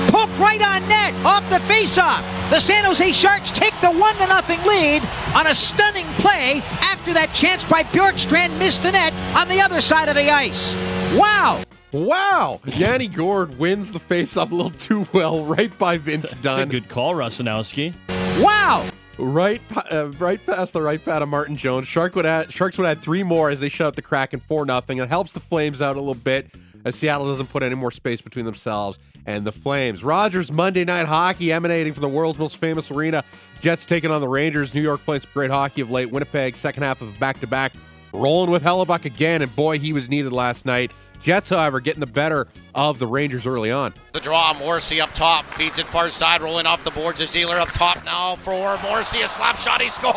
Poked 0.08 0.38
right 0.38 0.62
on 0.62 0.86
net, 0.88 1.14
off 1.24 1.48
the 1.50 1.58
face-off. 1.60 2.22
The 2.50 2.60
San 2.60 2.84
Jose 2.84 3.12
Sharks 3.12 3.50
take 3.50 3.74
the 3.80 3.90
one 3.90 4.14
to 4.16 4.26
nothing 4.26 4.62
lead 4.64 5.02
on 5.34 5.48
a 5.48 5.54
stunning 5.54 6.06
play 6.18 6.60
after 6.80 7.12
that 7.14 7.32
chance 7.34 7.64
by 7.64 7.82
Bjorkstrand 7.84 8.56
missed 8.58 8.84
the 8.84 8.92
net 8.92 9.12
on 9.36 9.48
the 9.48 9.60
other 9.60 9.80
side 9.80 10.08
of 10.08 10.14
the 10.14 10.30
ice. 10.30 10.74
Wow! 11.16 11.64
Wow! 11.92 12.60
Yanni 12.66 13.08
Gord 13.08 13.58
wins 13.58 13.90
the 13.90 13.98
face-off 13.98 14.52
a 14.52 14.54
little 14.54 14.70
too 14.70 15.06
well, 15.12 15.44
right 15.44 15.76
by 15.78 15.98
Vince 15.98 16.30
Dunn. 16.42 16.58
That's 16.58 16.68
a 16.68 16.70
good 16.70 16.88
call, 16.88 17.14
Rusanowsky. 17.14 17.94
Wow! 18.40 18.88
Right, 19.18 19.62
uh, 19.90 20.10
right 20.18 20.44
past 20.44 20.74
the 20.74 20.82
right 20.82 21.02
pad 21.02 21.22
of 21.22 21.28
Martin 21.28 21.56
Jones. 21.56 21.88
Shark 21.88 22.14
would 22.16 22.26
add, 22.26 22.52
Sharks 22.52 22.76
would 22.76 22.86
add 22.86 23.00
three 23.00 23.22
more 23.22 23.48
as 23.48 23.60
they 23.60 23.70
shut 23.70 23.86
out 23.86 23.96
the 23.96 24.02
Kraken 24.02 24.40
four 24.40 24.66
nothing. 24.66 24.98
It 24.98 25.08
helps 25.08 25.32
the 25.32 25.40
Flames 25.40 25.80
out 25.80 25.96
a 25.96 26.00
little 26.00 26.14
bit 26.14 26.50
as 26.84 26.96
Seattle 26.96 27.26
doesn't 27.26 27.48
put 27.48 27.62
any 27.62 27.74
more 27.74 27.90
space 27.90 28.20
between 28.20 28.44
themselves 28.44 28.98
and 29.24 29.46
the 29.46 29.52
Flames. 29.52 30.04
Rogers 30.04 30.52
Monday 30.52 30.84
Night 30.84 31.06
Hockey 31.06 31.50
emanating 31.50 31.94
from 31.94 32.02
the 32.02 32.08
world's 32.08 32.38
most 32.38 32.58
famous 32.58 32.90
arena. 32.90 33.24
Jets 33.62 33.86
taking 33.86 34.10
on 34.10 34.20
the 34.20 34.28
Rangers. 34.28 34.74
New 34.74 34.82
York 34.82 35.02
playing 35.04 35.22
some 35.22 35.30
great 35.32 35.50
hockey 35.50 35.80
of 35.80 35.90
late. 35.90 36.10
Winnipeg 36.10 36.54
second 36.54 36.82
half 36.82 37.00
of 37.00 37.18
back 37.18 37.40
to 37.40 37.46
back, 37.46 37.72
rolling 38.12 38.50
with 38.50 38.62
Hellebuyck 38.62 39.06
again, 39.06 39.40
and 39.40 39.54
boy 39.56 39.78
he 39.78 39.94
was 39.94 40.10
needed 40.10 40.32
last 40.32 40.66
night. 40.66 40.92
Jets, 41.22 41.48
however, 41.50 41.80
getting 41.80 42.00
the 42.00 42.06
better 42.06 42.48
of 42.74 42.98
the 42.98 43.06
Rangers 43.06 43.46
early 43.46 43.70
on. 43.70 43.94
The 44.12 44.20
draw, 44.20 44.54
Morrissey 44.54 45.00
up 45.00 45.12
top, 45.14 45.44
feeds 45.54 45.78
it 45.78 45.86
far 45.86 46.10
side, 46.10 46.42
rolling 46.42 46.66
off 46.66 46.84
the 46.84 46.90
boards. 46.90 47.20
A 47.20 47.26
Zealer 47.26 47.58
up 47.60 47.68
top 47.68 48.04
now 48.04 48.36
for 48.36 48.78
Morrissey, 48.82 49.22
a 49.22 49.28
slap 49.28 49.56
shot, 49.56 49.80
he 49.80 49.88
scores! 49.88 50.16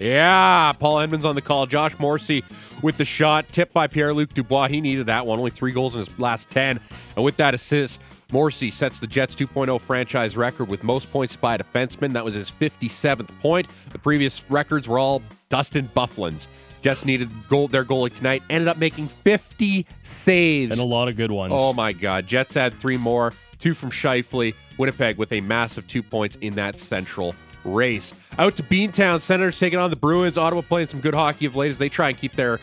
Yeah, 0.00 0.72
Paul 0.72 1.00
Edmonds 1.00 1.26
on 1.26 1.34
the 1.34 1.42
call. 1.42 1.66
Josh 1.66 1.98
Morrissey 1.98 2.42
with 2.82 2.96
the 2.96 3.04
shot, 3.04 3.52
tipped 3.52 3.74
by 3.74 3.86
Pierre 3.86 4.14
Luc 4.14 4.32
Dubois. 4.32 4.68
He 4.68 4.80
needed 4.80 5.06
that 5.06 5.26
one. 5.26 5.38
Only 5.38 5.50
three 5.50 5.72
goals 5.72 5.94
in 5.94 5.98
his 6.00 6.18
last 6.18 6.48
10. 6.48 6.80
And 7.16 7.24
with 7.24 7.36
that 7.36 7.52
assist, 7.54 8.00
Morrissey 8.32 8.70
sets 8.70 8.98
the 8.98 9.06
Jets 9.06 9.34
2.0 9.34 9.78
franchise 9.80 10.38
record 10.38 10.68
with 10.68 10.82
most 10.84 11.10
points 11.10 11.36
by 11.36 11.56
a 11.56 11.58
defenseman. 11.58 12.14
That 12.14 12.24
was 12.24 12.34
his 12.34 12.50
57th 12.50 13.28
point. 13.40 13.68
The 13.92 13.98
previous 13.98 14.48
records 14.50 14.88
were 14.88 14.98
all 14.98 15.22
Dustin 15.50 15.90
Byfuglien's. 15.94 16.48
Jets 16.82 17.04
needed 17.04 17.30
goal, 17.48 17.68
their 17.68 17.84
goalie 17.84 18.12
tonight. 18.12 18.42
Ended 18.48 18.68
up 18.68 18.78
making 18.78 19.08
50 19.08 19.86
saves. 20.02 20.72
And 20.72 20.80
a 20.80 20.84
lot 20.84 21.08
of 21.08 21.16
good 21.16 21.30
ones. 21.30 21.52
Oh 21.56 21.72
my 21.72 21.92
God! 21.92 22.26
Jets 22.26 22.54
had 22.54 22.78
three 22.78 22.96
more, 22.96 23.32
two 23.58 23.74
from 23.74 23.90
Scheifele. 23.90 24.54
Winnipeg 24.78 25.18
with 25.18 25.32
a 25.32 25.40
massive 25.40 25.86
two 25.86 26.02
points 26.02 26.36
in 26.40 26.54
that 26.54 26.78
central 26.78 27.34
race. 27.64 28.14
Out 28.38 28.56
to 28.56 28.62
Beantown, 28.62 29.20
Senators 29.20 29.58
taking 29.58 29.78
on 29.78 29.90
the 29.90 29.96
Bruins. 29.96 30.38
Ottawa 30.38 30.62
playing 30.62 30.88
some 30.88 31.00
good 31.00 31.14
hockey 31.14 31.46
of 31.46 31.56
late 31.56 31.70
as 31.70 31.78
they 31.78 31.90
try 31.90 32.08
and 32.08 32.18
keep 32.18 32.34
their 32.34 32.58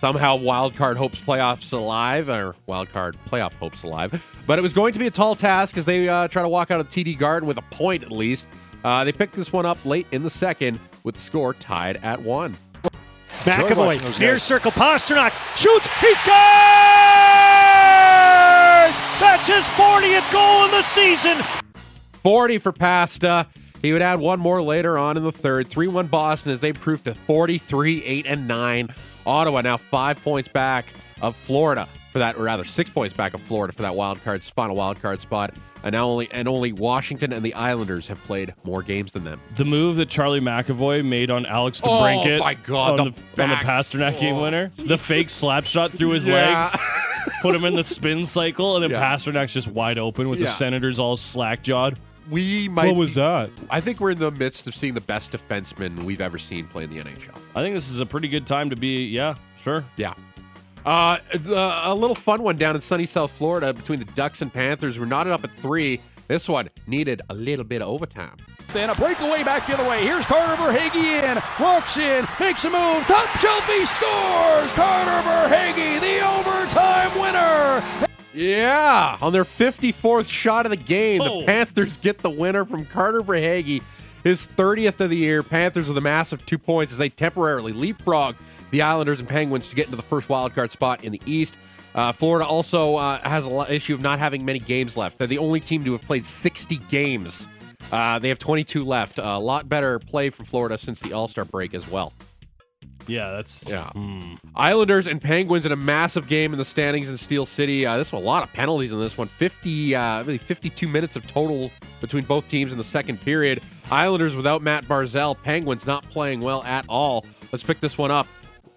somehow 0.00 0.36
wild 0.36 0.74
card 0.74 0.96
hopes 0.96 1.20
playoffs 1.20 1.72
alive, 1.74 2.28
or 2.28 2.56
wild 2.66 2.90
card 2.90 3.16
playoff 3.28 3.52
hopes 3.54 3.82
alive. 3.82 4.24
But 4.46 4.58
it 4.58 4.62
was 4.62 4.72
going 4.72 4.94
to 4.94 4.98
be 4.98 5.06
a 5.06 5.10
tall 5.10 5.34
task 5.34 5.76
as 5.76 5.84
they 5.84 6.08
uh, 6.08 6.28
try 6.28 6.42
to 6.42 6.48
walk 6.48 6.70
out 6.70 6.80
of 6.80 6.88
TD 6.88 7.18
Garden 7.18 7.46
with 7.46 7.58
a 7.58 7.62
point 7.62 8.02
at 8.02 8.10
least. 8.10 8.48
Uh, 8.82 9.04
they 9.04 9.12
picked 9.12 9.34
this 9.34 9.52
one 9.52 9.66
up 9.66 9.78
late 9.84 10.06
in 10.10 10.22
the 10.22 10.30
second 10.30 10.80
with 11.04 11.16
the 11.16 11.20
score 11.20 11.52
tied 11.52 11.98
at 11.98 12.20
one. 12.22 12.56
McAvoy, 13.44 14.18
near 14.18 14.38
circle, 14.38 14.70
Pastrnak 14.70 15.32
shoots, 15.56 15.86
he 16.00 16.14
scores! 16.14 16.30
That's 19.20 19.46
his 19.46 19.64
40th 19.76 20.32
goal 20.32 20.64
in 20.66 20.70
the 20.70 20.82
season. 20.82 21.38
40 22.22 22.58
for 22.58 22.72
Pasta. 22.72 23.46
He 23.82 23.92
would 23.92 24.02
add 24.02 24.20
one 24.20 24.40
more 24.40 24.60
later 24.62 24.98
on 24.98 25.16
in 25.16 25.22
the 25.22 25.32
third. 25.32 25.68
3 25.68 25.88
1 25.88 26.06
Boston 26.08 26.52
as 26.52 26.60
they 26.60 26.72
proved 26.72 27.04
to 27.04 27.14
43, 27.14 28.04
8, 28.04 28.26
and 28.26 28.46
9. 28.46 28.88
Ottawa 29.26 29.60
now 29.62 29.76
five 29.76 30.22
points 30.22 30.48
back 30.48 30.86
of 31.22 31.36
Florida 31.36 31.88
for 32.12 32.18
that, 32.18 32.36
or 32.36 32.42
rather 32.42 32.64
six 32.64 32.90
points 32.90 33.14
back 33.14 33.34
of 33.34 33.40
Florida 33.40 33.72
for 33.72 33.82
that 33.82 33.94
wild 33.94 34.22
card 34.22 34.42
final 34.42 34.76
wild 34.76 35.00
card 35.00 35.20
spot. 35.20 35.54
And 35.82 35.92
now 35.94 36.06
only 36.08 36.30
and 36.30 36.46
only 36.46 36.72
Washington 36.72 37.32
and 37.32 37.42
the 37.44 37.54
Islanders 37.54 38.08
have 38.08 38.22
played 38.24 38.54
more 38.64 38.82
games 38.82 39.12
than 39.12 39.24
them. 39.24 39.40
The 39.56 39.64
move 39.64 39.96
that 39.96 40.08
Charlie 40.10 40.40
McAvoy 40.40 41.04
made 41.04 41.30
on 41.30 41.46
Alex 41.46 41.80
Oh, 41.82 41.88
DeBrincat 41.88 42.40
my 42.40 42.54
God, 42.54 43.00
on 43.00 43.06
the 43.08 43.14
the, 43.36 43.42
on 43.44 43.48
the 43.50 43.54
back- 43.56 43.64
Pastrnak 43.64 44.20
game 44.20 44.36
oh. 44.36 44.42
winner, 44.42 44.72
the 44.76 44.98
fake 44.98 45.30
slap 45.30 45.64
shot 45.64 45.92
through 45.92 46.10
his 46.10 46.26
Yeah. 46.26 46.60
legs, 46.70 46.76
put 47.40 47.54
him 47.54 47.64
in 47.64 47.74
the 47.74 47.84
spin 47.84 48.26
cycle, 48.26 48.76
and 48.76 48.82
then 48.82 48.90
Yeah. 49.00 49.02
Pastrnak's 49.16 49.52
just 49.54 49.68
wide 49.68 49.98
open 49.98 50.28
with 50.28 50.38
Yeah. 50.40 50.46
the 50.46 50.52
Senators 50.52 50.98
all 50.98 51.16
slack 51.16 51.62
jawed. 51.62 51.98
We 52.28 52.68
might. 52.68 52.86
What 52.88 52.96
was 52.96 53.08
be- 53.10 53.14
that? 53.14 53.50
I 53.70 53.80
think 53.80 53.98
we're 54.00 54.10
in 54.10 54.18
the 54.18 54.30
midst 54.30 54.66
of 54.68 54.74
seeing 54.74 54.94
the 54.94 55.00
best 55.00 55.32
defenseman 55.32 56.04
we've 56.04 56.20
ever 56.20 56.38
seen 56.38 56.66
play 56.68 56.84
in 56.84 56.90
the 56.90 56.98
NHL. 56.98 57.34
I 57.56 57.62
think 57.62 57.74
this 57.74 57.88
is 57.90 57.98
a 57.98 58.06
pretty 58.06 58.28
good 58.28 58.46
time 58.46 58.70
to 58.70 58.76
be. 58.76 59.06
Yeah, 59.06 59.34
sure. 59.58 59.84
Yeah. 59.96 60.14
Uh, 60.84 61.18
a 61.84 61.94
little 61.94 62.14
fun 62.14 62.42
one 62.42 62.56
down 62.56 62.74
in 62.74 62.80
sunny 62.80 63.06
South 63.06 63.30
Florida 63.32 63.72
between 63.72 63.98
the 63.98 64.04
Ducks 64.06 64.40
and 64.42 64.52
Panthers. 64.52 64.98
We're 64.98 65.04
knotted 65.06 65.32
up 65.32 65.44
at 65.44 65.50
three. 65.56 66.00
This 66.28 66.48
one 66.48 66.70
needed 66.86 67.22
a 67.28 67.34
little 67.34 67.64
bit 67.64 67.82
of 67.82 67.88
overtime. 67.88 68.36
Then 68.72 68.88
a 68.88 68.94
breakaway 68.94 69.42
back 69.42 69.66
the 69.66 69.74
other 69.74 69.88
way. 69.88 70.04
Here's 70.04 70.24
Carter 70.24 70.54
Verhaeghe 70.54 70.94
in, 70.94 71.42
walks 71.60 71.96
in, 71.96 72.24
makes 72.38 72.64
a 72.64 72.70
move, 72.70 73.04
top 73.08 73.28
shelf, 73.38 73.66
he 73.66 73.84
scores! 73.84 74.70
Carter 74.72 75.28
Verhaeghe, 75.28 76.00
the 76.00 76.24
overtime 76.38 77.20
winner! 77.20 78.06
Yeah, 78.32 79.18
on 79.20 79.32
their 79.32 79.44
54th 79.44 80.28
shot 80.28 80.66
of 80.66 80.70
the 80.70 80.76
game, 80.76 81.20
Oh. 81.20 81.40
the 81.40 81.46
Panthers 81.46 81.96
get 81.96 82.18
the 82.18 82.30
winner 82.30 82.64
from 82.64 82.84
Carter 82.86 83.22
Verhaeghe, 83.22 83.82
his 84.24 84.48
30th 84.56 85.00
of 85.00 85.10
the 85.10 85.16
year. 85.16 85.42
Panthers 85.42 85.88
with 85.88 85.98
a 85.98 86.02
massive 86.02 86.44
two 86.46 86.58
points 86.58 86.92
as 86.92 86.98
they 86.98 87.08
temporarily 87.08 87.72
leapfrog 87.72 88.36
the 88.70 88.82
Islanders 88.82 89.20
and 89.20 89.28
Penguins 89.28 89.68
to 89.68 89.76
get 89.76 89.86
into 89.86 89.96
the 89.96 90.02
first 90.02 90.28
wild 90.28 90.54
card 90.54 90.70
spot 90.70 91.04
in 91.04 91.12
the 91.12 91.22
East. 91.26 91.54
Uh, 91.94 92.12
Florida 92.12 92.46
also 92.46 92.96
uh, 92.96 93.18
has 93.20 93.46
an 93.46 93.66
issue 93.68 93.94
of 93.94 94.00
not 94.00 94.18
having 94.18 94.44
many 94.44 94.60
games 94.60 94.96
left. 94.96 95.18
They're 95.18 95.26
the 95.26 95.38
only 95.38 95.60
team 95.60 95.84
to 95.84 95.92
have 95.92 96.02
played 96.02 96.24
60 96.24 96.76
games. 96.88 97.48
Uh, 97.90 98.18
they 98.20 98.28
have 98.28 98.38
22 98.38 98.84
left. 98.84 99.18
a 99.18 99.38
lot 99.38 99.68
better 99.68 99.98
play 99.98 100.30
from 100.30 100.44
Florida 100.44 100.78
since 100.78 101.00
the 101.00 101.12
All 101.12 101.26
Star 101.26 101.44
break 101.44 101.74
as 101.74 101.88
well. 101.88 102.12
Yeah, 103.10 103.30
that's 103.32 103.64
Yeah. 103.68 103.90
hmm. 103.90 104.34
Islanders 104.54 105.06
and 105.06 105.20
Penguins 105.20 105.66
in 105.66 105.72
a 105.72 105.76
massive 105.76 106.26
game 106.26 106.52
in 106.52 106.58
the 106.58 106.64
standings 106.64 107.08
in 107.08 107.16
Steel 107.16 107.44
City. 107.46 107.84
Uh, 107.86 107.96
this 107.96 108.12
one, 108.12 108.22
a 108.22 108.24
lot 108.26 108.42
of 108.42 108.52
penalties 108.52 108.92
in 108.92 109.00
this 109.00 109.18
one. 109.18 109.28
50, 109.28 109.94
uh, 109.94 110.22
really 110.22 110.38
52 110.38 110.86
minutes 110.88 111.16
of 111.16 111.26
total 111.26 111.70
between 112.00 112.24
both 112.24 112.48
teams 112.48 112.72
in 112.72 112.78
the 112.78 112.84
second 112.84 113.20
period. 113.20 113.62
Islanders 113.90 114.36
without 114.36 114.62
Matt 114.62 114.86
Barzal. 114.86 115.36
Penguins 115.42 115.86
not 115.86 116.08
playing 116.10 116.40
well 116.40 116.62
at 116.62 116.84
all. 116.88 117.26
Let's 117.52 117.62
pick 117.62 117.80
this 117.80 117.98
one 117.98 118.10
up 118.10 118.26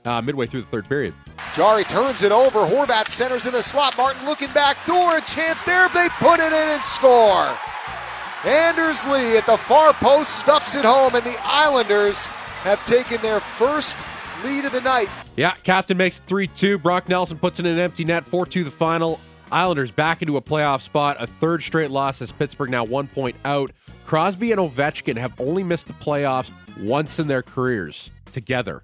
uh, 0.05 0.21
midway 0.21 0.47
through 0.47 0.61
the 0.61 0.67
third 0.67 0.89
period. 0.89 1.13
Jarry 1.55 1.83
turns 1.83 2.23
it 2.23 2.31
over. 2.31 2.59
Horvat 2.59 3.07
centers 3.07 3.45
in 3.45 3.53
the 3.53 3.63
slot. 3.63 3.95
Martin 3.97 4.25
looking 4.25 4.51
back 4.51 4.77
door. 4.87 5.17
A 5.17 5.21
chance 5.21 5.63
there. 5.63 5.87
They 5.89 6.09
put 6.17 6.39
it 6.39 6.51
in 6.51 6.69
and 6.69 6.83
score. 6.83 7.55
Anders 8.43 9.05
Lee 9.05 9.37
at 9.37 9.45
the 9.45 9.57
far 9.57 9.93
post 9.93 10.35
stuffs 10.37 10.75
it 10.75 10.83
home, 10.83 11.15
and 11.15 11.23
the 11.23 11.37
Islanders 11.43 12.25
have 12.65 12.85
taken 12.85 13.21
their 13.21 13.39
first 13.39 13.95
lead 14.43 14.65
of 14.65 14.71
the 14.71 14.81
night. 14.81 15.09
Yeah, 15.35 15.53
captain 15.63 15.97
makes 15.97 16.19
3 16.19 16.47
2. 16.47 16.77
Brock 16.77 17.09
Nelson 17.09 17.37
puts 17.37 17.59
in 17.59 17.65
an 17.65 17.79
empty 17.79 18.05
net. 18.05 18.27
4 18.27 18.45
2 18.45 18.63
the 18.63 18.71
final. 18.71 19.19
Islanders 19.51 19.91
back 19.91 20.21
into 20.21 20.37
a 20.37 20.41
playoff 20.41 20.81
spot. 20.81 21.17
A 21.19 21.27
third 21.27 21.61
straight 21.61 21.91
loss 21.91 22.21
as 22.21 22.31
Pittsburgh 22.31 22.71
now 22.71 22.83
one 22.83 23.07
point 23.07 23.35
out. 23.45 23.71
Crosby 24.05 24.51
and 24.51 24.59
Ovechkin 24.59 25.17
have 25.17 25.39
only 25.39 25.63
missed 25.63 25.87
the 25.87 25.93
playoffs 25.93 26.51
once 26.79 27.19
in 27.19 27.27
their 27.27 27.43
careers 27.43 28.09
together. 28.33 28.83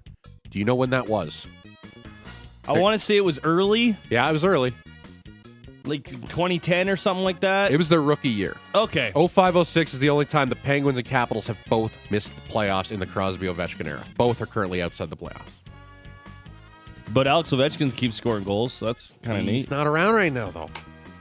Do 0.50 0.58
you 0.58 0.64
know 0.64 0.74
when 0.76 0.90
that 0.90 1.08
was? 1.08 1.46
I 2.68 2.72
want 2.72 2.94
to 2.94 2.98
say 2.98 3.16
it 3.16 3.24
was 3.24 3.40
early, 3.42 3.96
Yeah, 4.10 4.28
it 4.28 4.32
was 4.32 4.44
early. 4.44 4.72
Like 5.90 6.04
2010 6.04 6.88
or 6.88 6.96
something 6.96 7.24
like 7.24 7.40
that. 7.40 7.70
It 7.72 7.76
was 7.76 7.88
their 7.88 8.00
rookie 8.02 8.28
year. 8.30 8.56
okay. 8.74 9.12
0506 9.14 9.94
is 9.94 10.00
the 10.00 10.08
only 10.10 10.24
time 10.24 10.48
the 10.48 10.56
Penguins 10.56 10.96
and 10.98 11.06
Capitals 11.06 11.46
have 11.48 11.58
both 11.68 11.98
missed 12.10 12.34
the 12.34 12.40
playoffs 12.52 12.90
in 12.92 13.00
the 13.00 13.06
Crosby 13.06 13.46
Ovechkin 13.46 13.86
era. 13.86 14.04
Both 14.16 14.40
are 14.40 14.46
currently 14.46 14.80
outside 14.80 15.10
the 15.10 15.16
playoffs. 15.16 15.52
But 17.12 17.26
Alex 17.26 17.50
Ovechkin 17.50 17.94
keeps 17.94 18.16
scoring 18.16 18.44
goals, 18.44 18.72
so 18.72 18.86
that's 18.86 19.14
kind 19.22 19.38
of 19.38 19.44
neat. 19.44 19.52
He's 19.56 19.70
not 19.70 19.86
around 19.86 20.14
right 20.14 20.32
now, 20.32 20.50
though. 20.50 20.70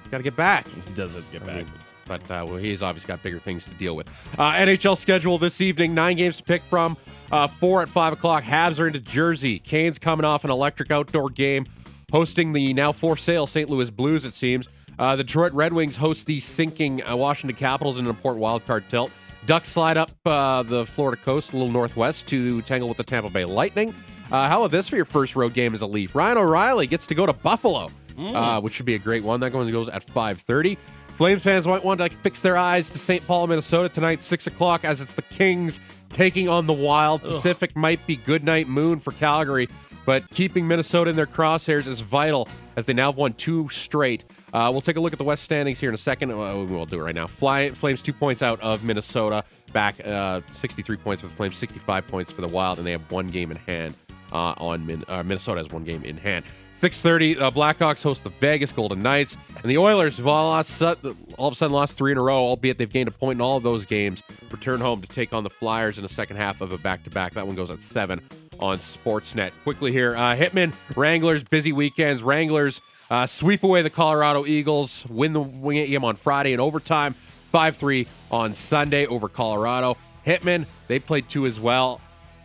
He's 0.04 0.12
Got 0.12 0.18
to 0.18 0.24
get 0.24 0.36
back. 0.36 0.68
He 0.68 0.94
does 0.94 1.14
have 1.14 1.26
to 1.26 1.32
get 1.32 1.42
I 1.44 1.46
back. 1.46 1.56
mean, 1.58 1.72
but 2.08 2.22
uh, 2.32 2.46
well, 2.48 2.58
he's 2.58 2.84
obviously 2.84 3.08
got 3.08 3.24
bigger 3.24 3.40
things 3.40 3.64
to 3.66 3.72
deal 3.72 3.96
with. 3.96 4.08
Uh, 4.38 4.52
NHL 4.54 4.98
schedule 4.98 5.38
this 5.40 5.62
evening: 5.62 5.94
nine 5.96 6.16
games 6.18 6.38
to 6.38 6.44
pick 6.44 6.62
from. 6.64 6.96
Uh, 7.32 7.48
four 7.48 7.82
at 7.82 7.90
five 7.90 8.14
o'clock. 8.14 8.44
Habs 8.44 8.80
are 8.80 8.88
into 8.88 9.00
Jersey. 9.00 9.60
Canes 9.60 9.98
coming 10.00 10.26
off 10.26 10.44
an 10.44 10.50
electric 10.52 10.90
outdoor 10.92 11.30
game, 11.30 11.66
hosting 12.12 12.54
the 12.54 12.74
now 12.74 12.92
for 12.92 13.18
sale 13.18 13.48
St. 13.48 13.70
Louis 13.70 13.90
Blues. 13.90 14.26
It 14.26 14.36
seems. 14.36 14.68
Uh, 14.98 15.16
the 15.16 15.24
Detroit 15.24 15.54
Red 15.54 15.72
Wings 15.72 15.96
host 15.96 16.26
the 16.26 16.40
sinking 16.42 17.02
uh, 17.08 17.16
Washington 17.16 17.56
Capitals 17.56 17.98
in 18.00 18.06
an 18.06 18.10
important 18.10 18.44
wildcard 18.44 18.88
tilt. 18.90 19.12
Ducks 19.46 19.70
slide 19.70 19.96
up 19.96 20.12
uh, 20.26 20.64
the 20.64 20.86
Florida 20.86 21.22
coast 21.22 21.54
a 21.54 21.56
little 21.56 21.72
northwest 21.72 22.28
to 22.28 22.62
tangle 22.64 22.90
with 22.90 22.98
the 22.98 23.04
Tampa 23.04 23.30
Bay 23.30 23.46
Lightning. 23.46 23.96
Uh, 24.32 24.48
how 24.48 24.60
about 24.60 24.72
this 24.72 24.90
for 24.90 24.96
your 24.98 25.06
first 25.06 25.36
road 25.36 25.54
game 25.54 25.74
as 25.74 25.82
a 25.82 25.88
Leaf? 25.88 26.14
Ryan 26.14 26.38
O'Reilly 26.38 26.86
gets 26.86 27.08
to 27.08 27.16
go 27.16 27.26
to 27.26 27.34
Buffalo, 27.34 27.90
uh, 28.18 28.60
which 28.62 28.74
should 28.74 28.86
be 28.86 28.96
a 28.96 29.00
great 29.00 29.24
one. 29.24 29.40
That 29.40 29.54
one 29.54 29.72
goes 29.72 29.90
at 29.90 30.06
5:30. 30.06 30.78
Flames 31.18 31.42
fans 31.42 31.68
might 31.68 31.84
want 31.84 31.98
to 31.98 32.04
like, 32.04 32.22
fix 32.22 32.42
their 32.42 32.56
eyes 32.58 32.90
to 32.90 32.98
St. 32.98 33.26
Paul, 33.26 33.48
Minnesota 33.48 33.90
tonight, 33.90 34.22
six 34.22 34.48
o'clock, 34.48 34.86
as 34.86 35.02
it's 35.02 35.14
the 35.14 35.22
Kings 35.24 35.80
taking 36.14 36.48
on 36.48 36.66
the 36.66 36.74
Wild. 36.74 37.22
Pacific 37.22 37.76
might 37.76 38.06
be 38.08 38.16
good 38.16 38.44
night 38.44 38.68
moon 38.68 39.00
for 39.00 39.12
Calgary, 39.14 39.68
but 40.06 40.30
keeping 40.32 40.68
Minnesota 40.68 41.10
in 41.10 41.16
their 41.16 41.28
crosshairs 41.28 41.88
is 41.88 42.02
vital 42.02 42.48
as 42.76 42.86
they 42.86 42.94
now 42.94 43.12
have 43.12 43.18
won 43.18 43.34
two 43.34 43.70
straight. 43.70 44.26
Uh, 44.54 44.70
we'll 44.72 44.82
take 44.82 44.98
a 44.98 45.00
look 45.00 45.14
at 45.14 45.20
the 45.20 45.26
West 45.26 45.44
standings 45.44 45.80
here 45.80 45.90
in 45.90 45.96
a 45.96 45.98
second. 45.98 46.32
Uh, 46.32 46.36
we'll 46.36 46.86
do 46.86 47.00
it 47.00 47.04
right 47.04 47.16
now. 47.16 47.28
Fly, 47.28 47.72
Flames 47.72 48.02
two 48.02 48.14
points 48.14 48.42
out 48.42 48.60
of 48.62 48.84
Minnesota, 48.84 49.44
back 49.74 50.00
uh, 50.06 50.42
63 50.52 50.98
points 50.98 51.22
for 51.22 51.28
the 51.28 51.36
Flames, 51.36 51.58
65 51.58 52.08
points 52.08 52.32
for 52.32 52.42
the 52.42 52.48
Wild, 52.48 52.78
and 52.78 52.88
they 52.88 52.92
have 52.92 53.12
one 53.12 53.28
game 53.28 53.52
in 53.52 53.58
hand 53.58 53.96
uh, 54.32 54.54
on 54.58 54.86
Min- 54.86 55.06
uh, 55.08 55.24
Minnesota 55.24 55.62
has 55.62 55.72
one 55.72 55.84
game 55.84 56.04
in 56.04 56.18
hand. 56.18 56.46
6:30, 56.82 57.40
uh, 57.40 57.52
Blackhawks 57.52 58.02
host 58.02 58.24
the 58.24 58.30
Vegas 58.30 58.72
Golden 58.72 59.04
Knights, 59.04 59.36
and 59.62 59.70
the 59.70 59.78
Oilers 59.78 60.18
lost, 60.20 60.82
all 60.82 61.48
of 61.48 61.54
a 61.54 61.56
sudden 61.56 61.74
lost 61.74 61.98
three 61.98 62.14
in 62.14 62.18
a 62.18 62.22
row, 62.22 62.38
albeit 62.38 62.78
they've 62.78 62.90
gained 62.90 63.10
a 63.10 63.12
point 63.12 63.38
in 63.38 63.42
all 63.42 63.58
of 63.58 63.64
those 63.64 63.86
games. 63.86 64.24
Return 64.50 64.80
home 64.80 65.02
to 65.02 65.08
take 65.08 65.34
on 65.34 65.44
the 65.44 65.50
Flyers 65.50 65.98
in 65.98 66.04
the 66.04 66.10
second 66.10 66.38
half 66.38 66.62
of 66.62 66.72
a 66.72 66.78
back-to-back. 66.78 67.34
That 67.34 67.46
one 67.46 67.58
goes 67.58 67.70
at 67.70 67.82
seven 67.82 68.22
on 68.62 68.78
Sportsnet. 68.80 69.52
Quickly 69.64 69.92
here, 69.92 70.16
uh, 70.16 70.36
Hitman, 70.38 70.72
Wranglers, 70.96 71.44
busy 71.44 71.74
weekends. 71.74 72.24
Wranglers 72.24 72.82
uh, 73.10 73.28
sweep 73.28 73.64
away 73.64 73.82
the 73.82 73.90
Colorado 73.90 74.46
Eagles, 74.46 75.06
win 75.10 75.34
the 75.34 75.42
win 75.42 75.86
game 75.86 76.06
on 76.06 76.16
Friday 76.16 76.54
in 76.54 76.62
overtime, 76.62 77.14
5-3 77.54 78.08
on 78.32 78.54
Sunday 78.54 79.06
over 79.06 79.28
Colorado. 79.28 79.98
Hitman, 80.26 80.66
they 80.88 81.00
played 81.00 81.28
two 81.28 81.46
as 81.46 81.60
well. 81.60 82.00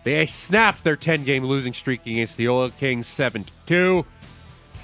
They 0.05 0.27
snapped 0.27 0.85
their 0.85 0.97
10 0.97 1.25
game 1.25 1.45
losing 1.45 1.73
streak 1.73 2.07
against 2.07 2.37
the 2.37 2.49
Oil 2.49 2.71
Kings 2.71 3.07
7 3.07 3.47
2. 3.67 4.05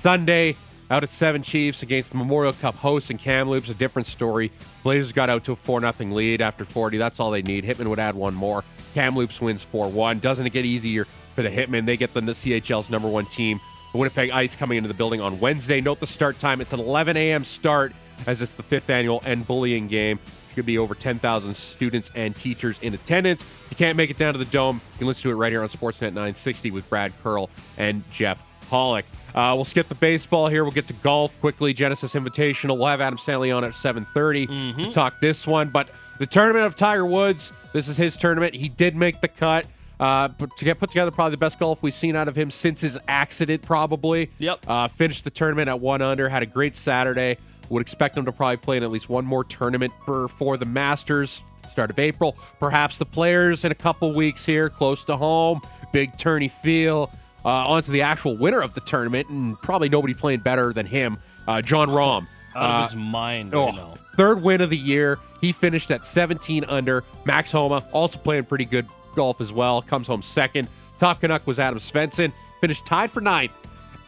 Sunday, 0.01 0.57
out 0.90 1.03
at 1.03 1.11
7 1.11 1.42
Chiefs 1.42 1.82
against 1.82 2.11
the 2.11 2.16
Memorial 2.16 2.55
Cup 2.55 2.74
hosts 2.76 3.11
in 3.11 3.18
Kamloops, 3.18 3.68
a 3.68 3.74
different 3.74 4.07
story. 4.07 4.51
Blazers 4.82 5.12
got 5.12 5.28
out 5.28 5.44
to 5.44 5.53
a 5.53 5.57
4 5.57 5.80
0 5.80 5.94
lead 6.14 6.40
after 6.40 6.64
40. 6.64 6.96
That's 6.96 7.20
all 7.20 7.30
they 7.30 7.42
need. 7.42 7.64
Hitman 7.64 7.86
would 7.88 7.98
add 7.98 8.14
one 8.14 8.34
more. 8.34 8.64
Kamloops 8.94 9.42
wins 9.42 9.62
4 9.62 9.88
1. 9.88 10.18
Doesn't 10.20 10.46
it 10.46 10.55
get 10.55 10.64
easier 10.64 11.07
for 11.34 11.42
the 11.42 11.51
Hitman? 11.51 11.84
They 11.84 11.98
get 11.98 12.14
the 12.14 12.22
CHL's 12.22 12.88
number 12.88 13.09
one 13.09 13.26
team. 13.26 13.61
The 13.92 13.98
Winnipeg 13.98 14.30
Ice 14.30 14.57
coming 14.57 14.78
into 14.78 14.88
the 14.88 14.94
building 14.94 15.20
on 15.20 15.38
Wednesday. 15.38 15.82
Note 15.82 16.01
the 16.01 16.07
start 16.07 16.38
time. 16.38 16.62
It's 16.62 16.72
an 16.72 16.80
11 16.80 17.18
a.m. 17.18 17.44
start 17.44 17.92
as 18.26 18.40
it's 18.40 18.55
the 18.55 18.62
fifth 18.62 18.88
annual 18.88 19.22
end 19.26 19.46
bullying 19.46 19.86
game. 19.86 20.18
Could 20.55 20.66
be 20.66 20.78
over 20.78 20.94
10,000 20.94 21.55
students 21.55 22.11
and 22.14 22.34
teachers 22.34 22.78
in 22.80 22.94
attendance. 22.94 23.44
You 23.68 23.76
can't 23.76 23.98
make 23.98 24.09
it 24.09 24.16
down 24.16 24.32
to 24.32 24.38
the 24.38 24.46
Dome, 24.46 24.80
you 24.94 24.98
can 24.98 25.07
listen 25.09 25.24
to 25.24 25.30
it 25.30 25.34
right 25.34 25.53
here 25.53 25.62
on 25.62 25.68
Sportsnet 25.68 26.14
960 26.14 26.70
with 26.70 26.88
Brad 26.88 27.12
Curl 27.22 27.51
and 27.76 28.03
Jeff 28.11 28.42
Pollock. 28.68 29.05
Uh, 29.35 29.53
we'll 29.55 29.64
skip 29.64 29.89
the 29.89 29.95
baseball 29.95 30.49
here. 30.49 30.64
We'll 30.64 30.72
get 30.72 30.87
to 30.89 30.93
golf 30.95 31.39
quickly. 31.41 31.72
Genesis 31.72 32.14
Invitational. 32.14 32.76
We'll 32.76 32.87
have 32.89 33.01
Adam 33.01 33.18
Stanley 33.18 33.51
on 33.51 33.64
at 33.64 33.72
7:30 33.72 34.47
to 34.85 34.93
talk 34.93 35.20
this 35.20 35.47
one. 35.47 35.68
But 35.68 35.89
the 36.18 36.26
tournament 36.26 36.66
of 36.66 36.76
Tiger 36.76 37.07
Woods. 37.07 37.53
This 37.72 37.89
is 37.89 37.97
his 37.97 38.16
tournament. 38.16 38.55
He 38.55 38.68
did 38.68 38.97
make 38.97 39.20
the 39.20 39.28
cut. 39.28 39.66
Uh, 39.99 40.28
but 40.28 40.57
to 40.57 40.64
get 40.64 40.78
put 40.78 40.89
together, 40.89 41.11
probably 41.11 41.33
the 41.33 41.39
best 41.39 41.59
golf 41.59 41.83
we've 41.83 41.93
seen 41.93 42.16
out 42.16 42.26
of 42.26 42.35
him 42.35 42.51
since 42.51 42.81
his 42.81 42.99
accident. 43.07 43.62
Probably. 43.62 44.31
Yep. 44.39 44.64
Uh, 44.66 44.89
finished 44.89 45.24
the 45.24 45.31
tournament 45.31 45.68
at 45.68 45.78
one 45.81 46.03
under. 46.03 46.28
Had 46.28 46.43
a 46.43 46.47
great 46.47 46.74
Saturday. 46.76 47.37
Would 47.68 47.83
expect 47.83 48.16
him 48.16 48.24
to 48.24 48.33
probably 48.33 48.57
play 48.57 48.76
in 48.78 48.83
at 48.83 48.91
least 48.91 49.09
one 49.09 49.24
more 49.24 49.45
tournament 49.45 49.93
for, 50.05 50.28
for 50.28 50.57
the 50.57 50.64
Masters 50.64 51.43
start 51.70 51.91
of 51.91 51.99
April. 51.99 52.37
Perhaps 52.59 52.99
the 52.99 53.05
players 53.05 53.64
in 53.64 53.72
a 53.72 53.76
couple 53.76 54.12
weeks 54.12 54.45
here, 54.45 54.68
close 54.68 55.05
to 55.05 55.16
home. 55.16 55.61
Big 55.93 56.16
tourney 56.18 56.49
feel. 56.49 57.11
Uh, 57.45 57.49
on 57.68 57.82
to 57.82 57.91
the 57.91 58.03
actual 58.03 58.36
winner 58.36 58.61
of 58.61 58.74
the 58.74 58.80
tournament, 58.82 59.28
and 59.30 59.61
probably 59.62 59.88
nobody 59.88 60.12
playing 60.12 60.41
better 60.41 60.72
than 60.74 60.84
him, 60.86 61.16
uh, 61.49 61.62
Jon 61.62 61.88
Rahm. 61.88 62.26
Out 62.55 62.62
of 62.62 62.70
Uh, 62.70 62.82
his 62.88 62.95
mind 62.97 63.55
oh, 63.55 63.66
right 63.66 63.74
now. 63.76 63.95
third 64.16 64.43
win 64.43 64.61
of 64.61 64.70
the 64.70 64.76
year. 64.76 65.18
He 65.41 65.53
finished 65.53 65.91
at 65.91 66.05
17 66.05 66.64
under. 66.68 67.05
Max 67.24 67.53
Homa 67.53 67.82
also 67.93 68.18
playing 68.18 68.45
pretty 68.45 68.64
good 68.64 68.86
golf 69.14 69.41
as 69.41 69.53
well. 69.53 69.80
Comes 69.82 70.09
home 70.09 70.20
second. 70.20 70.68
Top 70.99 71.20
Canuck 71.20 71.47
was 71.47 71.59
Adam 71.61 71.78
Svensson. 71.78 72.32
Finished 72.61 72.84
tied 72.84 73.11
for 73.12 73.20
ninth. 73.20 73.53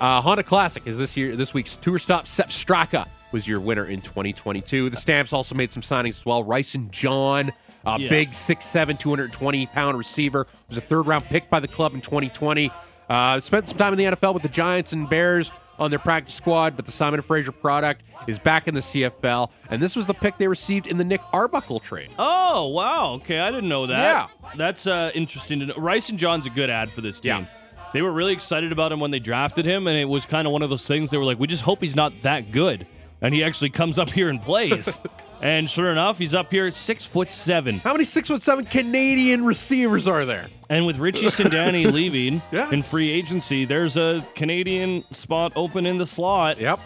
Uh, 0.01 0.21
Honda 0.21 0.43
Classic 0.43 0.85
is 0.87 0.99
this 0.99 1.17
year 1.17 1.37
this 1.37 1.55
week's 1.55 1.77
tour 1.77 1.99
stop. 2.01 2.27
Sepp 2.27 2.51
Straka 2.51 3.07
was 3.31 3.47
your 3.49 3.61
winner 3.61 3.85
in 3.87 4.01
2022. 4.03 4.91
The 4.91 4.97
Stamps 4.97 5.33
also 5.33 5.55
made 5.55 5.73
some 5.73 5.83
signings 5.83 6.19
as 6.19 6.27
well. 6.27 6.45
Rysen 6.45 6.91
John, 6.91 7.53
uh, 7.87 7.97
Yeah. 8.01 8.09
big 8.11 8.31
6'7", 8.35 8.99
220 8.99 9.67
pound 9.67 9.97
receiver, 9.97 10.47
was 10.69 10.77
a 10.77 10.81
third 10.83 11.07
round 11.07 11.25
pick 11.27 11.49
by 11.49 11.61
the 11.61 11.69
club 11.69 11.95
in 11.95 12.01
2020. 12.03 12.71
Uh, 13.09 13.41
spent 13.41 13.69
some 13.69 13.79
time 13.79 13.93
in 13.93 13.99
the 13.99 14.17
NFL 14.17 14.35
with 14.35 14.43
the 14.43 14.49
Giants 14.49 14.93
and 14.93 15.09
Bears 15.09 15.53
on 15.79 15.91
their 15.91 15.99
practice 15.99 16.35
squad, 16.35 16.77
but 16.77 16.85
the 16.85 16.93
Simon 16.93 17.21
Fraser 17.23 17.53
product 17.53 18.03
is 18.27 18.39
back 18.39 18.69
in 18.69 18.75
the 18.75 18.81
CFL, 18.81 19.51
and 19.71 19.83
this 19.83 19.97
was 19.97 20.07
the 20.07 20.15
pick 20.15 20.39
they 20.39 20.47
received 20.49 20.87
in 20.87 20.97
the 20.97 21.05
Nick 21.05 21.21
Arbuckle 21.33 21.81
trade. 21.81 22.11
Oh 22.19 22.69
wow! 22.69 23.15
Okay, 23.15 23.41
I 23.41 23.51
didn't 23.51 23.69
know 23.69 23.87
that. 23.87 23.99
Yeah. 23.99 24.51
that's 24.57 24.87
uh, 24.87 25.11
interesting 25.15 25.61
to 25.61 25.67
know. 25.67 25.75
Rysen 25.75 26.17
John's 26.17 26.47
a 26.47 26.51
good 26.51 26.71
ad 26.71 26.93
for 26.93 27.01
this 27.01 27.21
team. 27.21 27.31
Yeah. 27.31 27.47
They 27.93 28.01
were 28.01 28.13
really 28.13 28.33
excited 28.33 28.73
about 28.73 28.91
him 28.93 29.01
when 29.01 29.11
they 29.11 29.19
drafted 29.19 29.67
him, 29.67 29.87
and 29.87 29.99
it 29.99 30.07
was 30.07 30.25
kind 30.25 30.47
of 30.47 30.53
one 30.53 30.63
of 30.63 30.71
those 30.71 30.87
things. 30.87 31.11
They 31.11 31.19
were 31.19 31.25
like, 31.25 31.39
"We 31.39 31.47
just 31.47 31.63
hope 31.63 31.83
he's 31.83 31.97
not 31.97 32.13
that 32.23 32.53
good," 32.53 32.87
and 33.21 33.35
he 33.35 33.43
actually 33.45 33.71
comes 33.71 33.99
up 33.99 34.11
here 34.11 34.29
and 34.29 34.41
plays. 34.41 34.99
and 35.43 35.69
sure 35.69 35.91
enough, 35.93 36.19
he's 36.19 36.35
up 36.35 36.51
here 36.51 36.67
at 36.67 36.75
six 36.75 37.05
foot 37.05 37.31
seven. 37.31 37.81
How 37.81 37.93
many 37.93 38.05
six 38.05 38.29
foot 38.29 38.43
seven 38.43 38.65
Canadian 38.65 39.45
receivers 39.45 40.07
are 40.09 40.25
there? 40.25 40.49
And 40.69 40.87
with 40.87 40.99
Richie 40.99 41.27
Sindani 41.39 41.91
leaving 41.91 42.41
Yeah. 42.53 42.71
in 42.71 42.83
free 42.83 43.11
agency, 43.11 43.65
there's 43.65 43.97
a 43.97 44.25
Canadian 44.35 45.05
spot 45.13 45.53
open 45.57 45.85
in 45.87 45.99
the 45.99 46.07
slot. 46.07 46.59
Yep. 46.61 46.81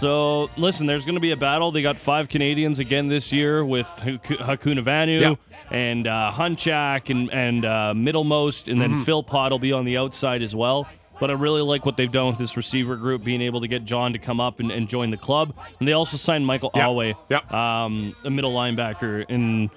So 0.00 0.50
listen, 0.56 0.86
there's 0.86 1.04
going 1.04 1.14
to 1.14 1.20
be 1.20 1.30
a 1.30 1.36
battle. 1.36 1.70
They 1.70 1.82
got 1.82 1.98
five 1.98 2.28
Canadians 2.28 2.78
again 2.80 3.08
this 3.08 3.32
year 3.32 3.64
with 3.64 3.86
Haku- 3.98 4.38
Hakuna 4.38 4.82
Vanu 4.84 5.20
Yep. 5.20 5.38
and 5.70 6.06
uh, 6.08 6.32
Hunchak 6.34 7.08
and 7.10 7.30
and 7.32 7.64
uh, 7.64 7.92
Middlemost, 7.94 8.66
and 8.70 8.80
then 8.80 8.90
Mhm. 8.98 9.04
Philpot 9.04 9.50
will 9.52 9.58
be 9.60 9.72
on 9.72 9.84
the 9.84 9.96
outside 9.98 10.42
as 10.42 10.54
well. 10.56 10.88
But 11.22 11.30
I 11.30 11.34
really 11.34 11.62
like 11.62 11.86
what 11.86 11.96
they've 11.96 12.10
done 12.10 12.26
with 12.26 12.38
this 12.38 12.56
receiver 12.56 12.96
group, 12.96 13.22
being 13.22 13.40
able 13.42 13.60
to 13.60 13.68
get 13.68 13.84
John 13.84 14.12
to 14.12 14.18
come 14.18 14.40
up 14.40 14.58
and, 14.58 14.72
and 14.72 14.88
join 14.88 15.10
the 15.10 15.16
club. 15.16 15.54
And 15.78 15.86
they 15.86 15.92
also 15.92 16.16
signed 16.16 16.44
Michael 16.44 16.72
Yep. 16.74 16.84
Alway, 16.84 17.14
Yep. 17.30 17.52
um, 17.52 18.16
a 18.24 18.30
middle 18.30 18.52
linebacker. 18.52 19.24
And 19.28 19.70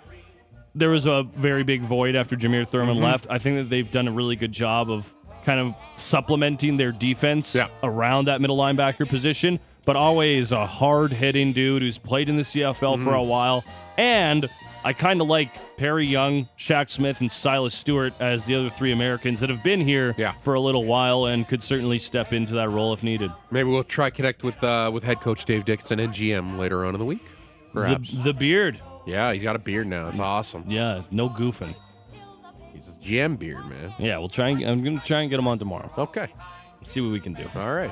there 0.74 0.90
was 0.90 1.06
a 1.06 1.22
very 1.36 1.62
big 1.64 1.82
void 1.84 2.16
after 2.16 2.36
Jameer 2.36 2.68
Thurman 2.68 2.98
Mhm. 2.98 3.04
left. 3.04 3.28
I 3.30 3.38
think 3.38 3.58
that 3.58 3.70
they've 3.70 3.92
done 3.92 4.08
a 4.08 4.12
really 4.12 4.36
good 4.36 4.54
job 4.54 4.90
of 4.90 5.14
kind 5.46 5.60
of 5.60 5.76
supplementing 5.94 6.78
their 6.78 6.92
defense 6.92 7.54
Yeah. 7.54 7.68
around 7.84 8.26
that 8.26 8.42
middle 8.42 8.58
linebacker 8.58 9.08
position. 9.08 9.60
But 9.86 9.96
Alway 9.96 10.38
is 10.40 10.52
a 10.52 10.66
hard 10.66 11.14
hitting 11.14 11.54
dude 11.54 11.84
who's 11.84 12.00
played 12.00 12.28
in 12.28 12.38
the 12.38 12.44
CFL 12.44 12.98
for 12.98 13.12
Mhm. 13.12 13.20
a 13.20 13.24
while. 13.24 13.64
And 14.00 14.50
I 14.86 14.94
kind 14.94 15.20
of 15.20 15.28
like 15.28 15.50
Perry 15.78 16.06
Young, 16.06 16.48
Shaq 16.60 16.92
Smith, 16.92 17.20
and 17.20 17.32
Silas 17.32 17.74
Stewart 17.74 18.14
as 18.20 18.46
the 18.46 18.54
other 18.56 18.70
three 18.70 18.92
Americans 18.92 19.40
that 19.40 19.50
have 19.50 19.64
been 19.64 19.82
here 19.82 20.14
Yeah. 20.18 20.34
for 20.44 20.54
a 20.54 20.60
little 20.60 20.86
while 20.86 21.26
and 21.26 21.48
could 21.48 21.64
certainly 21.64 21.98
step 21.98 22.32
into 22.34 22.54
that 22.54 22.70
role 22.70 22.94
if 22.94 23.02
needed. 23.02 23.32
Maybe 23.50 23.68
we'll 23.70 23.84
try 23.84 24.12
connect 24.12 24.44
with 24.44 24.64
uh, 24.64 24.92
with 24.94 25.04
head 25.04 25.22
coach 25.22 25.44
Dave 25.46 25.66
Dickenson 25.66 26.00
and 26.00 26.14
GM 26.14 26.60
later 26.60 26.86
on 26.86 26.94
in 26.94 27.00
the 27.00 27.06
week. 27.06 27.26
Perhaps. 27.74 28.12
The, 28.12 28.22
the 28.32 28.34
beard. 28.34 28.80
yeah, 29.08 29.34
he's 29.34 29.42
got 29.44 29.56
a 29.56 29.60
beard 29.60 29.88
now. 29.88 30.08
It's 30.10 30.20
awesome. 30.20 30.70
Yeah, 30.70 31.02
no 31.10 31.30
goofing. 31.30 31.76
He's 32.74 32.86
his 32.86 32.98
GM 33.00 33.40
beard, 33.40 33.66
man. 33.68 33.92
Yeah, 33.98 34.20
we'll 34.20 34.30
try 34.30 34.50
and 34.50 34.64
I'm 34.64 34.84
gonna 34.84 35.02
try 35.04 35.22
and 35.22 35.30
get 35.32 35.40
him 35.40 35.48
on 35.48 35.58
tomorrow. 35.58 35.92
Okay. 35.98 36.28
See 36.84 37.02
what 37.02 37.12
we 37.12 37.20
can 37.20 37.34
do. 37.34 37.50
All 37.56 37.74
right. 37.74 37.92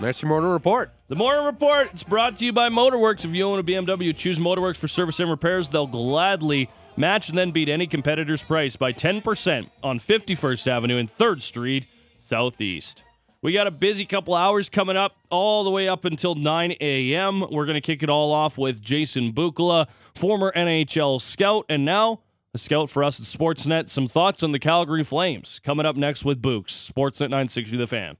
That's 0.00 0.20
your 0.20 0.28
morning 0.28 0.50
report. 0.50 0.92
The 1.08 1.14
morning 1.14 1.44
report. 1.46 1.90
It's 1.92 2.02
brought 2.02 2.36
to 2.38 2.44
you 2.44 2.52
by 2.52 2.68
Motorworks. 2.68 3.24
If 3.24 3.30
you 3.30 3.44
own 3.44 3.60
a 3.60 3.62
BMW, 3.62 4.14
choose 4.14 4.38
Motorworks 4.38 4.76
for 4.76 4.88
service 4.88 5.20
and 5.20 5.30
repairs. 5.30 5.68
They'll 5.68 5.86
gladly 5.86 6.68
match 6.96 7.28
and 7.28 7.38
then 7.38 7.52
beat 7.52 7.68
any 7.68 7.86
competitor's 7.86 8.42
price 8.42 8.74
by 8.74 8.92
10% 8.92 9.70
on 9.82 10.00
51st 10.00 10.66
Avenue 10.66 10.98
and 10.98 11.08
3rd 11.10 11.42
Street 11.42 11.86
Southeast. 12.20 13.04
We 13.40 13.52
got 13.52 13.66
a 13.66 13.70
busy 13.70 14.04
couple 14.04 14.34
hours 14.34 14.68
coming 14.68 14.96
up, 14.96 15.16
all 15.30 15.64
the 15.64 15.70
way 15.70 15.86
up 15.88 16.04
until 16.04 16.34
9 16.34 16.74
a.m. 16.80 17.44
We're 17.50 17.66
going 17.66 17.74
to 17.74 17.80
kick 17.80 18.02
it 18.02 18.08
all 18.10 18.32
off 18.32 18.58
with 18.58 18.82
Jason 18.82 19.32
Bukala, 19.32 19.86
former 20.16 20.50
NHL 20.56 21.20
scout, 21.20 21.66
and 21.68 21.84
now 21.84 22.20
a 22.52 22.58
scout 22.58 22.90
for 22.90 23.04
us 23.04 23.20
at 23.20 23.26
Sportsnet. 23.26 23.90
Some 23.90 24.08
thoughts 24.08 24.42
on 24.42 24.52
the 24.52 24.58
Calgary 24.58 25.04
Flames 25.04 25.60
coming 25.62 25.86
up 25.86 25.94
next 25.94 26.24
with 26.24 26.42
Books. 26.42 26.90
Sportsnet 26.94 27.30
960 27.30 27.76
The 27.76 27.86
Fan. 27.86 28.16